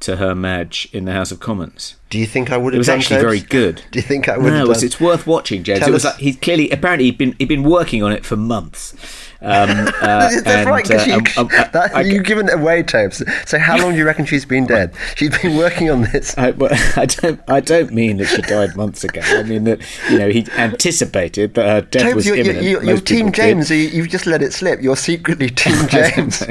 to 0.00 0.16
Her 0.16 0.34
Madge 0.34 0.88
in 0.92 1.04
the 1.04 1.12
House 1.12 1.30
of 1.32 1.40
Commons? 1.40 1.96
do 2.10 2.18
you 2.18 2.26
think 2.26 2.50
I 2.50 2.56
would 2.56 2.72
have? 2.72 2.78
It 2.78 2.78
was 2.78 2.88
actually 2.88 3.20
very 3.20 3.38
good. 3.38 3.82
Do 3.92 3.98
you 4.00 4.02
think 4.02 4.28
I 4.28 4.36
would 4.36 4.52
No, 4.52 4.58
have 4.58 4.70
it's, 4.70 4.80
done? 4.80 4.86
it's 4.86 5.00
worth 5.00 5.28
watching, 5.28 5.62
James. 5.62 5.78
Tell 5.78 5.90
it 5.90 5.92
was 5.92 6.04
us- 6.04 6.14
like 6.14 6.20
he's 6.20 6.36
clearly, 6.36 6.68
apparently, 6.70 7.04
he'd 7.04 7.18
been 7.18 7.36
he'd 7.38 7.46
been 7.46 7.62
working 7.62 8.02
on 8.02 8.10
it 8.10 8.26
for 8.26 8.34
months. 8.34 8.94
Um, 9.40 9.70
uh, 9.70 9.92
That's 10.00 10.42
and, 10.44 10.68
right, 10.68 10.82
because 10.84 11.02
uh, 11.06 11.06
you, 11.06 11.14
um, 11.14 11.24
um, 11.36 11.48
uh, 11.56 11.68
that, 11.68 11.94
I- 11.94 12.00
you've 12.00 12.24
given 12.24 12.48
it 12.48 12.54
away, 12.54 12.82
Tobes. 12.82 13.22
So 13.48 13.60
how 13.60 13.78
long 13.78 13.92
do 13.92 13.98
you 13.98 14.04
reckon 14.04 14.24
she's 14.26 14.44
been 14.44 14.66
dead? 14.66 14.92
She's 15.14 15.38
been 15.40 15.56
working 15.56 15.88
on 15.88 16.02
this. 16.02 16.36
I, 16.38 16.50
well, 16.50 16.70
I 16.96 17.06
don't. 17.06 17.40
I 17.46 17.60
don't 17.60 17.92
mean 17.92 18.16
that 18.16 18.26
she 18.26 18.42
died 18.42 18.74
months 18.74 19.04
ago. 19.04 19.20
I 19.24 19.44
mean 19.44 19.62
that 19.64 19.80
you 20.10 20.18
know 20.18 20.30
he 20.30 20.48
anticipated 20.56 21.54
that 21.54 21.64
her 21.64 21.80
death 21.82 22.16
was 22.16 22.26
you're, 22.26 22.34
imminent. 22.36 22.64
you're, 22.64 22.82
you're 22.82 23.00
Team. 23.00 23.30
James. 23.30 23.68
so 23.68 23.74
You, 23.74 23.88
you've 23.88 24.08
just 24.08 24.26
let 24.26 24.42
it 24.42 24.52
slip. 24.52 24.82
You're 24.82 24.96
secretly 24.96 25.48
Team 25.50 25.86
James. 25.86 26.42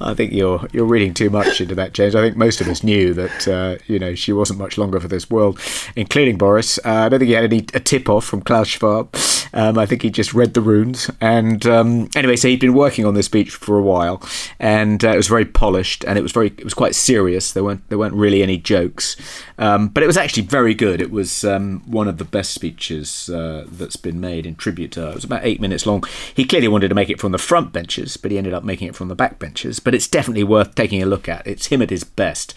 I 0.00 0.14
think 0.14 0.32
you're 0.32 0.66
you're 0.72 0.84
reading 0.84 1.14
too 1.14 1.30
much 1.30 1.60
into 1.60 1.74
that, 1.74 1.92
James. 1.92 2.14
I 2.14 2.22
think 2.22 2.36
most 2.36 2.60
of 2.60 2.68
us 2.68 2.82
knew 2.82 3.14
that 3.14 3.48
uh, 3.48 3.76
you 3.86 3.98
know 3.98 4.14
she 4.14 4.32
wasn't 4.32 4.58
much 4.58 4.78
longer 4.78 5.00
for 5.00 5.08
this 5.08 5.30
world, 5.30 5.60
including 5.96 6.38
Boris. 6.38 6.78
Uh, 6.84 6.90
I 6.90 7.08
don't 7.08 7.20
think 7.20 7.28
he 7.28 7.34
had 7.34 7.44
any 7.44 7.66
a 7.74 7.80
tip 7.80 8.08
off 8.08 8.24
from 8.24 8.42
Klaus 8.42 8.68
Schwab. 8.68 9.14
Um, 9.52 9.78
I 9.78 9.86
think 9.86 10.02
he 10.02 10.10
just 10.10 10.34
read 10.34 10.54
the 10.54 10.60
runes. 10.60 11.10
And 11.20 11.66
um, 11.66 12.08
anyway, 12.14 12.36
so 12.36 12.48
he'd 12.48 12.60
been 12.60 12.74
working 12.74 13.04
on 13.04 13.14
this 13.14 13.26
speech 13.26 13.50
for 13.50 13.78
a 13.78 13.82
while, 13.82 14.22
and 14.58 15.04
uh, 15.04 15.10
it 15.10 15.16
was 15.16 15.28
very 15.28 15.44
polished, 15.44 16.04
and 16.04 16.18
it 16.18 16.22
was 16.22 16.32
very 16.32 16.48
it 16.48 16.64
was 16.64 16.74
quite 16.74 16.94
serious. 16.94 17.52
There 17.52 17.64
weren't 17.64 17.88
there 17.88 17.98
weren't 17.98 18.14
really 18.14 18.42
any 18.42 18.58
jokes, 18.58 19.16
um, 19.58 19.88
but 19.88 20.02
it 20.02 20.06
was 20.06 20.16
actually 20.16 20.44
very 20.44 20.74
good. 20.74 21.00
It 21.00 21.10
was 21.10 21.44
um, 21.44 21.82
one 21.86 22.08
of 22.08 22.18
the 22.18 22.24
best 22.24 22.52
speeches 22.52 23.28
uh, 23.28 23.64
that's 23.68 23.96
been 23.96 24.20
made 24.20 24.46
in 24.46 24.54
tribute 24.54 24.92
to 24.92 25.00
her. 25.00 25.08
It 25.10 25.14
was 25.16 25.24
about 25.24 25.44
eight 25.44 25.60
minutes 25.60 25.84
long. 25.84 26.04
He 26.34 26.44
clearly 26.44 26.68
wanted 26.68 26.88
to 26.88 26.94
make 26.94 27.10
it 27.10 27.20
from 27.20 27.32
the 27.32 27.38
front 27.38 27.72
benches, 27.72 28.16
but 28.16 28.30
he 28.30 28.38
ended 28.38 28.54
up 28.54 28.64
making 28.64 28.88
it 28.88 28.94
from 28.94 29.08
the 29.08 29.14
back 29.14 29.38
benches. 29.38 29.80
But 29.80 29.94
it's 29.94 30.08
definitely 30.08 30.44
worth 30.44 30.74
taking 30.74 31.02
a 31.02 31.06
look 31.06 31.28
at. 31.28 31.46
It's 31.46 31.66
him 31.66 31.82
at 31.82 31.90
his 31.90 32.04
best. 32.04 32.54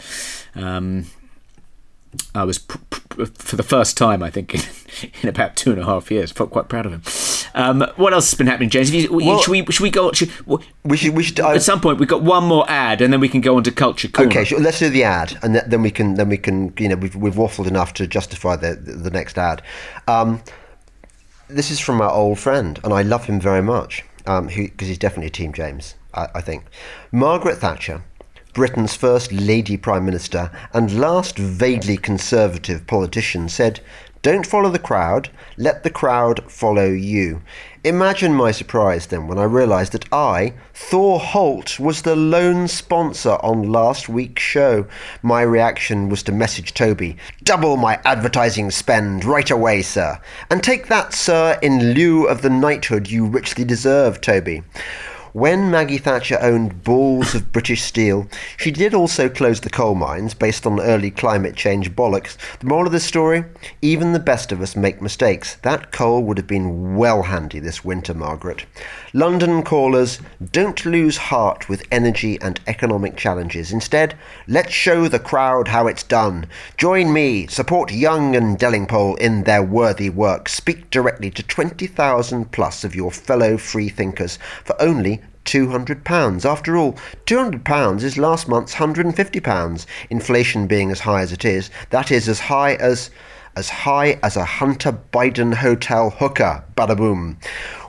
Um, 0.55 1.07
I 2.35 2.43
was 2.43 2.57
pr- 2.57 2.77
pr- 2.89 3.25
for 3.25 3.55
the 3.55 3.63
first 3.63 3.97
time, 3.97 4.21
I 4.23 4.29
think, 4.29 4.53
in, 4.53 4.61
in 5.23 5.29
about 5.29 5.55
two 5.55 5.71
and 5.71 5.79
a 5.79 5.85
half 5.85 6.11
years. 6.11 6.31
Felt 6.31 6.51
quite 6.51 6.67
proud 6.69 6.85
of 6.85 6.91
him. 6.93 7.01
Um, 7.53 7.85
what 7.95 8.13
else 8.13 8.29
has 8.31 8.37
been 8.37 8.47
happening, 8.47 8.69
James? 8.69 8.93
You- 8.93 9.11
Well- 9.11 9.39
should 9.41 9.51
we 9.51 9.65
should 9.71 9.83
we 9.83 9.89
go? 9.89 10.11
Should, 10.11 10.31
we 10.83 10.97
should. 10.97 11.15
We 11.15 11.23
should. 11.23 11.39
I, 11.39 11.55
at 11.55 11.61
some 11.61 11.79
point, 11.81 11.99
we've 11.99 12.09
got 12.09 12.21
one 12.23 12.45
more 12.45 12.65
ad, 12.69 13.01
and 13.01 13.11
then 13.13 13.19
we 13.19 13.29
can 13.29 13.41
go 13.41 13.55
on 13.57 13.63
to 13.63 13.71
culture 13.71 14.07
corner. 14.07 14.29
Okay, 14.31 14.43
sure. 14.43 14.59
let's 14.59 14.79
do 14.79 14.89
the 14.89 15.03
ad, 15.03 15.37
and 15.41 15.53
th- 15.53 15.65
then 15.67 15.81
we 15.81 15.91
can 15.91 16.15
then 16.15 16.29
we 16.29 16.37
can 16.37 16.73
you 16.77 16.89
know 16.89 16.95
we've 16.95 17.15
we've 17.15 17.35
waffled 17.35 17.67
enough 17.67 17.93
to 17.95 18.07
justify 18.07 18.55
the 18.55 18.75
the, 18.75 19.09
next 19.11 19.37
ad. 19.37 19.61
Um, 20.07 20.41
this 21.49 21.71
is 21.71 21.79
from 21.79 22.01
our 22.01 22.11
old 22.11 22.39
friend, 22.39 22.79
and 22.83 22.93
I 22.93 23.01
love 23.01 23.25
him 23.25 23.39
very 23.39 23.61
much 23.61 24.03
um, 24.25 24.47
because 24.47 24.87
he's 24.87 24.97
definitely 24.97 25.29
Team 25.29 25.53
James. 25.53 25.95
I, 26.13 26.27
I 26.35 26.41
think 26.41 26.65
Margaret 27.11 27.57
Thatcher, 27.57 28.03
Britain's 28.53 28.95
first 28.95 29.31
lady 29.31 29.77
prime 29.77 30.05
minister 30.05 30.51
and 30.73 30.99
last 30.99 31.37
vaguely 31.37 31.97
conservative 31.97 32.85
politician, 32.87 33.49
said. 33.49 33.79
Don't 34.21 34.45
follow 34.45 34.69
the 34.69 34.77
crowd, 34.77 35.31
let 35.57 35.81
the 35.81 35.89
crowd 35.89 36.43
follow 36.51 36.85
you. 36.85 37.41
Imagine 37.83 38.35
my 38.35 38.51
surprise 38.51 39.07
then 39.07 39.27
when 39.27 39.39
I 39.39 39.45
realised 39.45 39.93
that 39.93 40.05
I, 40.13 40.53
Thor 40.75 41.19
Holt, 41.19 41.79
was 41.79 42.03
the 42.03 42.15
lone 42.15 42.67
sponsor 42.67 43.37
on 43.41 43.71
last 43.71 44.07
week's 44.07 44.43
show. 44.43 44.85
My 45.23 45.41
reaction 45.41 46.07
was 46.07 46.21
to 46.23 46.31
message 46.31 46.75
Toby, 46.75 47.17
double 47.43 47.77
my 47.77 47.99
advertising 48.05 48.69
spend 48.69 49.25
right 49.25 49.49
away, 49.49 49.81
sir. 49.81 50.19
And 50.51 50.63
take 50.63 50.85
that, 50.89 51.15
sir, 51.15 51.57
in 51.63 51.95
lieu 51.95 52.27
of 52.27 52.43
the 52.43 52.51
knighthood 52.51 53.09
you 53.09 53.25
richly 53.25 53.63
deserve, 53.63 54.21
Toby. 54.21 54.61
When 55.33 55.71
Maggie 55.71 55.97
Thatcher 55.97 56.37
owned 56.41 56.83
balls 56.83 57.33
of 57.33 57.53
British 57.53 57.83
steel, 57.83 58.27
she 58.57 58.69
did 58.69 58.93
also 58.93 59.29
close 59.29 59.61
the 59.61 59.69
coal 59.69 59.95
mines 59.95 60.33
based 60.33 60.67
on 60.67 60.81
early 60.81 61.09
climate 61.09 61.55
change 61.55 61.95
bollocks. 61.95 62.35
The 62.59 62.65
moral 62.65 62.87
of 62.87 62.91
the 62.91 62.99
story? 62.99 63.45
Even 63.81 64.11
the 64.11 64.19
best 64.19 64.51
of 64.51 64.59
us 64.61 64.75
make 64.75 65.01
mistakes. 65.01 65.55
That 65.61 65.93
coal 65.93 66.21
would 66.23 66.37
have 66.37 66.47
been 66.47 66.97
well 66.97 67.23
handy 67.23 67.59
this 67.59 67.85
winter, 67.85 68.13
Margaret. 68.13 68.65
London 69.13 69.63
callers, 69.63 70.19
don't 70.51 70.85
lose 70.85 71.15
heart 71.15 71.69
with 71.69 71.87
energy 71.93 72.37
and 72.41 72.59
economic 72.67 73.15
challenges. 73.15 73.71
Instead, 73.71 74.15
let's 74.49 74.73
show 74.73 75.07
the 75.07 75.17
crowd 75.17 75.69
how 75.69 75.87
it's 75.87 76.03
done. 76.03 76.45
Join 76.75 77.13
me, 77.13 77.47
support 77.47 77.89
Young 77.89 78.35
and 78.35 78.59
Delingpole 78.59 79.17
in 79.19 79.43
their 79.43 79.63
worthy 79.63 80.09
work. 80.09 80.49
Speak 80.49 80.89
directly 80.89 81.31
to 81.31 81.41
20,000 81.41 82.51
plus 82.51 82.83
of 82.83 82.95
your 82.95 83.11
fellow 83.11 83.55
freethinkers 83.57 84.37
for 84.65 84.75
only 84.81 85.20
£200. 85.45 86.45
After 86.45 86.77
all, 86.77 86.93
£200 87.25 88.03
is 88.03 88.17
last 88.17 88.47
month's 88.47 88.75
£150. 88.75 89.85
Inflation 90.09 90.67
being 90.67 90.91
as 90.91 90.99
high 91.01 91.21
as 91.21 91.31
it 91.31 91.45
is, 91.45 91.69
that 91.89 92.11
is 92.11 92.27
as 92.29 92.39
high 92.39 92.75
as 92.75 93.09
as 93.55 93.69
high 93.69 94.17
as 94.23 94.37
a 94.37 94.45
Hunter 94.45 94.93
Biden 95.11 95.53
hotel 95.53 96.09
hooker. 96.09 96.63
Bada 96.75 96.95
boom. 96.95 97.37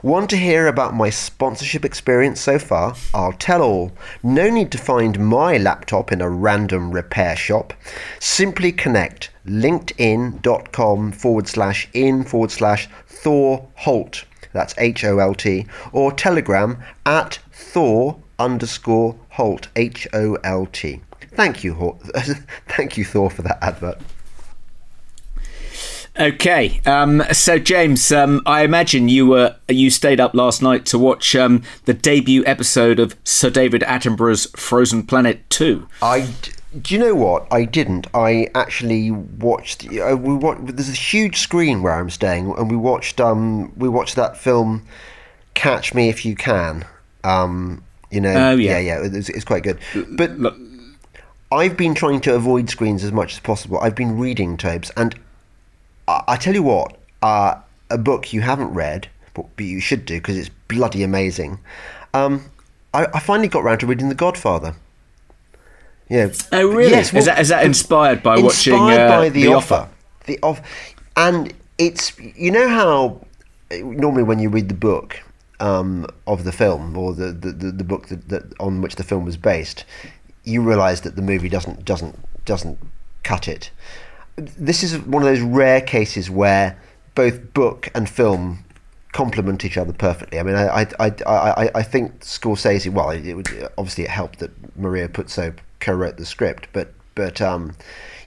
Want 0.01 0.29
to 0.31 0.37
hear 0.37 0.67
about 0.67 0.93
my 0.93 1.09
sponsorship 1.09 1.85
experience 1.85 2.41
so 2.41 2.59
far? 2.59 2.95
I'll 3.13 3.33
tell 3.33 3.61
all. 3.61 3.91
No 4.21 4.49
need 4.49 4.71
to 4.71 4.77
find 4.77 5.17
my 5.19 5.57
laptop 5.57 6.11
in 6.11 6.21
a 6.21 6.29
random 6.29 6.91
repair 6.91 7.35
shop. 7.35 7.73
Simply 8.19 8.71
connect 8.71 9.29
linkedin.com 9.47 11.11
forward 11.13 11.47
slash 11.47 11.87
in 11.93 12.23
forward 12.23 12.51
slash 12.51 12.89
Thor 13.07 13.69
Holt. 13.75 14.25
That's 14.51 14.75
H 14.77 15.03
O 15.03 15.19
L 15.19 15.33
T. 15.33 15.65
Or 15.91 16.11
Telegram 16.11 16.77
at 17.05 17.39
Thor 17.73 18.19
underscore 18.37 19.15
Holt. 19.29 19.67
H 19.75 20.07
O 20.13 20.35
L 20.43 20.67
T. 20.67 21.01
Thank 21.31 21.63
you, 21.63 21.73
Hor- 21.73 21.97
thank 22.67 22.97
you, 22.97 23.03
Thor, 23.03 23.31
for 23.31 23.41
that 23.41 23.57
advert. 23.63 23.99
Okay, 26.19 26.79
um, 26.85 27.23
so 27.31 27.57
James, 27.57 28.11
um, 28.11 28.43
I 28.45 28.61
imagine 28.63 29.09
you 29.09 29.25
were 29.25 29.55
you 29.67 29.89
stayed 29.89 30.19
up 30.19 30.35
last 30.35 30.61
night 30.61 30.85
to 30.87 30.99
watch 30.99 31.35
um, 31.35 31.63
the 31.85 31.95
debut 31.95 32.43
episode 32.45 32.99
of 32.99 33.15
Sir 33.23 33.49
David 33.49 33.81
Attenborough's 33.81 34.45
Frozen 34.55 35.07
Planet 35.07 35.49
Two. 35.49 35.87
I 36.03 36.29
do 36.79 36.93
you 36.93 36.99
know 36.99 37.15
what? 37.15 37.51
I 37.51 37.65
didn't. 37.65 38.05
I 38.13 38.49
actually 38.53 39.09
watched. 39.09 39.87
Uh, 39.87 40.15
we 40.15 40.35
watched. 40.35 40.75
There's 40.75 40.89
a 40.89 40.91
huge 40.91 41.39
screen 41.39 41.81
where 41.81 41.93
I'm 41.93 42.11
staying, 42.11 42.53
and 42.55 42.69
we 42.69 42.77
watched. 42.77 43.19
Um, 43.19 43.73
we 43.75 43.89
watched 43.89 44.15
that 44.15 44.37
film, 44.37 44.85
Catch 45.55 45.95
Me 45.95 46.09
If 46.09 46.23
You 46.23 46.35
Can. 46.35 46.85
Um, 47.23 47.83
you 48.11 48.21
know. 48.21 48.33
Oh, 48.51 48.55
yeah. 48.55 48.77
yeah, 48.79 48.99
yeah. 49.01 49.09
It's, 49.17 49.29
it's 49.29 49.45
quite 49.45 49.63
good. 49.63 49.79
But 50.11 50.37
Look, 50.39 50.55
I've 51.51 51.77
been 51.77 51.93
trying 51.93 52.21
to 52.21 52.35
avoid 52.35 52.69
screens 52.69 53.03
as 53.03 53.11
much 53.11 53.33
as 53.33 53.39
possible. 53.39 53.79
I've 53.79 53.95
been 53.95 54.17
reading 54.17 54.57
Tobes, 54.57 54.91
and 54.97 55.15
I, 56.07 56.23
I 56.29 56.35
tell 56.37 56.53
you 56.53 56.63
what, 56.63 56.97
uh, 57.21 57.55
a 57.89 57.97
book 57.97 58.33
you 58.33 58.41
haven't 58.41 58.73
read, 58.73 59.07
but, 59.33 59.45
but 59.55 59.65
you 59.65 59.79
should 59.79 60.05
do 60.05 60.15
because 60.17 60.37
it's 60.37 60.49
bloody 60.67 61.03
amazing. 61.03 61.59
Um, 62.13 62.49
I, 62.93 63.07
I 63.13 63.19
finally 63.19 63.47
got 63.47 63.63
round 63.63 63.79
to 63.81 63.87
reading 63.87 64.09
The 64.09 64.15
Godfather. 64.15 64.75
Yeah. 66.09 66.29
Oh, 66.51 66.67
really? 66.67 66.91
Yes, 66.91 67.13
Is 67.13 67.25
that- 67.25 67.39
is 67.39 67.49
that 67.49 67.65
inspired 67.65 68.21
by 68.21 68.37
watching, 68.39 68.73
inspired 68.73 68.99
uh, 69.09 69.17
by 69.17 69.29
the, 69.29 69.43
The 69.43 69.53
offer. 69.53 69.73
Offer? 69.75 69.89
The 70.25 70.39
off, 70.43 70.61
and 71.15 71.53
it's 71.77 72.17
you 72.19 72.51
know 72.51 72.67
how 72.69 73.25
uh, 73.71 73.77
normally 73.83 74.23
when 74.23 74.39
you 74.39 74.49
read 74.49 74.69
the 74.69 74.75
book 74.75 75.19
um, 75.63 76.05
of 76.27 76.43
the 76.43 76.51
film 76.51 76.97
or 76.97 77.13
the 77.13 77.31
the, 77.31 77.51
the, 77.51 77.71
the 77.71 77.83
book 77.83 78.07
that, 78.09 78.27
that 78.27 78.43
on 78.59 78.81
which 78.81 78.97
the 78.97 79.03
film 79.03 79.23
was 79.23 79.37
based, 79.37 79.85
you 80.43 80.61
realise 80.61 80.99
that 81.01 81.15
the 81.15 81.21
movie 81.21 81.49
doesn't 81.49 81.85
doesn't 81.85 82.19
doesn't 82.45 82.77
cut 83.23 83.47
it. 83.47 83.71
This 84.35 84.83
is 84.83 84.99
one 84.99 85.23
of 85.23 85.27
those 85.27 85.41
rare 85.41 85.79
cases 85.79 86.29
where 86.29 86.77
both 87.15 87.53
book 87.53 87.89
and 87.95 88.09
film 88.09 88.65
complement 89.13 89.63
each 89.63 89.77
other 89.77 89.93
perfectly. 89.93 90.37
I 90.39 90.43
mean, 90.43 90.55
I 90.55 90.81
I, 90.99 91.05
I, 91.05 91.13
I, 91.25 91.71
I 91.75 91.83
think 91.83 92.19
Scorsese. 92.19 92.91
Well, 92.91 93.11
it 93.11 93.33
would 93.33 93.47
obviously 93.77 94.03
it 94.03 94.09
helped 94.09 94.39
that 94.39 94.51
Mario 94.77 95.07
Puzo 95.07 95.55
co-wrote 95.79 96.17
the 96.17 96.25
script, 96.25 96.67
but 96.73 96.93
but 97.15 97.39
um, 97.39 97.77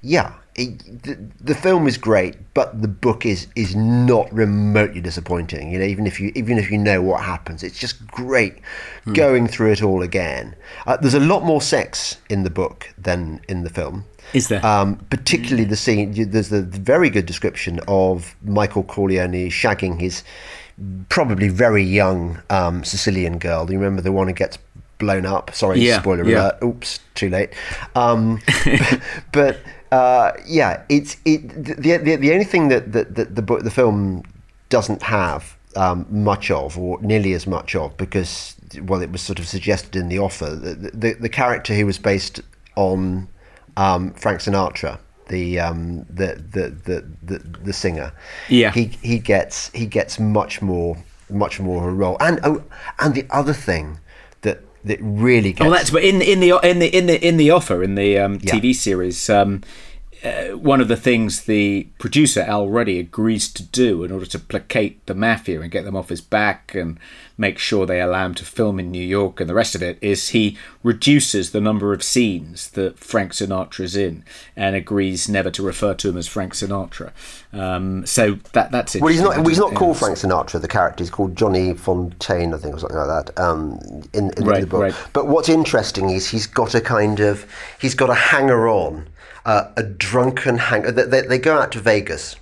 yeah, 0.01 0.33
it, 0.57 1.03
the, 1.03 1.19
the 1.41 1.55
film 1.55 1.87
is 1.87 1.99
great, 1.99 2.35
but 2.55 2.81
the 2.81 2.89
book 2.89 3.27
is 3.27 3.47
is 3.55 3.77
not 3.77 4.33
remotely 4.33 5.01
disappointing. 5.01 5.71
You 5.71 5.79
know, 5.79 5.85
even 5.85 6.07
if 6.07 6.19
you 6.19 6.33
even 6.35 6.59
if 6.59 6.71
you 6.71 6.79
know 6.79 7.03
what 7.03 7.23
happens, 7.23 7.63
it's 7.63 7.79
just 7.79 8.07
great 8.07 8.59
going 9.13 9.47
through 9.49 9.73
it 9.73 9.83
all 9.83 10.03
again. 10.03 10.57
Uh, 10.87 10.97
there's 10.97 11.15
a 11.15 11.21
lot 11.21 11.45
more 11.45 11.61
sex 11.61 12.19
in 12.31 12.43
the 12.43 12.51
book 12.51 12.93
than 12.97 13.41
in 13.49 13.65
the 13.65 13.71
film. 13.71 14.05
Is 14.33 14.49
there? 14.49 14.65
Um, 14.65 14.97
particularly 15.11 15.65
the 15.65 15.77
scene. 15.77 16.31
There's 16.31 16.49
the 16.49 16.63
very 16.63 17.11
good 17.11 17.27
description 17.27 17.81
of 17.87 18.35
Michael 18.43 18.83
Corleone 18.83 19.51
shagging 19.51 20.01
his 20.01 20.25
probably 21.09 21.49
very 21.49 21.83
young 21.83 22.43
um, 22.51 22.83
Sicilian 22.85 23.39
girl. 23.39 23.67
Do 23.67 23.73
you 23.73 23.79
remember 23.79 24.03
the 24.03 24.13
one 24.13 24.27
who 24.27 24.35
gets 24.35 24.59
blown 24.99 25.27
up? 25.27 25.55
Sorry, 25.55 25.81
Yeah, 25.81 26.01
spoiler 26.01 26.25
yeah. 26.25 26.39
alert. 26.39 26.63
Oops, 26.63 27.01
too 27.15 27.29
late. 27.31 27.51
Um, 27.95 28.41
but 29.33 29.59
uh, 29.93 30.33
yeah, 30.47 30.83
it's 30.89 31.17
it. 31.25 31.49
The, 31.65 31.99
the 31.99 32.17
the 32.17 32.33
only 32.33 32.45
thing 32.45 32.69
that 32.69 32.93
that, 32.93 33.15
that 33.15 33.35
the 33.37 33.43
book 33.43 33.63
the 33.63 33.71
film 33.71 34.23
doesn't 34.69 35.03
have 35.03 35.57
um, 35.77 36.07
much 36.11 36.51
of, 36.51 36.79
or 36.79 37.01
nearly 37.03 37.33
as 37.35 37.47
much 37.47 37.75
of, 37.77 37.97
because 37.97 38.57
well, 38.83 39.01
it 39.03 39.11
was 39.13 39.21
sort 39.23 39.39
of 39.39 39.47
suggested 39.47 39.95
in 39.97 40.09
the 40.09 40.19
offer. 40.19 40.51
The 40.51 40.91
the, 40.93 41.13
the 41.15 41.29
character 41.29 41.75
who 41.75 41.87
was 41.87 41.99
based 41.99 42.41
on 42.77 43.29
um, 43.77 44.13
Frank 44.15 44.41
Sinatra. 44.41 44.99
The, 45.29 45.59
um, 45.59 46.07
the, 46.09 46.41
the 46.53 46.71
the 46.85 47.05
the 47.25 47.39
the 47.65 47.73
singer, 47.73 48.13
Yeah. 48.49 48.71
he 48.71 48.85
he 49.03 49.19
gets 49.19 49.73
he 49.75 49.85
gets 49.85 50.21
much 50.21 50.63
more 50.63 50.97
much 51.29 51.59
more 51.59 51.79
of 51.79 51.93
a 51.93 51.97
role, 51.97 52.17
and 52.21 52.39
oh, 52.45 52.63
and 53.01 53.13
the 53.13 53.27
other 53.31 53.53
thing 53.53 53.99
that 54.87 54.99
really 55.03 55.53
gets 55.53 55.67
Oh, 55.67 55.71
that's 55.71 55.91
but 55.91 56.03
in 56.05 56.23
in 56.23 56.41
the 56.41 56.59
in 56.63 56.79
the 56.79 56.89
in 56.97 57.07
the 57.07 57.17
in 57.27 57.37
the 57.37 57.51
offer 57.51 57.83
in 57.83 57.95
the 57.95 58.19
um, 58.19 58.39
Yeah. 58.43 58.55
TV 58.55 58.75
series. 58.75 59.29
Um, 59.31 59.63
uh, 60.25 60.57
one 60.57 60.81
of 60.81 60.89
the 60.89 60.97
things 60.97 61.45
the 61.45 61.87
producer 61.99 62.41
Al 62.41 62.69
Ruddy 62.69 62.99
agrees 62.99 63.53
to 63.53 63.63
do 63.63 64.03
in 64.03 64.11
order 64.11 64.27
to 64.27 64.39
placate 64.39 65.05
the 65.07 65.15
mafia 65.15 65.61
and 65.61 65.71
get 65.71 65.85
them 65.85 65.95
off 65.97 66.09
his 66.09 66.21
back 66.21 66.75
and 66.75 66.99
make 67.39 67.59
sure 67.59 67.85
they 67.85 68.01
allow 68.01 68.25
him 68.25 68.35
to 68.35 68.45
film 68.45 68.81
in 68.81 68.91
New 68.91 69.05
York 69.07 69.41
and 69.41 69.51
the 69.51 69.55
rest 69.55 69.75
of 69.75 69.83
it 69.83 69.99
is 70.01 70.31
he 70.31 70.57
reduces 70.83 71.51
the 71.51 71.61
number 71.61 71.93
of 71.93 72.03
scenes 72.03 72.71
that 72.71 72.99
Frank 72.99 73.33
Sinatra's 73.33 73.95
in 73.95 74.25
and 74.57 74.75
agrees 74.75 75.29
never 75.29 75.51
to 75.51 75.63
refer 75.63 75.93
to 75.95 76.09
him 76.09 76.17
as 76.17 76.27
Frank 76.27 76.55
Sinatra. 76.55 77.13
Um, 77.53 78.07
so 78.07 78.39
that 78.53 78.71
that's 78.73 78.95
it. 78.95 79.03
Well, 79.03 79.13
he's 79.13 79.21
not. 79.23 79.47
He's 79.47 79.59
not 79.59 79.75
called 79.75 79.99
Frank 79.99 80.17
Sinatra. 80.17 80.61
The 80.61 80.69
character 80.69 81.03
is 81.05 81.11
called 81.11 81.37
Johnny 81.37 81.73
Fontane, 81.75 82.55
I 82.55 82.59
think, 82.59 82.75
or 82.75 82.79
something 82.79 82.97
like 82.99 83.27
that. 83.27 83.39
Um, 83.39 83.79
in, 84.13 84.31
in 84.37 84.45
Right, 84.45 84.61
the 84.63 84.67
book. 84.67 84.81
right. 84.81 84.95
But 85.13 85.27
what's 85.29 85.49
interesting 85.49 86.11
is 86.11 86.29
he's 86.29 86.47
got 86.47 86.75
a 86.75 86.81
kind 86.81 87.21
of 87.21 87.47
he's 87.81 87.95
got 87.95 88.11
a 88.11 88.15
hanger 88.15 88.69
on, 88.69 89.09
uh, 89.47 89.71
a 89.77 89.83
drunken 89.83 90.59
hanger. 90.59 90.91
They, 90.93 91.05
they, 91.05 91.23
they 91.23 91.39
go 91.39 91.59
out 91.59 91.73
to 91.73 91.81
Vegas, 91.81 92.37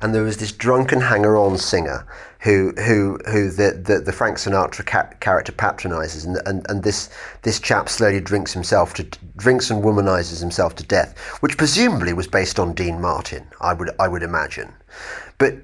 and 0.00 0.14
there 0.14 0.22
was 0.22 0.36
this 0.36 0.52
drunken 0.52 1.00
hanger 1.00 1.36
on 1.36 1.58
singer 1.58 2.06
who 2.40 2.72
who 2.76 3.18
who 3.26 3.50
the 3.50 3.72
the, 3.72 3.98
the 3.98 4.12
Frank 4.12 4.36
Sinatra 4.36 4.86
ca- 4.86 5.10
character 5.20 5.52
patronizes, 5.52 6.24
and, 6.24 6.36
and 6.46 6.64
and 6.68 6.82
this 6.82 7.08
this 7.42 7.58
chap 7.58 7.88
slowly 7.88 8.20
drinks 8.20 8.52
himself 8.52 8.94
to 8.94 9.04
drinks 9.36 9.70
and 9.70 9.82
womanizes 9.82 10.40
himself 10.40 10.76
to 10.76 10.84
death, 10.84 11.18
which 11.40 11.56
presumably 11.56 12.12
was 12.12 12.28
based 12.28 12.60
on 12.60 12.74
Dean 12.74 13.00
Martin. 13.00 13.46
I 13.60 13.72
would 13.72 13.90
I 13.98 14.06
would 14.06 14.22
imagine, 14.22 14.72
but 15.38 15.54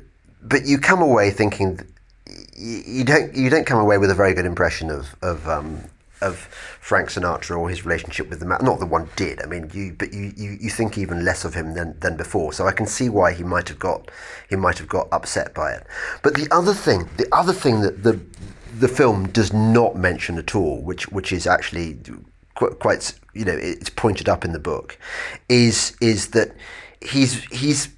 but 0.43 0.65
you 0.67 0.79
come 0.79 1.03
away 1.03 1.31
thinking 1.31 1.81
you 2.57 3.05
don't 3.05 3.35
you 3.35 3.51
don't 3.51 3.67
come 3.67 3.79
away 3.79 3.99
with 3.99 4.11
a 4.11 4.15
very 4.15 4.33
good 4.33 4.47
impression 4.47 4.91
of 4.91 5.15
of 5.23 5.47
um, 5.47 5.83
of 6.21 6.37
Frank 6.81 7.09
Sinatra 7.11 7.59
or 7.59 7.69
his 7.69 7.85
relationship 7.85 8.29
with 8.31 8.41
the 8.41 8.47
man. 8.47 8.61
Not 8.63 8.79
that 8.81 8.87
one 8.87 9.09
did. 9.17 9.43
I 9.43 9.47
mean, 9.47 9.71
you 9.73 9.95
but 9.97 10.13
you, 10.13 10.33
you, 10.37 10.57
you 10.61 10.71
think 10.71 10.99
even 10.99 11.25
less 11.25 11.45
of 11.45 11.55
him 11.55 11.75
than, 11.75 11.99
than 12.01 12.17
before. 12.17 12.53
So 12.53 12.67
I 12.67 12.73
can 12.73 12.87
see 12.87 13.09
why 13.09 13.33
he 13.33 13.45
might 13.45 13.69
have 13.69 13.79
got 13.79 14.11
he 14.49 14.57
might 14.57 14.79
have 14.79 14.89
got 14.89 15.09
upset 15.13 15.55
by 15.55 15.73
it. 15.73 15.87
But 16.23 16.35
the 16.35 16.49
other 16.51 16.75
thing, 16.75 17.09
the 17.17 17.29
other 17.33 17.53
thing 17.53 17.81
that 17.81 18.03
the 18.03 18.21
the 18.79 18.89
film 18.89 19.29
does 19.29 19.53
not 19.53 19.97
mention 19.97 20.39
at 20.39 20.55
all, 20.55 20.83
which 20.83 21.09
which 21.09 21.33
is 21.33 21.47
actually 21.47 21.99
quite, 22.55 22.79
quite 22.79 23.15
you 23.35 23.45
know 23.45 23.57
it's 23.57 23.91
pointed 23.91 24.29
up 24.29 24.45
in 24.45 24.53
the 24.53 24.59
book, 24.59 24.99
is 25.49 25.97
is 26.01 26.29
that 26.29 26.53
he's 27.01 27.45
he's 27.45 27.89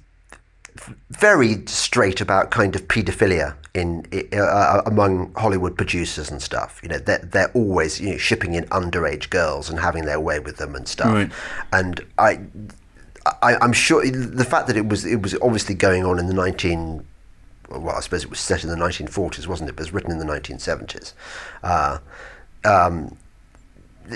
very 1.09 1.65
straight 1.65 2.21
about 2.21 2.51
kind 2.51 2.75
of 2.75 2.87
paedophilia 2.87 3.55
in 3.73 4.05
uh, 4.33 4.81
among 4.85 5.33
Hollywood 5.35 5.77
producers 5.77 6.31
and 6.31 6.41
stuff. 6.41 6.79
You 6.81 6.89
know, 6.89 6.97
they're 6.97 7.19
they're 7.19 7.51
always 7.53 7.99
you 7.99 8.11
know 8.11 8.17
shipping 8.17 8.55
in 8.55 8.65
underage 8.65 9.29
girls 9.29 9.69
and 9.69 9.79
having 9.79 10.05
their 10.05 10.19
way 10.19 10.39
with 10.39 10.57
them 10.57 10.75
and 10.75 10.87
stuff. 10.87 11.13
Right. 11.13 11.31
And 11.71 12.05
I, 12.17 12.39
I, 13.41 13.55
I'm 13.61 13.73
sure 13.73 14.05
the 14.09 14.45
fact 14.45 14.67
that 14.67 14.77
it 14.77 14.87
was 14.87 15.05
it 15.05 15.21
was 15.21 15.35
obviously 15.41 15.75
going 15.75 16.05
on 16.05 16.19
in 16.19 16.27
the 16.27 16.33
nineteen. 16.33 17.05
Well, 17.69 17.95
I 17.95 17.99
suppose 17.99 18.23
it 18.23 18.31
was 18.31 18.39
set 18.39 18.63
in 18.63 18.71
the 18.71 18.75
1940s, 18.75 19.45
wasn't 19.45 19.69
it? 19.69 19.75
But 19.75 19.81
it 19.81 19.85
was 19.85 19.93
written 19.93 20.09
in 20.09 20.17
the 20.17 20.25
1970s. 20.25 21.13
Uh, 21.61 21.99
um, 22.65 23.15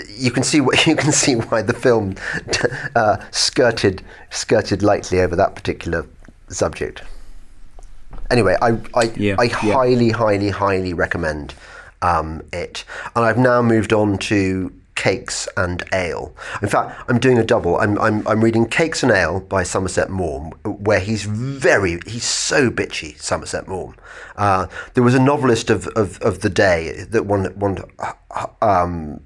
you 0.08 0.32
can 0.32 0.42
see 0.42 0.60
what 0.60 0.84
you 0.88 0.96
can 0.96 1.12
see 1.12 1.34
why 1.34 1.62
the 1.62 1.72
film 1.72 2.16
uh, 2.96 3.18
skirted 3.30 4.02
skirted 4.30 4.82
lightly 4.82 5.20
over 5.20 5.36
that 5.36 5.54
particular 5.54 6.04
subject. 6.48 7.02
Anyway, 8.30 8.56
I 8.62 8.78
I, 8.94 9.12
Yeah, 9.16 9.36
I 9.38 9.44
yeah. 9.44 9.52
highly 9.52 10.10
highly 10.10 10.50
highly 10.50 10.94
recommend 10.94 11.54
um, 12.02 12.42
it, 12.52 12.84
and 13.14 13.24
I've 13.24 13.38
now 13.38 13.62
moved 13.62 13.92
on 13.92 14.18
to 14.18 14.72
Cakes 14.94 15.48
and 15.56 15.82
Ale. 15.92 16.34
In 16.62 16.68
fact, 16.68 17.02
I'm 17.08 17.18
doing 17.18 17.38
a 17.38 17.44
double. 17.44 17.78
I'm 17.78 17.98
I'm, 17.98 18.26
I'm 18.28 18.42
reading 18.42 18.66
Cakes 18.66 19.02
and 19.02 19.10
Ale 19.12 19.40
by 19.40 19.62
Somerset 19.62 20.08
Maugham, 20.08 20.50
where 20.64 21.00
he's 21.00 21.24
very 21.24 21.98
he's 22.06 22.24
so 22.24 22.70
bitchy. 22.70 23.18
Somerset 23.20 23.66
Maugham. 23.68 23.96
Uh, 24.36 24.66
there 24.94 25.02
was 25.04 25.14
a 25.14 25.20
novelist 25.20 25.70
of, 25.70 25.86
of, 25.88 26.20
of 26.22 26.40
the 26.40 26.48
day 26.50 27.04
that 27.10 27.26
one 27.26 27.46
one 27.58 27.78
um, 28.62 29.20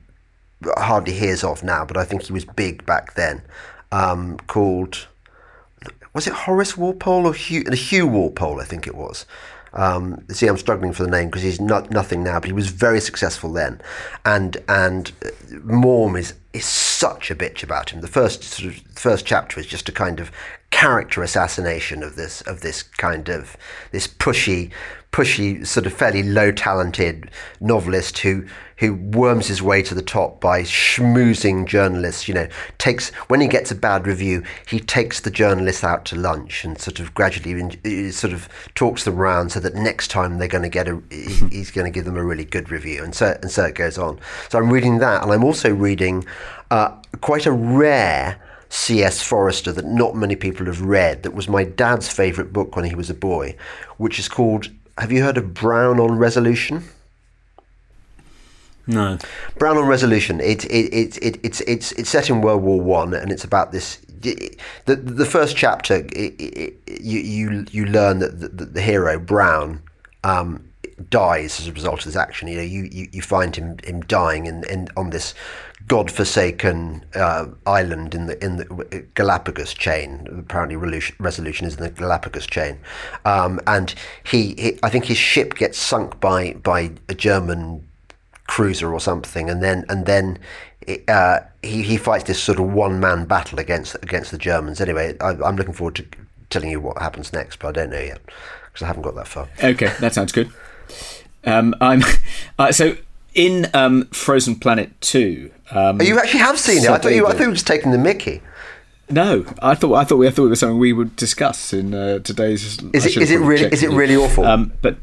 hardly 0.76 1.12
hears 1.12 1.44
of 1.44 1.62
now, 1.62 1.84
but 1.84 1.96
I 1.96 2.04
think 2.04 2.22
he 2.22 2.32
was 2.32 2.44
big 2.44 2.84
back 2.86 3.14
then, 3.14 3.42
um, 3.92 4.38
called 4.46 5.06
was 6.14 6.26
it 6.26 6.32
Horace 6.32 6.76
Walpole 6.76 7.26
or 7.26 7.34
Hugh, 7.34 7.64
Hugh 7.72 8.06
Walpole? 8.06 8.60
I 8.60 8.64
think 8.64 8.86
it 8.86 8.94
was. 8.94 9.26
Um, 9.72 10.24
see, 10.30 10.46
I'm 10.46 10.56
struggling 10.56 10.92
for 10.92 11.02
the 11.04 11.10
name 11.10 11.26
because 11.26 11.42
he's 11.42 11.60
not 11.60 11.90
nothing 11.90 12.22
now, 12.22 12.40
but 12.40 12.46
he 12.46 12.52
was 12.52 12.68
very 12.68 13.00
successful 13.00 13.52
then. 13.52 13.80
And 14.24 14.56
and 14.68 15.12
uh, 15.24 15.28
Maugham 15.64 16.16
is 16.16 16.34
is 16.52 16.64
such 16.64 17.30
a 17.30 17.34
bitch 17.34 17.62
about 17.62 17.90
him. 17.90 18.00
The 18.00 18.08
first 18.08 18.42
sort 18.42 18.74
of 18.74 18.80
first 18.94 19.26
chapter 19.26 19.60
is 19.60 19.66
just 19.66 19.88
a 19.88 19.92
kind 19.92 20.20
of 20.20 20.30
character 20.70 21.22
assassination 21.22 22.02
of 22.02 22.16
this 22.16 22.40
of 22.42 22.60
this 22.60 22.82
kind 22.82 23.28
of 23.28 23.56
this 23.90 24.06
pushy 24.06 24.70
pushy 25.12 25.66
sort 25.66 25.86
of 25.86 25.92
fairly 25.92 26.22
low 26.22 26.52
talented 26.52 27.30
novelist 27.60 28.18
who 28.18 28.44
who 28.76 28.94
worms 28.94 29.46
his 29.46 29.62
way 29.62 29.82
to 29.82 29.94
the 29.94 30.02
top 30.02 30.40
by 30.40 30.62
schmoozing 30.62 31.66
journalists 31.66 32.28
you 32.28 32.34
know 32.34 32.46
takes 32.76 33.08
when 33.28 33.40
he 33.40 33.48
gets 33.48 33.70
a 33.70 33.74
bad 33.74 34.06
review 34.06 34.42
he 34.68 34.78
takes 34.78 35.20
the 35.20 35.30
journalists 35.30 35.82
out 35.82 36.04
to 36.04 36.14
lunch 36.14 36.64
and 36.64 36.78
sort 36.78 37.00
of 37.00 37.14
gradually 37.14 38.10
sort 38.10 38.32
of 38.32 38.48
talks 38.74 39.04
them 39.04 39.18
around 39.18 39.50
so 39.50 39.60
that 39.60 39.74
next 39.74 40.08
time 40.08 40.38
they're 40.38 40.48
going 40.48 40.62
to 40.62 40.68
get 40.68 40.86
a 40.86 41.00
he's 41.10 41.70
going 41.70 41.90
to 41.90 41.90
give 41.90 42.04
them 42.04 42.16
a 42.16 42.24
really 42.24 42.44
good 42.44 42.70
review 42.70 43.02
and 43.02 43.14
so 43.14 43.36
and 43.42 43.50
so 43.50 43.64
it 43.64 43.74
goes 43.74 43.98
on. 43.98 44.18
So 44.48 44.58
I'm 44.58 44.70
reading 44.70 44.98
that 44.98 45.22
and 45.22 45.32
I'm 45.32 45.44
also 45.44 45.74
reading 45.74 46.24
uh, 46.70 46.96
quite 47.20 47.46
a 47.46 47.52
rare 47.52 48.40
C.S. 48.68 49.22
Forester 49.22 49.72
that 49.72 49.86
not 49.86 50.14
many 50.14 50.36
people 50.36 50.66
have 50.66 50.82
read, 50.82 51.22
that 51.22 51.34
was 51.34 51.48
my 51.48 51.64
dad's 51.64 52.08
favourite 52.08 52.52
book 52.52 52.76
when 52.76 52.84
he 52.84 52.94
was 52.94 53.08
a 53.08 53.14
boy, 53.14 53.56
which 53.96 54.18
is 54.18 54.28
called 54.28 54.68
Have 54.98 55.12
you 55.12 55.22
heard 55.22 55.38
of 55.38 55.54
Brown 55.54 55.98
on 55.98 56.18
Resolution? 56.18 56.84
No. 58.86 59.18
Brown 59.58 59.76
on 59.76 59.86
Resolution. 59.86 60.40
It, 60.40 60.64
it, 60.64 60.92
it, 60.92 61.18
it, 61.18 61.40
it's, 61.42 61.60
it's, 61.62 61.92
it's 61.92 62.08
set 62.10 62.30
in 62.30 62.40
World 62.40 62.62
War 62.62 62.80
One, 62.80 63.14
and 63.14 63.30
it's 63.30 63.44
about 63.44 63.72
this. 63.72 63.98
The, 64.20 64.96
the 64.96 65.26
first 65.26 65.56
chapter, 65.56 66.06
it, 66.12 66.74
you, 67.00 67.20
you, 67.20 67.66
you 67.70 67.86
learn 67.86 68.18
that 68.18 68.40
the, 68.40 68.64
the 68.64 68.82
hero, 68.82 69.18
Brown, 69.18 69.82
um, 70.24 70.67
dies 71.10 71.60
as 71.60 71.68
a 71.68 71.72
result 71.72 72.00
of 72.00 72.04
this 72.06 72.16
action. 72.16 72.48
You 72.48 72.56
know, 72.56 72.62
you, 72.62 72.88
you, 72.90 73.08
you 73.12 73.22
find 73.22 73.54
him 73.54 73.78
him 73.84 74.00
dying 74.02 74.46
in, 74.46 74.64
in 74.64 74.88
on 74.96 75.10
this 75.10 75.34
godforsaken 75.86 77.04
uh, 77.14 77.46
island 77.66 78.14
in 78.14 78.26
the 78.26 78.44
in 78.44 78.56
the 78.56 79.06
Galapagos 79.14 79.74
chain. 79.74 80.26
Apparently, 80.38 80.76
resolution 81.18 81.66
is 81.66 81.76
in 81.76 81.82
the 81.82 81.90
Galapagos 81.90 82.46
chain, 82.46 82.78
um, 83.24 83.60
and 83.66 83.94
he, 84.24 84.54
he, 84.58 84.78
I 84.82 84.90
think 84.90 85.06
his 85.06 85.18
ship 85.18 85.54
gets 85.54 85.78
sunk 85.78 86.20
by 86.20 86.54
by 86.54 86.92
a 87.08 87.14
German 87.14 87.86
cruiser 88.46 88.92
or 88.92 89.00
something, 89.00 89.50
and 89.50 89.62
then 89.62 89.84
and 89.88 90.06
then. 90.06 90.38
Uh, 91.06 91.40
he, 91.62 91.82
he 91.82 91.98
fights 91.98 92.24
this 92.24 92.42
sort 92.42 92.58
of 92.58 92.72
one 92.72 92.98
man 92.98 93.26
battle 93.26 93.58
against 93.58 93.94
against 93.96 94.30
the 94.30 94.38
Germans. 94.38 94.80
Anyway, 94.80 95.14
I, 95.20 95.32
I'm 95.44 95.56
looking 95.56 95.74
forward 95.74 95.96
to 95.96 96.06
telling 96.48 96.70
you 96.70 96.80
what 96.80 96.96
happens 96.96 97.30
next, 97.30 97.58
but 97.58 97.68
I 97.68 97.72
don't 97.72 97.90
know 97.90 98.00
yet 98.00 98.20
because 98.68 98.84
I 98.84 98.86
haven't 98.86 99.02
got 99.02 99.14
that 99.16 99.28
far. 99.28 99.48
Okay, 99.62 99.92
that 100.00 100.14
sounds 100.14 100.32
good. 100.32 100.50
Um, 101.44 101.74
I'm 101.80 102.02
uh, 102.58 102.72
so 102.72 102.96
in 103.34 103.68
um, 103.74 104.06
Frozen 104.06 104.56
Planet 104.56 105.00
Two. 105.00 105.50
Um, 105.70 106.00
oh, 106.00 106.04
you 106.04 106.18
actually 106.18 106.40
have 106.40 106.58
seen 106.58 106.84
it. 106.84 106.90
I 106.90 106.98
thought 106.98 107.12
you. 107.12 107.26
I 107.26 107.32
thought 107.32 107.40
you 107.40 107.48
were 107.48 107.54
just 107.54 107.66
taking 107.66 107.92
the 107.92 107.98
Mickey. 107.98 108.42
No, 109.10 109.46
I 109.62 109.74
thought 109.74 109.94
I 109.94 110.04
thought 110.04 110.16
we 110.16 110.26
I 110.26 110.30
thought 110.30 110.46
it 110.46 110.50
was 110.50 110.60
something 110.60 110.78
we 110.78 110.92
would 110.92 111.16
discuss 111.16 111.72
in 111.72 111.94
uh, 111.94 112.18
today's. 112.18 112.78
Is 112.92 113.06
it, 113.06 113.16
is 113.16 113.30
it 113.30 113.38
really 113.38 113.66
is 113.66 113.82
it 113.82 113.90
really 113.90 114.16
awful? 114.16 114.44
Um, 114.44 114.72
but 114.82 114.96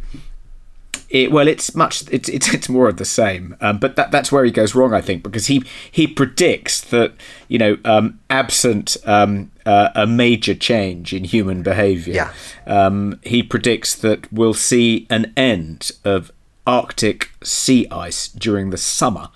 it, 1.15 1.31
well, 1.31 1.47
it's 1.47 1.73
much. 1.73 2.03
It's, 2.11 2.27
it's 2.27 2.53
it's 2.53 2.67
more 2.67 2.89
of 2.89 2.97
the 2.97 3.05
same. 3.05 3.55
Um, 3.61 3.77
but 3.77 3.95
that 3.95 4.11
that's 4.11 4.31
where 4.31 4.43
he 4.43 4.51
goes 4.51 4.75
wrong, 4.75 4.93
I 4.93 5.01
think, 5.01 5.23
because 5.23 5.47
he 5.47 5.63
he 5.89 6.07
predicts 6.07 6.81
that 6.81 7.13
you 7.47 7.57
know, 7.57 7.77
um, 7.85 8.19
absent 8.29 8.97
um, 9.05 9.51
uh, 9.65 9.89
a 9.95 10.05
major 10.05 10.55
change 10.55 11.13
in 11.13 11.23
human 11.23 11.63
behaviour, 11.63 12.13
yeah. 12.13 12.33
Um, 12.67 13.19
he 13.23 13.41
predicts 13.41 13.95
that 13.95 14.31
we'll 14.31 14.53
see 14.53 15.07
an 15.09 15.31
end 15.37 15.91
of 16.03 16.31
Arctic 16.67 17.31
sea 17.43 17.87
ice 17.89 18.27
during 18.27 18.71
the 18.71 18.77
summer 18.77 19.29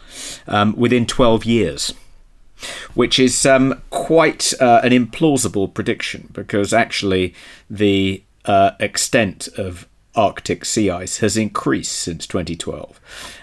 um, 0.47 0.75
within 0.75 1.05
twelve 1.05 1.45
years 1.45 1.93
which 2.93 3.17
is 3.17 3.45
um, 3.45 3.81
quite 3.89 4.53
uh, 4.59 4.81
an 4.83 4.91
implausible 4.91 5.73
prediction 5.73 6.27
because 6.33 6.73
actually 6.73 7.33
the 7.69 8.21
uh, 8.43 8.71
extent 8.81 9.47
of 9.57 9.87
Arctic 10.19 10.65
sea 10.65 10.89
ice 10.89 11.19
has 11.19 11.37
increased 11.37 11.93
since 11.93 12.27
2012. 12.27 12.99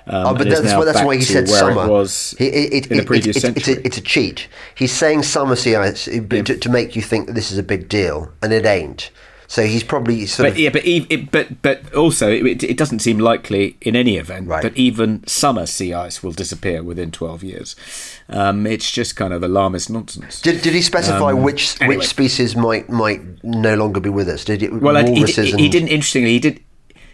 Um, 0.07 0.27
oh, 0.27 0.35
but 0.35 0.47
that's, 0.47 0.75
why, 0.75 0.85
that's 0.85 1.03
why 1.03 1.17
he 1.17 1.23
said 1.23 1.49
summer. 1.49 1.87
It 1.87 1.91
was 1.91 2.35
he, 2.39 2.49
it, 2.49 2.91
in 2.91 2.99
the 2.99 3.05
previous 3.05 3.39
it, 3.39 3.41
century. 3.41 3.61
It's 3.61 3.69
a, 3.69 3.87
it's 3.87 3.97
a, 3.97 4.03
cheat. 4.03 4.47
He's 4.75 4.93
saying 4.93 5.23
summer 5.23 5.57
sea 5.57 5.77
ice 5.77 6.07
yeah. 6.07 6.21
to, 6.21 6.59
to, 6.59 6.69
make 6.69 6.95
you 6.95 7.01
think 7.01 7.29
that 7.29 7.33
this 7.33 7.51
is 7.51 7.57
a 7.57 7.63
big 7.63 7.89
deal, 7.89 8.31
and 8.43 8.53
it 8.53 8.67
ain't. 8.67 9.11
So 9.49 9.63
he's 9.63 9.85
probably 9.85 10.27
sort 10.27 10.49
but, 10.49 10.53
of 10.53 10.59
yeah, 10.59 10.71
but 10.71 10.85
it, 10.85 11.31
but 11.31 11.63
but 11.63 11.95
also 11.95 12.31
it, 12.31 12.65
it, 12.65 12.77
doesn't 12.77 12.99
seem 12.99 13.19
likely 13.19 13.77
in 13.81 13.95
any 13.95 14.17
event 14.17 14.49
right. 14.49 14.63
that 14.63 14.77
even 14.77 15.27
summer 15.27 15.67
sea 15.67 15.95
ice 15.95 16.23
will 16.23 16.33
disappear 16.33 16.83
within 16.83 17.13
twelve 17.13 17.45
years. 17.45 17.77
Um, 18.29 18.67
it's 18.67 18.91
just 18.91 19.15
kind 19.15 19.33
of 19.33 19.43
alarmist 19.45 19.89
nonsense. 19.89 20.41
Did, 20.41 20.63
did 20.63 20.75
he 20.75 20.83
specify 20.83 21.31
um, 21.31 21.43
which 21.43 21.81
anyway. 21.81 21.99
which 21.99 22.09
species 22.09 22.57
might 22.57 22.91
might 22.91 23.23
no 23.45 23.77
longer 23.77 24.01
be 24.01 24.11
with 24.11 24.29
us? 24.29 24.45
Did 24.45 24.63
it? 24.65 24.73
Well, 24.73 24.97
he, 25.07 25.25
he, 25.25 25.53
he 25.53 25.69
didn't. 25.69 25.89
Interestingly, 25.89 26.33
he 26.33 26.41
did. 26.41 26.63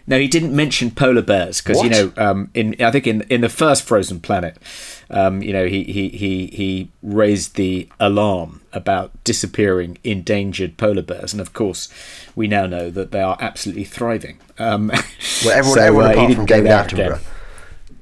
No, 0.06 0.18
he 0.18 0.28
didn't 0.28 0.54
mention 0.54 0.90
polar 0.90 1.22
bears 1.22 1.60
because 1.60 1.82
you 1.82 1.90
know, 1.90 2.12
um, 2.16 2.50
in 2.54 2.76
I 2.80 2.90
think 2.90 3.06
in 3.06 3.22
in 3.22 3.40
the 3.40 3.48
first 3.48 3.84
Frozen 3.84 4.20
Planet, 4.20 4.56
um, 5.10 5.42
you 5.42 5.52
know, 5.52 5.66
he, 5.66 5.84
he 5.84 6.08
he 6.08 6.46
he 6.48 6.90
raised 7.02 7.56
the 7.56 7.88
alarm 8.00 8.62
about 8.72 9.12
disappearing 9.24 9.98
endangered 10.02 10.76
polar 10.76 11.02
bears, 11.02 11.32
and 11.32 11.40
of 11.40 11.52
course, 11.52 11.88
we 12.34 12.48
now 12.48 12.66
know 12.66 12.90
that 12.90 13.12
they 13.12 13.20
are 13.20 13.36
absolutely 13.40 13.84
thriving. 13.84 14.38
Um, 14.58 14.88
well, 14.88 15.02
everyone, 15.52 15.62
so, 15.74 15.80
everyone 15.80 16.06
uh, 16.06 16.12
apart 16.12 16.34
from 16.34 16.46
David 16.46 16.70
Attenborough, 16.70 17.20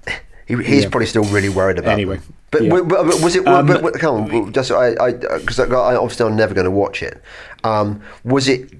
he, 0.47 0.57
he's 0.63 0.85
yeah. 0.85 0.89
probably 0.89 1.07
still 1.07 1.25
really 1.25 1.49
worried 1.49 1.79
about. 1.79 1.91
It. 1.91 2.03
Anyway, 2.03 2.17
them. 2.17 2.35
But, 2.51 2.63
yeah. 2.63 2.81
was 2.81 3.37
it? 3.37 3.47
Um, 3.47 3.67
but, 3.67 3.83
but, 3.83 3.95
come 3.95 4.33
on, 4.33 4.53
just 4.53 4.73
I 4.73 5.13
because 5.13 5.61
I, 5.61 5.67
I, 5.67 5.93
I, 5.93 5.97
obviously 5.97 6.27
I'm 6.27 6.37
never 6.37 6.55
going 6.55 6.65
to 6.65 6.71
watch 6.71 7.03
it. 7.03 7.23
Um, 7.63 8.01
was 8.25 8.49
it 8.49 8.71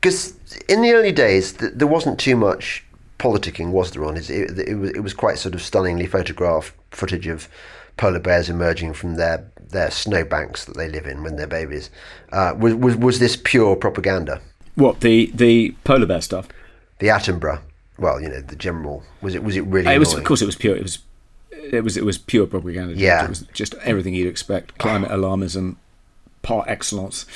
because 0.00 0.33
in 0.68 0.82
the 0.82 0.92
early 0.92 1.12
days, 1.12 1.52
th- 1.52 1.72
there 1.74 1.88
wasn't 1.88 2.18
too 2.18 2.36
much 2.36 2.84
politicking, 3.18 3.70
was 3.70 3.92
there? 3.92 4.04
On 4.04 4.16
it, 4.16 4.28
it, 4.30 4.58
it, 4.58 4.74
was 4.74 4.90
it 4.90 5.00
was 5.00 5.14
quite 5.14 5.38
sort 5.38 5.54
of 5.54 5.62
stunningly 5.62 6.06
photographed 6.06 6.74
footage 6.90 7.26
of 7.26 7.48
polar 7.96 8.18
bears 8.18 8.48
emerging 8.48 8.94
from 8.94 9.14
their 9.14 9.50
their 9.70 9.90
snowbanks 9.90 10.64
that 10.66 10.76
they 10.76 10.88
live 10.88 11.06
in 11.06 11.22
when 11.22 11.36
they're 11.36 11.46
babies. 11.46 11.90
Uh, 12.32 12.54
was, 12.58 12.74
was 12.74 12.96
was 12.96 13.18
this 13.18 13.36
pure 13.36 13.76
propaganda? 13.76 14.40
What 14.74 15.00
the 15.00 15.30
the 15.34 15.74
polar 15.84 16.06
bear 16.06 16.20
stuff? 16.20 16.48
The 16.98 17.08
Attenborough. 17.08 17.60
Well, 17.98 18.20
you 18.20 18.28
know 18.28 18.40
the 18.40 18.56
general. 18.56 19.04
Was 19.20 19.34
it 19.34 19.44
was 19.44 19.56
it 19.56 19.62
really? 19.62 19.92
It 19.92 19.98
was, 19.98 20.14
of 20.14 20.24
course, 20.24 20.42
it 20.42 20.46
was 20.46 20.56
pure. 20.56 20.76
It 20.76 20.82
was 20.82 20.98
it 21.50 21.84
was 21.84 21.96
it 21.96 22.04
was 22.04 22.18
pure 22.18 22.46
propaganda. 22.46 22.94
Yeah, 22.94 23.24
it 23.24 23.28
was 23.28 23.40
just 23.52 23.74
everything 23.82 24.14
you'd 24.14 24.28
expect: 24.28 24.78
climate 24.78 25.10
alarmism, 25.12 25.76
par 26.44 26.64
excellence. 26.68 27.26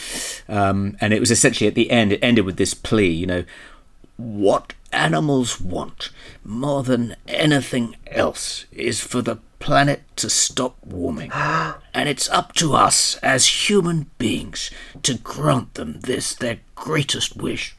Um, 0.49 0.97
and 1.01 1.13
it 1.13 1.19
was 1.19 1.33
essentially 1.33 1.67
at 1.67 1.75
the 1.75 1.91
end, 1.91 2.13
it 2.13 2.23
ended 2.23 2.45
with 2.45 2.57
this 2.57 2.75
plea, 2.75 3.11
you 3.11 3.27
know, 3.27 3.45
what 4.17 4.75
animals 4.93 5.61
want 5.61 6.11
more 6.45 6.83
than 6.83 7.17
anything 7.27 7.97
else 8.07 8.67
is 8.73 9.01
for 9.01 9.21
the 9.21 9.39
planet 9.59 10.03
to 10.17 10.31
stop 10.31 10.77
warming. 10.85 11.31
and 11.95 12.09
it's 12.09 12.29
up 12.31 12.55
to 12.55 12.75
us 12.75 13.17
as 13.19 13.69
human 13.69 14.11
beings 14.19 14.71
to 15.03 15.15
grant 15.15 15.75
them 15.75 16.01
this, 16.01 16.35
their 16.35 16.61
greatest 16.75 17.37
wish. 17.37 17.77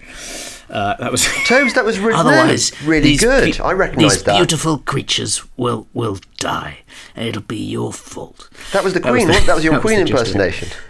Uh, 0.70 0.96
that 0.98 1.12
was 1.12 1.26
Tomes. 1.46 1.74
That 1.74 1.86
was 1.86 2.00
really, 2.00 2.20
otherwise 2.20 2.80
really 2.84 3.16
good. 3.16 3.56
Pe- 3.56 3.64
I 3.64 3.72
recognise 3.72 4.24
that. 4.24 4.32
These 4.32 4.38
beautiful 4.40 4.78
creatures 4.80 5.44
will 5.58 5.88
will 5.94 6.20
die, 6.38 6.80
and 7.16 7.28
it'll 7.28 7.42
be 7.42 7.58
your 7.58 7.92
fault. 7.92 8.50
That 8.72 8.84
was 8.84 8.94
the 8.94 9.00
that 9.00 9.10
Queen. 9.10 9.28
Was 9.28 9.40
the, 9.40 9.46
that 9.48 9.56
was 9.56 9.64
your 9.64 9.74
that 9.76 9.82
Queen 9.82 10.02
was 10.02 10.12
impersonation. 10.12 10.70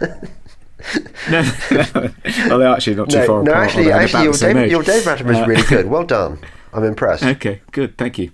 no, 1.30 1.42
no, 1.70 2.10
well, 2.48 2.58
they're 2.58 2.68
actually 2.68 2.96
not 2.96 3.10
too 3.10 3.18
no, 3.18 3.26
far 3.26 3.42
no, 3.42 3.52
apart. 3.52 3.66
actually, 3.68 3.92
actually, 3.92 4.24
your 4.24 4.32
Dave, 4.32 4.70
your 4.70 4.82
Dave 4.82 5.06
is 5.06 5.08
uh, 5.08 5.44
really 5.46 5.62
good. 5.62 5.86
Well 5.86 6.04
done. 6.04 6.40
I'm 6.72 6.84
impressed. 6.84 7.24
Okay, 7.24 7.62
good, 7.72 7.98
thank 7.98 8.18
you. 8.18 8.30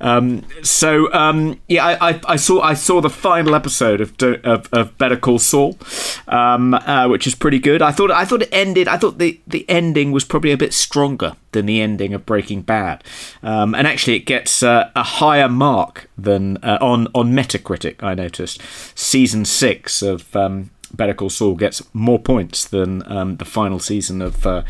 Um, 0.00 0.44
so 0.62 1.12
um, 1.12 1.60
yeah, 1.68 1.84
I, 1.84 2.10
I, 2.10 2.20
I, 2.28 2.36
saw 2.36 2.60
I 2.60 2.74
saw 2.74 3.00
the 3.00 3.10
final 3.10 3.54
episode 3.54 4.00
of 4.00 4.14
of, 4.44 4.68
of 4.72 4.98
Better 4.98 5.16
Call 5.16 5.38
Saul, 5.38 5.78
um, 6.28 6.74
uh, 6.74 7.08
which 7.08 7.26
is 7.26 7.34
pretty 7.34 7.58
good. 7.58 7.82
I 7.82 7.92
thought 7.92 8.10
I 8.10 8.24
thought 8.24 8.42
it 8.42 8.50
ended. 8.52 8.88
I 8.88 8.98
thought 8.98 9.18
the, 9.18 9.40
the 9.46 9.68
ending 9.68 10.12
was 10.12 10.24
probably 10.24 10.52
a 10.52 10.56
bit 10.56 10.74
stronger 10.74 11.34
than 11.52 11.66
the 11.66 11.80
ending 11.80 12.12
of 12.12 12.26
Breaking 12.26 12.62
Bad, 12.62 13.02
um, 13.42 13.74
and 13.74 13.86
actually 13.86 14.16
it 14.16 14.26
gets 14.26 14.62
uh, 14.62 14.90
a 14.94 15.02
higher 15.02 15.48
mark 15.48 16.08
than 16.18 16.58
uh, 16.58 16.78
on 16.80 17.08
on 17.14 17.32
Metacritic. 17.32 18.02
I 18.02 18.14
noticed 18.14 18.60
season 18.94 19.44
six 19.44 20.02
of 20.02 20.36
um, 20.36 20.70
Better 20.92 21.14
Call 21.14 21.30
Saul 21.30 21.54
gets 21.54 21.82
more 21.92 22.18
points 22.18 22.66
than 22.66 23.02
um, 23.10 23.36
the 23.36 23.44
final 23.44 23.78
season 23.78 24.22
of 24.22 24.46
uh, 24.46 24.62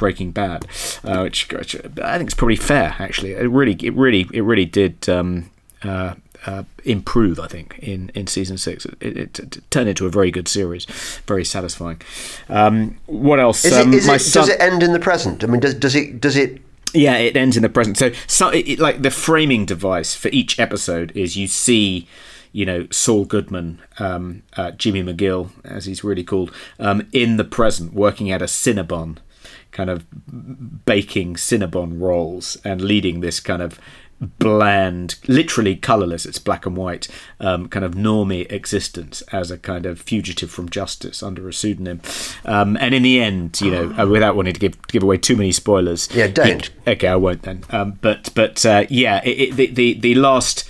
Breaking 0.00 0.32
Bad, 0.32 0.66
uh, 1.04 1.20
which, 1.20 1.48
which, 1.52 1.76
I 2.02 2.16
think 2.18 2.30
is 2.30 2.34
probably 2.34 2.56
fair. 2.56 2.96
Actually, 2.98 3.34
it 3.34 3.48
really, 3.48 3.76
it 3.82 3.94
really, 3.94 4.26
it 4.32 4.40
really 4.40 4.64
did 4.64 5.08
um, 5.08 5.50
uh, 5.84 6.14
uh, 6.46 6.64
improve. 6.84 7.38
I 7.38 7.46
think 7.46 7.78
in, 7.78 8.10
in 8.14 8.26
season 8.26 8.56
six, 8.58 8.86
it, 8.86 8.96
it, 9.02 9.38
it, 9.38 9.70
turned 9.70 9.90
into 9.90 10.06
a 10.06 10.10
very 10.10 10.30
good 10.30 10.48
series, 10.48 10.86
very 11.26 11.44
satisfying. 11.44 12.00
Um, 12.48 12.98
what 13.06 13.38
else? 13.38 13.64
Is 13.64 13.74
um, 13.74 13.92
it, 13.92 13.98
is 13.98 14.06
my 14.06 14.14
it, 14.14 14.20
son- 14.20 14.46
does 14.46 14.48
it 14.48 14.60
end 14.60 14.82
in 14.82 14.94
the 14.94 14.98
present? 14.98 15.44
I 15.44 15.46
mean, 15.46 15.60
does, 15.60 15.74
does 15.74 15.94
it 15.94 16.20
does 16.20 16.36
it 16.36 16.62
yeah, 16.94 17.16
it 17.18 17.36
ends 17.36 17.56
in 17.56 17.62
the 17.62 17.68
present. 17.68 17.98
So, 17.98 18.10
so 18.26 18.48
it- 18.48 18.78
like 18.78 19.02
the 19.02 19.10
framing 19.10 19.64
device 19.66 20.14
for 20.14 20.28
each 20.28 20.58
episode 20.58 21.12
is 21.14 21.36
you 21.36 21.46
see, 21.46 22.08
you 22.52 22.66
know, 22.66 22.88
Saul 22.90 23.26
Goodman, 23.26 23.80
um, 23.98 24.42
uh, 24.56 24.72
Jimmy 24.72 25.02
McGill, 25.02 25.50
as 25.64 25.84
he's 25.84 26.02
really 26.02 26.24
called, 26.24 26.52
um, 26.78 27.06
in 27.12 27.36
the 27.36 27.44
present, 27.44 27.92
working 27.92 28.30
at 28.30 28.42
a 28.42 28.46
Cinnabon, 28.46 29.18
kind 29.72 29.90
of 29.90 30.04
baking 30.84 31.34
Cinnabon 31.34 32.00
rolls 32.00 32.56
and 32.64 32.80
leading 32.80 33.20
this 33.20 33.40
kind 33.40 33.62
of 33.62 33.78
bland, 34.38 35.16
literally 35.28 35.74
colorless, 35.74 36.26
it's 36.26 36.38
black 36.38 36.66
and 36.66 36.76
white, 36.76 37.08
um, 37.40 37.68
kind 37.68 37.84
of 37.84 37.94
normie 37.94 38.50
existence 38.52 39.22
as 39.32 39.50
a 39.50 39.56
kind 39.56 39.86
of 39.86 39.98
fugitive 40.00 40.50
from 40.50 40.68
justice 40.68 41.22
under 41.22 41.48
a 41.48 41.52
pseudonym. 41.52 42.02
Um, 42.44 42.76
and 42.78 42.94
in 42.94 43.02
the 43.02 43.20
end, 43.20 43.58
you 43.62 43.70
know, 43.70 43.94
uh, 43.98 44.06
without 44.06 44.36
wanting 44.36 44.52
to 44.54 44.60
give 44.60 44.86
give 44.88 45.02
away 45.02 45.16
too 45.16 45.36
many 45.36 45.52
spoilers, 45.52 46.08
Yeah, 46.14 46.26
don't. 46.26 46.70
okay, 46.86 47.08
I 47.08 47.16
won't 47.16 47.42
then. 47.42 47.64
Um, 47.70 47.98
but 48.02 48.30
but 48.34 48.64
uh, 48.66 48.84
yeah, 48.90 49.22
it, 49.24 49.40
it, 49.40 49.56
the, 49.56 49.66
the 49.68 49.94
the 50.00 50.14
last 50.16 50.68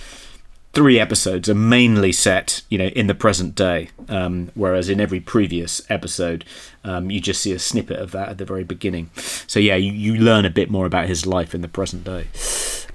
three 0.73 0.99
episodes 0.99 1.49
are 1.49 1.55
mainly 1.55 2.11
set, 2.11 2.61
you 2.69 2.77
know, 2.77 2.85
in 2.87 3.07
the 3.07 3.13
present 3.15 3.55
day, 3.55 3.89
um, 4.07 4.51
whereas 4.55 4.87
in 4.89 5.01
every 5.01 5.19
previous 5.19 5.81
episode, 5.89 6.45
um, 6.83 7.11
you 7.11 7.19
just 7.19 7.41
see 7.41 7.51
a 7.51 7.59
snippet 7.59 7.99
of 7.99 8.11
that 8.11 8.29
at 8.29 8.37
the 8.37 8.45
very 8.45 8.63
beginning. 8.63 9.09
So 9.15 9.59
yeah, 9.59 9.75
you, 9.75 9.91
you 9.91 10.15
learn 10.15 10.45
a 10.45 10.49
bit 10.49 10.69
more 10.71 10.85
about 10.85 11.07
his 11.07 11.25
life 11.25 11.53
in 11.53 11.61
the 11.61 11.67
present 11.67 12.03
day. 12.05 12.27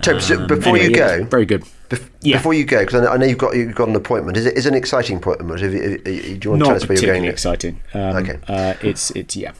Toby, 0.02 0.20
so 0.20 0.36
Um, 0.40 0.46
before 0.46 0.76
anyway, 0.76 0.84
you 0.92 0.96
yeah, 0.96 1.18
go, 1.18 1.24
very 1.24 1.46
good. 1.46 1.64
bef- 1.88 2.08
Yeah. 2.20 2.36
before 2.38 2.54
you 2.54 2.64
go, 2.64 2.80
because 2.80 3.00
I 3.00 3.04
know, 3.04 3.10
I 3.12 3.16
know 3.18 3.26
you've 3.26 3.38
got 3.38 3.54
you've 3.56 3.74
got 3.74 3.88
an 3.88 3.96
appointment. 3.96 4.36
Is 4.36 4.44
it 4.46 4.56
is 4.56 4.66
it 4.66 4.70
an 4.70 4.74
exciting 4.74 5.16
appointment? 5.18 5.58
Do 5.60 5.66
you 5.70 5.70
want 5.70 6.04
to 6.04 6.48
Not 6.56 6.66
tell 6.66 6.76
us 6.76 6.88
where 6.88 6.98
you're 6.98 7.12
going? 7.14 7.24
exciting. 7.24 7.80
Um, 7.94 8.16
Okay. 8.16 8.38
uh, 8.48 8.74
it's 8.82 9.10
it's 9.12 9.36
yeah. 9.36 9.52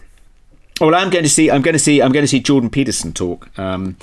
Well, 0.81 0.95
I'm 0.95 1.09
going 1.09 1.25
to 1.25 1.31
see. 1.31 1.51
I'm 1.51 1.63
going 1.63 1.73
to 1.73 1.79
see. 1.79 2.03
I'm 2.03 2.13
going 2.13 2.23
to 2.25 2.29
see 2.29 2.41
Jordan 2.41 2.69
Peterson 2.69 3.15
talk 3.15 3.49
um, 3.59 3.97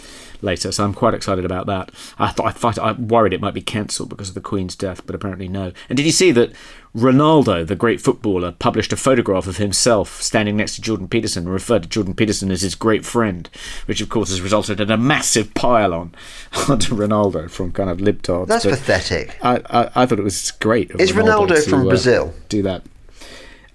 later, 0.44 0.72
so 0.72 0.84
I'm 0.84 0.94
quite 0.94 1.14
excited 1.14 1.46
about 1.46 1.66
that. 1.68 1.92
I 2.20 2.30
thought 2.30 2.48
I 2.48 2.52
thought 2.52 2.80
I 2.80 2.92
worried 2.92 3.34
it 3.34 3.42
might 3.42 3.54
be 3.54 3.62
cancelled 3.62 4.10
because 4.10 4.30
of 4.30 4.36
the 4.36 4.42
Queen's 4.42 4.76
death, 4.76 5.06
but 5.06 5.16
apparently 5.16 5.48
no. 5.48 5.72
And 5.90 5.98
did 5.98 6.06
you 6.06 6.12
see 6.12 6.32
that 6.32 6.52
Ronaldo, 6.96 7.66
the 7.66 7.76
great 7.76 8.02
footballer, 8.02 8.52
published 8.52 8.94
a 8.94 8.98
photograph 8.98 9.48
of 9.48 9.58
himself 9.58 10.22
standing 10.22 10.56
next 10.56 10.76
to 10.76 10.82
Jordan 10.82 11.08
Peterson 11.08 11.46
and 11.46 11.54
referred 11.54 11.84
to 11.84 11.90
Jordan 11.90 12.14
Peterson 12.14 12.52
as 12.52 12.62
his 12.62 12.76
great 12.76 13.04
friend, 13.04 13.50
which 13.88 14.02
of 14.02 14.10
course 14.10 14.30
has 14.30 14.42
resulted 14.42 14.80
in 14.80 14.92
a 14.92 14.98
massive 14.98 15.54
pile 15.56 15.94
on 15.94 16.14
onto 16.70 16.96
Ronaldo 16.96 17.50
from 17.50 17.72
kind 17.72 17.90
of 17.90 17.98
libtards. 17.98 18.48
That's 18.48 18.66
But 18.66 18.78
pathetic. 18.78 19.38
I, 19.42 19.62
I, 19.70 19.90
I 19.96 20.06
thought 20.06 20.20
it 20.20 20.24
was 20.24 20.52
great. 20.52 20.92
Is 21.00 21.14
Ronaldo 21.14 21.64
to, 21.64 21.70
from 21.70 21.88
uh, 21.88 21.90
Brazil? 21.90 22.34
Do 22.50 22.62
that. 22.62 22.84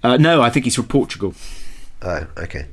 Uh, 0.02 0.16
no, 0.16 0.40
I 0.40 0.50
think 0.50 0.64
he's 0.64 0.76
from 0.76 0.86
Portugal. 0.86 1.34
Oh, 2.02 2.26
okay. 2.36 2.66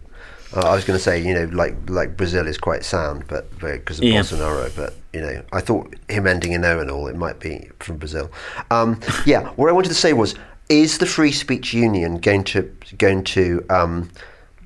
Uh, 0.55 0.61
I 0.61 0.75
was 0.75 0.85
going 0.85 0.97
to 0.97 1.03
say, 1.03 1.21
you 1.21 1.33
know, 1.33 1.45
like 1.53 1.75
like 1.89 2.15
Brazil 2.17 2.47
is 2.47 2.57
quite 2.57 2.83
sound, 2.85 3.25
but 3.27 3.49
because 3.59 3.99
of 3.99 4.05
Yeah. 4.05 4.21
Bolsonaro. 4.21 4.73
But 4.75 4.93
you 5.13 5.21
know, 5.21 5.43
I 5.51 5.59
thought 5.61 5.93
him 6.09 6.27
ending 6.27 6.53
in 6.53 6.63
O 6.65 6.79
and 6.79 6.89
all, 6.89 7.07
it 7.07 7.15
might 7.15 7.39
be 7.39 7.69
from 7.79 7.97
Brazil. 7.97 8.31
Um, 8.71 8.99
yeah. 9.25 9.49
What 9.55 9.69
I 9.69 9.71
wanted 9.73 9.89
to 9.89 9.95
say 9.95 10.13
was, 10.13 10.35
is 10.69 10.97
the 10.97 11.05
Free 11.05 11.31
Speech 11.31 11.73
Union 11.73 12.17
going 12.19 12.43
to 12.45 12.61
going 12.97 13.23
to 13.25 13.65
um, 13.69 14.09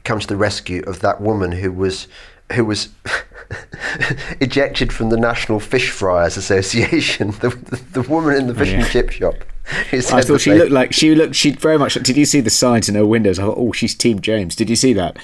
come 0.04 0.20
to 0.20 0.28
the 0.28 0.38
rescue 0.38 0.82
of 0.88 1.00
that 1.02 1.22
woman 1.22 1.52
who 1.52 1.72
was 1.72 2.08
who 2.54 2.66
was 2.66 2.90
ejected 4.42 4.92
from 4.94 5.10
the 5.10 5.18
National 5.18 5.60
Fish 5.60 5.90
Fryers 5.92 6.38
Association? 6.38 7.32
The, 7.32 7.50
the, 7.94 8.02
the 8.02 8.10
woman 8.10 8.36
in 8.36 8.48
the 8.48 8.56
fish 8.56 8.70
and 8.70 8.82
Yeah. 8.84 8.90
chip 8.90 9.10
shop. 9.12 9.36
I 9.92 10.22
thought 10.24 10.42
she 10.42 10.54
looked 10.54 10.72
like 10.72 10.94
she 10.94 11.14
looked. 11.14 11.36
She 11.36 11.52
very 11.52 11.78
much. 11.78 11.94
Did 11.94 12.18
you 12.18 12.26
see 12.26 12.42
the 12.42 12.50
signs 12.50 12.90
in 12.90 12.96
her 12.96 13.06
windows? 13.06 13.38
I 13.38 13.44
thought, 13.44 13.58
oh, 13.58 13.72
she's 13.72 13.94
Team 13.94 14.20
James. 14.20 14.56
Did 14.56 14.68
you 14.70 14.76
see 14.76 14.94
that? 14.94 15.18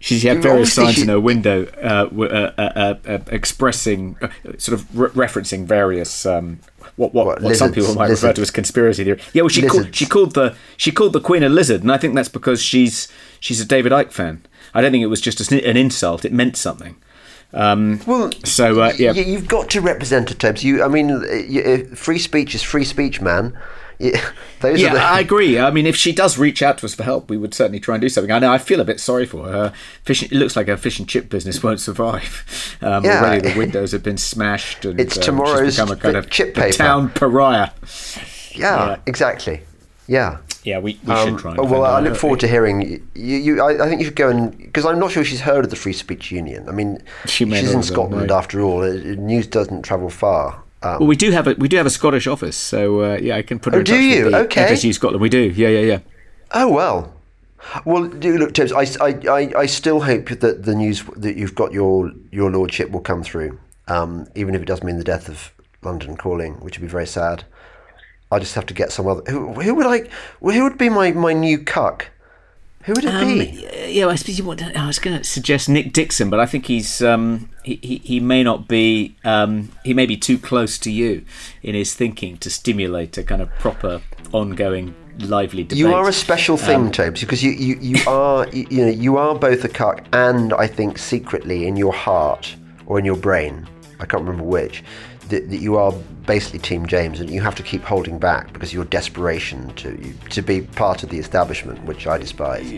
She 0.00 0.20
had 0.20 0.42
various 0.42 0.72
signs 0.72 0.94
she- 0.94 1.02
in 1.02 1.08
her 1.08 1.18
window, 1.20 1.64
uh, 1.82 2.08
uh, 2.16 2.52
uh, 2.56 2.60
uh, 2.76 2.94
uh, 3.06 3.18
expressing, 3.32 4.16
uh, 4.22 4.28
sort 4.56 4.78
of 4.78 4.96
re- 4.98 5.08
referencing 5.10 5.64
various. 5.66 6.24
Um, 6.24 6.60
what, 6.96 7.12
what, 7.14 7.26
What, 7.26 7.42
what 7.42 7.56
some 7.56 7.72
people 7.72 7.94
might 7.94 8.08
refer 8.10 8.32
to 8.32 8.40
as 8.42 8.50
conspiracy 8.50 9.04
theory. 9.04 9.20
Yeah, 9.32 9.42
well, 9.42 9.48
she 9.48 9.62
called, 9.62 9.94
she 9.94 10.06
called 10.06 10.34
the 10.34 10.54
she 10.76 10.90
called 10.92 11.12
the 11.12 11.20
Queen 11.20 11.42
a 11.42 11.48
lizard, 11.48 11.82
and 11.82 11.90
I 11.92 11.98
think 11.98 12.14
that's 12.14 12.28
because 12.28 12.62
she's 12.62 13.08
she's 13.40 13.60
a 13.60 13.64
David 13.64 13.92
Icke 13.92 14.12
fan. 14.12 14.44
I 14.74 14.80
don't 14.82 14.92
think 14.92 15.02
it 15.02 15.06
was 15.08 15.20
just 15.20 15.40
a, 15.52 15.64
an 15.68 15.76
insult; 15.76 16.24
it 16.24 16.32
meant 16.32 16.56
something. 16.56 16.96
Um, 17.52 18.00
Well, 18.06 18.30
so 18.44 18.80
uh, 18.80 18.92
yeah, 18.98 19.12
you've 19.12 19.48
got 19.48 19.70
to 19.70 19.80
represent 19.80 20.30
it, 20.30 20.38
Tubbs. 20.38 20.62
You, 20.62 20.82
I 20.82 20.88
mean, 20.88 21.94
free 21.94 22.18
speech 22.18 22.54
is 22.54 22.62
free 22.62 22.84
speech, 22.84 23.20
man. 23.20 23.56
Y- 24.00 24.12
Those 24.60 24.80
Yeah, 24.80 24.94
the, 24.94 25.00
I 25.00 25.20
agree. 25.26 25.58
I 25.58 25.70
mean, 25.70 25.86
if 25.86 25.94
she 25.96 26.12
does 26.12 26.36
reach 26.38 26.62
out 26.62 26.78
to 26.78 26.86
us 26.86 26.94
for 26.94 27.02
help, 27.04 27.30
we 27.30 27.36
would 27.36 27.54
certainly 27.54 27.80
try 27.80 27.94
and 27.94 28.02
do 28.02 28.08
something. 28.08 28.30
I 28.32 28.38
know 28.38 28.52
I 28.52 28.58
feel 28.58 28.80
a 28.80 28.84
bit 28.84 29.00
sorry 29.00 29.24
for 29.26 29.44
her. 29.48 29.72
Fish, 30.04 30.22
it 30.22 30.32
looks 30.32 30.56
like 30.56 30.66
her 30.68 30.76
fish 30.76 30.98
and 30.98 31.08
chip 31.08 31.28
business 31.28 31.62
won't 31.64 31.80
survive. 31.80 32.76
Um, 32.82 33.04
Yeah. 33.04 33.20
Already 33.22 33.50
the 33.52 33.58
windows 33.58 33.92
have 33.92 34.02
been 34.02 34.18
smashed, 34.18 34.84
and 34.84 35.00
It's 35.00 35.16
um, 35.16 35.22
tomorrow's 35.22 35.76
become 35.76 35.90
a 35.90 35.96
kind 35.96 36.16
of 36.16 36.28
chip 36.30 36.54
paper. 36.54 36.76
town 36.76 37.10
pariah. 37.10 37.70
yeah, 38.54 38.86
yeah. 38.88 38.96
exactly. 39.06 39.60
Yeah. 40.06 40.38
Yeah, 40.64 40.80
we, 40.80 40.98
we 41.06 41.12
Um, 41.12 41.28
should 41.28 41.38
try. 41.38 41.50
And 41.54 41.70
well, 41.70 41.84
I 41.84 42.00
look 42.00 42.16
forward 42.16 42.40
to 42.40 42.48
hearing 42.48 42.82
you. 42.82 43.02
you 43.14 43.62
I, 43.62 43.84
I 43.84 43.88
think 43.88 44.00
you 44.00 44.06
should 44.06 44.16
go 44.16 44.28
and 44.28 44.56
because 44.58 44.84
I'm 44.84 44.98
not 44.98 45.12
sure 45.12 45.24
she's 45.24 45.40
heard 45.40 45.64
of 45.64 45.70
the 45.70 45.76
Free 45.76 45.92
Speech 45.92 46.30
Union. 46.32 46.68
I 46.68 46.72
mean, 46.72 47.00
She 47.26 47.44
she's 47.44 47.44
in 47.44 47.64
have 47.64 47.72
done, 47.74 47.82
Scotland 47.84 48.30
after 48.30 48.60
all. 48.60 48.82
Uh, 48.82 48.94
News 49.16 49.46
doesn't 49.46 49.82
travel 49.82 50.10
far. 50.10 50.62
Um, 50.82 50.98
Well, 51.00 51.08
we 51.08 51.16
do 51.16 51.30
have 51.32 51.46
a 51.48 51.54
we 51.54 51.68
do 51.68 51.76
have 51.76 51.86
a 51.86 51.90
Scottish 51.90 52.26
office, 52.26 52.56
so 52.56 53.02
uh, 53.02 53.18
yeah, 53.20 53.36
I 53.36 53.42
can 53.42 53.58
put 53.58 53.72
her 53.74 53.78
Oh, 53.78 53.80
in 53.80 53.84
do 53.84 53.92
touch 53.92 54.02
you? 54.02 54.24
with 54.24 54.32
the 54.32 54.38
Okay. 54.40 54.62
FSU 54.72 54.94
Scotland. 54.94 55.20
We 55.20 55.28
do. 55.28 55.38
Yeah, 55.56 55.68
yeah, 55.68 55.80
yeah. 55.80 55.98
Oh 56.52 56.70
well. 56.72 57.14
Well, 57.84 58.06
do 58.06 58.38
look, 58.38 58.54
Tibbs. 58.54 58.72
I, 58.72 58.86
I, 59.04 59.18
I, 59.28 59.52
I 59.62 59.66
still 59.66 60.00
hope 60.02 60.28
that 60.28 60.62
the 60.64 60.74
news 60.74 61.02
that 61.16 61.36
you've 61.36 61.54
got 61.56 61.72
your 61.72 62.12
your 62.30 62.50
lordship 62.50 62.90
will 62.90 63.00
come 63.00 63.22
through, 63.24 63.58
um, 63.88 64.26
even 64.36 64.54
if 64.54 64.62
it 64.62 64.66
does 64.66 64.82
mean 64.84 64.96
the 64.98 65.04
death 65.04 65.28
of 65.28 65.52
London 65.82 66.16
Calling, 66.16 66.54
which 66.60 66.78
would 66.78 66.86
be 66.86 66.90
very 66.90 67.06
sad. 67.06 67.44
I 68.30 68.38
just 68.38 68.54
have 68.54 68.66
to 68.66 68.74
get 68.74 68.92
some 68.92 69.08
other. 69.08 69.22
Who, 69.28 69.52
who 69.54 69.74
would 69.74 69.86
I? 69.86 70.08
Who 70.40 70.62
would 70.64 70.78
be 70.78 70.88
my, 70.88 71.10
my 71.12 71.32
new 71.32 71.58
cuck? 71.58 72.08
Who 72.88 72.94
would 72.94 73.04
it 73.04 73.14
Um, 73.14 73.38
be? 73.38 73.68
yeah, 73.90 74.06
I 74.06 74.14
suppose 74.14 74.38
you 74.38 74.44
want. 74.44 74.62
I 74.62 74.86
was 74.86 74.98
going 74.98 75.18
to 75.18 75.22
suggest 75.22 75.68
Nick 75.68 75.92
Dixon, 75.92 76.30
but 76.30 76.40
I 76.40 76.46
think 76.46 76.64
he's 76.66 77.02
um, 77.02 77.50
he, 77.62 77.78
he 77.82 77.96
he 78.02 78.18
may 78.20 78.42
not 78.42 78.66
be 78.66 79.14
um, 79.24 79.70
he 79.84 79.92
may 79.92 80.06
be 80.06 80.16
too 80.16 80.38
close 80.38 80.78
to 80.78 80.90
you 80.90 81.22
in 81.62 81.74
his 81.74 81.94
thinking 81.94 82.38
to 82.38 82.48
stimulate 82.48 83.18
a 83.18 83.22
kind 83.22 83.42
of 83.42 83.50
proper 83.58 84.00
ongoing 84.32 84.94
lively 85.18 85.64
debate. 85.64 85.78
You 85.78 85.92
are 85.94 86.08
a 86.08 86.12
special 86.14 86.56
thing, 86.56 86.80
Um, 86.86 86.90
Tobes, 86.92 87.20
because 87.20 87.42
you, 87.44 87.50
you, 87.50 87.76
you 87.80 87.96
are 88.06 88.48
you, 88.48 88.66
you 88.70 88.84
know 88.86 88.90
you 88.90 89.18
are 89.18 89.34
both 89.34 89.64
a 89.64 89.68
cuck 89.68 90.04
and 90.14 90.54
I 90.54 90.66
think 90.66 90.96
secretly 90.96 91.66
in 91.66 91.76
your 91.76 91.92
heart 91.92 92.56
or 92.86 92.98
in 92.98 93.04
your 93.04 93.16
brain, 93.16 93.68
I 94.00 94.06
can't 94.06 94.22
remember 94.24 94.44
which, 94.44 94.82
that, 95.28 95.50
that 95.50 95.58
you 95.58 95.76
are 95.76 95.92
basically 96.26 96.58
Team 96.58 96.86
James, 96.86 97.20
and 97.20 97.30
you 97.30 97.40
have 97.40 97.54
to 97.54 97.62
keep 97.62 97.82
holding 97.82 98.18
back 98.18 98.52
because 98.52 98.70
of 98.70 98.74
your 98.74 98.84
desperation 98.84 99.72
to 99.74 99.96
to 100.30 100.42
be 100.42 100.62
part 100.62 101.02
of 101.02 101.08
the 101.08 101.18
establishment, 101.18 101.82
which 101.84 102.06
I 102.06 102.18
despise. 102.18 102.70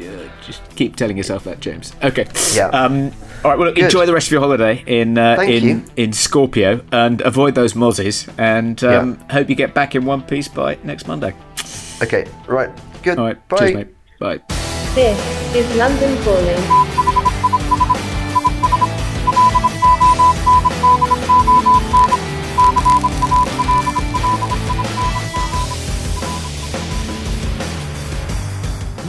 just 0.46 0.62
keep 0.76 0.96
telling 0.96 1.16
yourself 1.16 1.44
that, 1.44 1.61
James. 1.61 1.92
Okay. 2.03 2.26
Yeah. 2.55 2.68
Um, 2.68 3.12
all 3.44 3.51
right. 3.51 3.59
Well, 3.59 3.68
look, 3.68 3.78
enjoy 3.78 4.07
the 4.07 4.14
rest 4.14 4.28
of 4.28 4.32
your 4.32 4.40
holiday 4.40 4.82
in 4.86 5.18
uh, 5.18 5.40
in 5.40 5.64
you. 5.64 5.84
in 5.96 6.11
Skorpios 6.11 6.84
and 6.92 7.20
avoid 7.22 7.55
those 7.55 7.74
mozzies. 7.74 8.32
And 8.38 8.82
um, 8.84 9.16
hope 9.30 9.48
you 9.48 9.57
get 9.57 9.74
back 9.74 9.94
in 9.94 10.05
one 10.05 10.22
piece 10.22 10.48
by 10.48 10.78
next 10.84 11.07
Monday. 11.07 11.34
Okay, 12.03 12.26
right, 12.46 12.70
good. 13.03 13.18
All 13.18 13.26
right. 13.26 13.48
Bye. 13.48 13.59
Cheers, 13.59 13.74
mate. 13.74 13.88
Bye. 14.18 14.40
This 14.94 15.55
is 15.55 15.76
London 15.76 16.16
Calling. 16.24 17.10